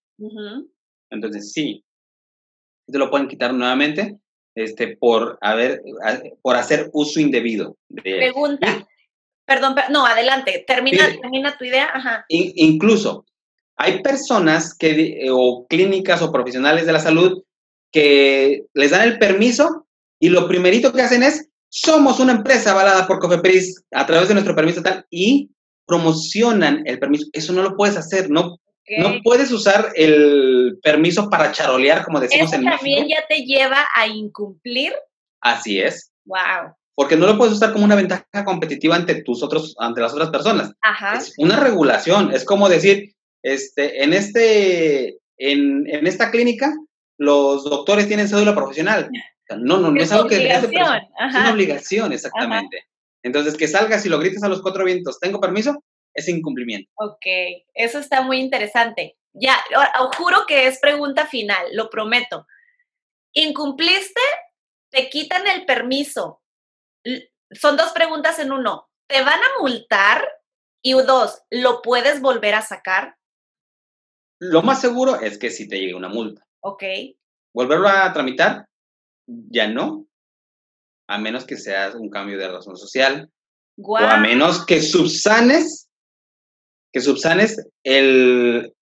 Entonces, 1.12 1.52
sí, 1.52 1.86
te 2.88 2.98
lo 2.98 3.12
pueden 3.12 3.28
quitar 3.28 3.54
nuevamente 3.54 4.18
este, 4.56 4.98
por, 4.98 5.38
haber, 5.42 5.84
por 6.42 6.56
hacer 6.56 6.90
uso 6.94 7.20
indebido 7.20 7.78
de 7.90 8.02
Pregunta. 8.02 8.88
Perdón, 9.46 9.76
no, 9.90 10.06
adelante, 10.06 10.64
termina, 10.68 11.08
termina 11.22 11.58
tu 11.58 11.66
idea. 11.66 11.90
Ajá. 11.94 12.26
incluso, 12.30 13.26
hay 13.78 14.02
personas 14.02 14.76
que, 14.76 15.28
o 15.32 15.68
clínicas 15.68 16.22
o 16.22 16.32
profesionales 16.32 16.86
de 16.86 16.94
la 16.94 17.00
salud 17.00 17.44
que 17.92 18.64
les 18.74 18.92
dan 18.92 19.04
el 19.04 19.20
permiso 19.20 19.88
y 20.20 20.30
lo 20.30 20.48
primerito 20.48 20.92
que 20.92 21.02
hacen 21.02 21.24
es, 21.24 21.50
somos 21.70 22.20
una 22.20 22.32
empresa 22.32 22.72
avalada 22.72 23.06
por 23.06 23.20
COFEPRIS 23.20 23.84
a 23.92 24.06
través 24.06 24.28
de 24.30 24.34
nuestro 24.34 24.56
permiso 24.56 24.82
tal 24.82 25.06
y 25.10 25.52
promocionan 25.86 26.84
el 26.86 27.00
permiso. 27.00 27.28
Eso 27.34 27.54
no 27.54 27.62
lo 27.62 27.76
puedes 27.76 27.98
hacer, 27.98 28.30
no 28.30 28.58
no 29.00 29.20
puedes 29.24 29.52
usar 29.52 29.92
el 29.96 30.78
permiso 30.82 31.30
para 31.30 31.52
charolear, 31.52 32.04
como 32.04 32.20
decimos 32.20 32.54
en 32.54 32.62
México. 32.62 32.78
también 32.78 33.08
ya 33.08 33.26
te 33.28 33.44
lleva 33.44 33.88
a 33.96 34.08
incumplir? 34.08 34.94
Así 35.42 35.80
es. 35.80 36.12
Wow. 36.26 36.76
Porque 36.96 37.18
no 37.18 37.28
lo 37.28 37.38
puedes 37.38 37.54
usar 37.54 37.74
como 37.74 37.86
una 37.86 37.96
ventaja 37.96 38.46
competitiva 38.46 38.96
ante 38.96 39.22
tus 39.24 39.44
otros, 39.44 39.76
ante 39.80 40.02
las 40.02 40.14
otras 40.14 40.30
personas. 40.30 40.72
Ajá. 40.82 41.18
Es 41.18 41.34
una 41.38 41.60
regulación. 41.60 42.34
Es 42.34 42.46
como 42.46 42.70
decir, 42.70 43.14
este, 43.44 44.04
en 44.04 44.14
este, 44.14 45.18
en, 45.38 45.88
en 45.90 46.08
esta 46.08 46.32
clínica, 46.32 46.74
los 47.18 47.66
doctores 47.66 48.08
tienen 48.08 48.30
cédula 48.30 48.56
profesional. 48.56 49.10
No, 49.58 49.78
no, 49.78 49.92
no 49.92 50.02
es, 50.02 50.12
algo 50.12 50.28
que 50.28 50.48
es 50.48 50.64
una 50.64 51.54
obligación, 51.54 52.14
exactamente. 52.14 52.86
Entonces, 53.24 53.56
que 53.56 53.68
salgas 53.68 54.06
y 54.06 54.10
lo 54.10 54.20
grites 54.20 54.44
a 54.44 54.50
los 54.50 54.62
cuatro 54.62 54.86
vientos, 54.86 55.20
¿tengo 55.20 55.40
permiso? 55.40 55.84
es 56.16 56.30
incumplimiento. 56.30 56.90
Ok, 56.96 57.26
eso 57.74 58.00
está 58.00 58.22
muy 58.22 58.40
interesante. 58.40 59.18
Ya, 59.34 59.58
juro 60.18 60.46
que 60.48 60.66
es 60.68 60.80
pregunta 60.80 61.28
final, 61.28 61.68
lo 61.74 61.90
prometo. 61.90 62.48
¿Incumpliste? 63.34 64.22
¿Te 64.90 65.10
quitan 65.10 65.46
el 65.46 65.66
permiso? 65.66 66.42
Son 67.52 67.78
dos 67.78 67.92
preguntas 67.92 68.40
en 68.40 68.52
uno. 68.52 68.90
¿Te 69.08 69.22
van 69.22 69.40
a 69.40 69.62
multar? 69.62 70.28
Y 70.84 70.94
dos, 70.94 71.42
¿lo 71.50 71.82
puedes 71.82 72.22
volver 72.22 72.56
a 72.56 72.62
sacar? 72.62 73.16
Lo 74.40 74.62
más 74.62 74.82
seguro 74.82 75.20
es 75.20 75.38
que 75.38 75.50
si 75.50 75.68
te 75.68 75.80
llegue 75.80 75.96
una 75.96 76.10
multa. 76.10 76.46
Ok. 76.62 76.84
¿Volverlo 77.54 77.88
a 77.88 78.12
tramitar? 78.14 78.68
Ya 79.28 79.68
no. 79.68 80.06
A 81.08 81.18
menos 81.18 81.46
que 81.46 81.58
sea 81.58 81.92
un 81.96 82.10
cambio 82.10 82.38
de 82.38 82.48
razón 82.48 82.78
social. 82.78 83.32
O 83.82 83.98
a 83.98 84.18
menos 84.18 84.66
que 84.66 84.82
subsanes 84.82 85.86
que 86.96 87.02
subsanes 87.02 87.62
el, 87.84 88.74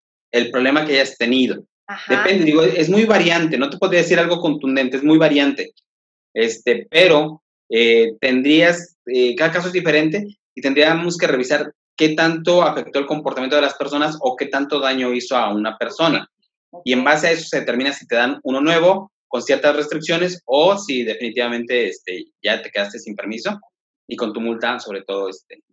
problema 0.52 0.86
que 0.86 0.94
hayas 0.94 1.18
tenido. 1.18 1.66
Depende, 2.08 2.46
digo, 2.46 2.62
es 2.62 2.88
muy 2.88 3.06
variante, 3.06 3.58
no 3.58 3.72
te 3.72 3.80
podría 3.80 4.02
decir 4.02 4.20
algo 4.20 4.40
contundente, 4.40 4.98
es 4.98 5.04
muy 5.04 5.18
variante. 5.18 5.74
Este, 6.32 6.86
pero 6.92 7.43
eh, 7.70 8.16
tendrías, 8.20 8.98
eh, 9.06 9.36
cada 9.36 9.52
caso 9.52 9.68
es 9.68 9.74
diferente 9.74 10.26
y 10.56 10.62
tendríamos 10.62 11.18
que 11.18 11.28
revisar 11.28 11.74
qué 11.96 12.10
tanto 12.10 12.64
afectó 12.64 13.00
el 13.00 13.06
comportamiento 13.06 13.56
de 13.56 13.62
las 13.62 13.76
personas 13.76 14.18
o 14.22 14.36
qué 14.36 14.48
tanto 14.48 14.80
daño 14.80 15.14
hizo 15.14 15.36
a 15.36 15.54
una 15.54 15.78
persona. 15.78 16.30
Y 16.84 16.94
en 16.94 17.04
base 17.04 17.28
a 17.28 17.32
eso 17.32 17.46
se 17.46 17.60
determina 17.60 17.94
si 17.94 18.08
te 18.08 18.16
dan 18.16 18.40
uno 18.44 18.62
nuevo 18.62 19.12
con 19.28 19.42
ciertas 19.42 19.76
restricciones 19.76 20.42
o 20.46 20.78
si 20.78 21.04
definitivamente 21.04 21.88
este, 21.88 22.26
ya 22.42 22.62
te 22.62 22.72
quedaste 22.72 23.00
sin 23.00 23.16
permiso 23.16 23.60
y 24.08 24.16
con 24.16 24.34
tu 24.34 24.42
multa, 24.42 24.80
sobre 24.80 25.04
todo, 25.04 25.30
este, 25.30 25.64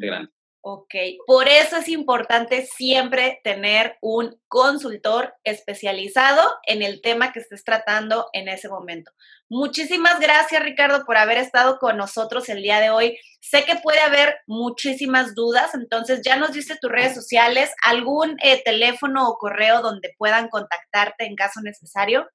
grande. 0.00 0.30
Ok, 0.64 0.94
por 1.26 1.48
eso 1.48 1.78
es 1.78 1.88
importante 1.88 2.64
siempre 2.66 3.40
tener 3.42 3.96
un 4.00 4.40
consultor 4.46 5.34
especializado 5.42 6.40
en 6.68 6.82
el 6.82 7.00
tema 7.02 7.32
que 7.32 7.40
estés 7.40 7.64
tratando 7.64 8.28
en 8.32 8.46
ese 8.46 8.68
momento. 8.68 9.10
Muchísimas 9.48 10.20
gracias, 10.20 10.62
Ricardo, 10.62 11.04
por 11.04 11.16
haber 11.16 11.38
estado 11.38 11.78
con 11.80 11.96
nosotros 11.96 12.48
el 12.48 12.62
día 12.62 12.78
de 12.78 12.90
hoy. 12.90 13.18
Sé 13.40 13.64
que 13.64 13.74
puede 13.82 13.98
haber 13.98 14.36
muchísimas 14.46 15.34
dudas, 15.34 15.74
entonces 15.74 16.20
ya 16.24 16.36
nos 16.36 16.52
dice 16.52 16.78
tus 16.80 16.92
redes 16.92 17.16
sociales, 17.16 17.72
algún 17.82 18.36
eh, 18.40 18.62
teléfono 18.64 19.28
o 19.28 19.38
correo 19.38 19.82
donde 19.82 20.14
puedan 20.16 20.48
contactarte 20.48 21.24
en 21.24 21.34
caso 21.34 21.60
necesario. 21.60 22.30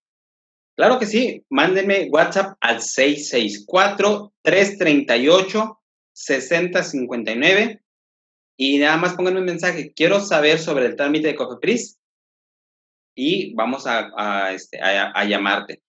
Claro 0.76 1.00
que 1.00 1.06
sí, 1.06 1.46
mándenme 1.50 2.10
WhatsApp 2.12 2.58
al 2.60 2.82
664 2.82 4.34
338 4.44 5.82
6059 6.12 7.84
y 8.58 8.80
nada 8.80 8.98
más 8.98 9.14
pónganme 9.14 9.40
un 9.40 9.46
mensaje, 9.46 9.94
quiero 9.96 10.20
saber 10.20 10.58
sobre 10.58 10.88
el 10.88 10.96
trámite 10.96 11.28
de 11.28 11.36
Cofepris 11.36 11.98
y 13.16 13.54
vamos 13.54 13.86
a, 13.88 14.52
este, 14.52 14.80
a, 14.82 15.24
llamarte. 15.26 15.82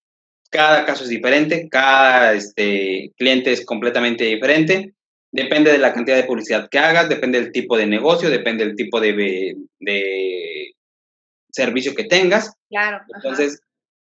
Cada 0.50 0.84
caso 0.84 1.04
es 1.04 1.10
diferente, 1.10 1.68
cada 1.70 2.34
este, 2.34 3.12
cliente 3.16 3.52
es 3.52 3.64
completamente 3.64 4.24
diferente, 4.24 4.94
depende 5.32 5.72
de 5.72 5.78
la 5.78 5.92
cantidad 5.92 6.16
de 6.16 6.24
publicidad 6.24 6.68
que 6.70 6.78
hagas, 6.78 7.08
depende 7.08 7.40
del 7.40 7.52
tipo 7.52 7.76
de 7.76 7.86
negocio, 7.86 8.30
depende 8.30 8.64
del 8.64 8.76
tipo 8.76 9.00
de, 9.00 9.56
de 9.80 10.74
servicio 11.50 11.94
que 11.94 12.04
tengas. 12.04 12.52
Claro. 12.70 13.00
Entonces, 13.14 13.60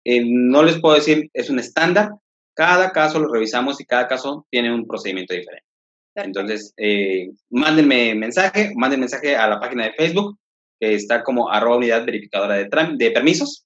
eh, 0.04 0.24
no 0.26 0.64
les 0.64 0.80
puedo 0.80 0.96
decir, 0.96 1.30
es 1.34 1.50
un 1.50 1.60
estándar. 1.60 2.12
Cada 2.56 2.92
caso 2.92 3.20
lo 3.20 3.32
revisamos 3.32 3.80
y 3.80 3.86
cada 3.86 4.08
caso 4.08 4.46
tiene 4.50 4.74
un 4.74 4.88
procedimiento 4.88 5.34
diferente. 5.34 5.71
Entonces, 6.16 6.74
eh, 6.78 7.32
mándenme 7.50 8.16
mensaje, 8.16 8.74
manden 8.76 9.00
mensaje 9.00 9.36
a 9.36 9.48
la 9.48 9.60
página 9.60 9.86
de 9.86 9.94
Facebook, 9.94 10.38
que 10.80 10.96
está 10.96 11.24
como 11.24 11.50
arroba 11.50 11.78
unidad 11.78 12.06
verificadora 12.06 12.56
de, 12.56 12.70
de 12.98 13.12
permisos, 13.12 13.66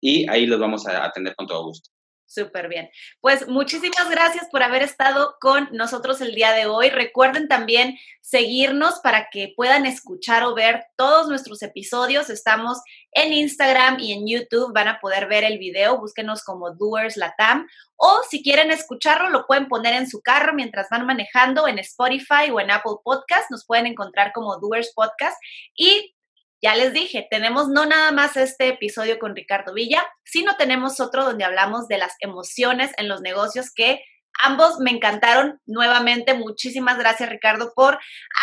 y 0.00 0.28
ahí 0.28 0.46
los 0.46 0.60
vamos 0.60 0.86
a 0.86 1.04
atender 1.04 1.34
con 1.34 1.46
todo 1.46 1.64
gusto. 1.64 1.90
Súper 2.26 2.68
bien. 2.68 2.90
Pues 3.20 3.46
muchísimas 3.46 4.10
gracias 4.10 4.48
por 4.50 4.64
haber 4.64 4.82
estado 4.82 5.36
con 5.40 5.68
nosotros 5.70 6.20
el 6.20 6.34
día 6.34 6.52
de 6.52 6.66
hoy. 6.66 6.90
Recuerden 6.90 7.46
también 7.46 7.96
seguirnos 8.20 8.98
para 8.98 9.28
que 9.30 9.52
puedan 9.56 9.86
escuchar 9.86 10.42
o 10.42 10.52
ver 10.52 10.84
todos 10.96 11.28
nuestros 11.28 11.62
episodios. 11.62 12.28
Estamos 12.28 12.80
en 13.12 13.32
Instagram 13.32 14.00
y 14.00 14.12
en 14.12 14.26
YouTube. 14.26 14.74
Van 14.74 14.88
a 14.88 14.98
poder 14.98 15.28
ver 15.28 15.44
el 15.44 15.58
video. 15.58 16.00
Búsquenos 16.00 16.42
como 16.42 16.72
Doers 16.72 17.16
Latam. 17.16 17.68
O 17.94 18.20
si 18.28 18.42
quieren 18.42 18.72
escucharlo, 18.72 19.30
lo 19.30 19.46
pueden 19.46 19.68
poner 19.68 19.94
en 19.94 20.10
su 20.10 20.20
carro 20.20 20.52
mientras 20.52 20.88
van 20.90 21.06
manejando 21.06 21.68
en 21.68 21.78
Spotify 21.78 22.50
o 22.52 22.58
en 22.58 22.72
Apple 22.72 22.96
Podcast. 23.04 23.52
Nos 23.52 23.64
pueden 23.64 23.86
encontrar 23.86 24.32
como 24.32 24.58
Doers 24.58 24.92
Podcast. 24.94 25.40
Y 25.76 26.15
ya 26.62 26.74
les 26.74 26.92
dije, 26.92 27.26
tenemos 27.30 27.68
no 27.68 27.86
nada 27.86 28.12
más 28.12 28.36
este 28.36 28.68
episodio 28.68 29.18
con 29.18 29.36
Ricardo 29.36 29.74
Villa, 29.74 30.04
sino 30.24 30.56
tenemos 30.56 31.00
otro 31.00 31.24
donde 31.24 31.44
hablamos 31.44 31.86
de 31.88 31.98
las 31.98 32.14
emociones 32.20 32.92
en 32.96 33.08
los 33.08 33.20
negocios 33.20 33.72
que 33.74 34.00
ambos 34.42 34.78
me 34.78 34.90
encantaron 34.90 35.60
nuevamente. 35.66 36.34
Muchísimas 36.34 36.98
gracias 36.98 37.28
Ricardo 37.28 37.72
por 37.74 37.98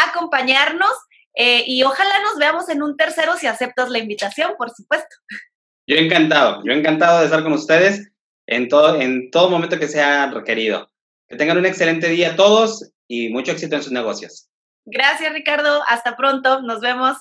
acompañarnos 0.08 0.92
eh, 1.36 1.64
y 1.66 1.84
ojalá 1.84 2.22
nos 2.22 2.38
veamos 2.38 2.70
en 2.70 2.84
un 2.84 2.96
tercero 2.96 3.36
si 3.36 3.48
aceptas 3.48 3.90
la 3.90 4.00
invitación, 4.00 4.54
por 4.58 4.70
supuesto. 4.70 5.16
Yo 5.88 5.98
encantado, 5.98 6.62
yo 6.64 6.72
encantado 6.72 7.20
de 7.20 7.26
estar 7.26 7.44
con 7.44 7.54
ustedes 7.54 8.12
en 8.48 8.70
todo, 8.70 9.00
en 9.02 9.32
todo 9.32 9.50
momento 9.50 9.80
que 9.80 9.88
sea 9.88 10.28
requerido. 10.28 10.90
Que 11.28 11.36
tengan 11.36 11.58
un 11.58 11.66
excelente 11.66 12.08
día 12.10 12.36
todos 12.36 12.92
y 13.08 13.30
mucho 13.30 13.52
éxito 13.52 13.76
en 13.76 13.84
sus 13.84 13.92
negocios. 13.92 14.50
Gracias 14.86 15.34
Ricardo, 15.34 15.84
hasta 15.88 16.16
pronto, 16.16 16.62
nos 16.62 16.80
vemos. 16.80 17.18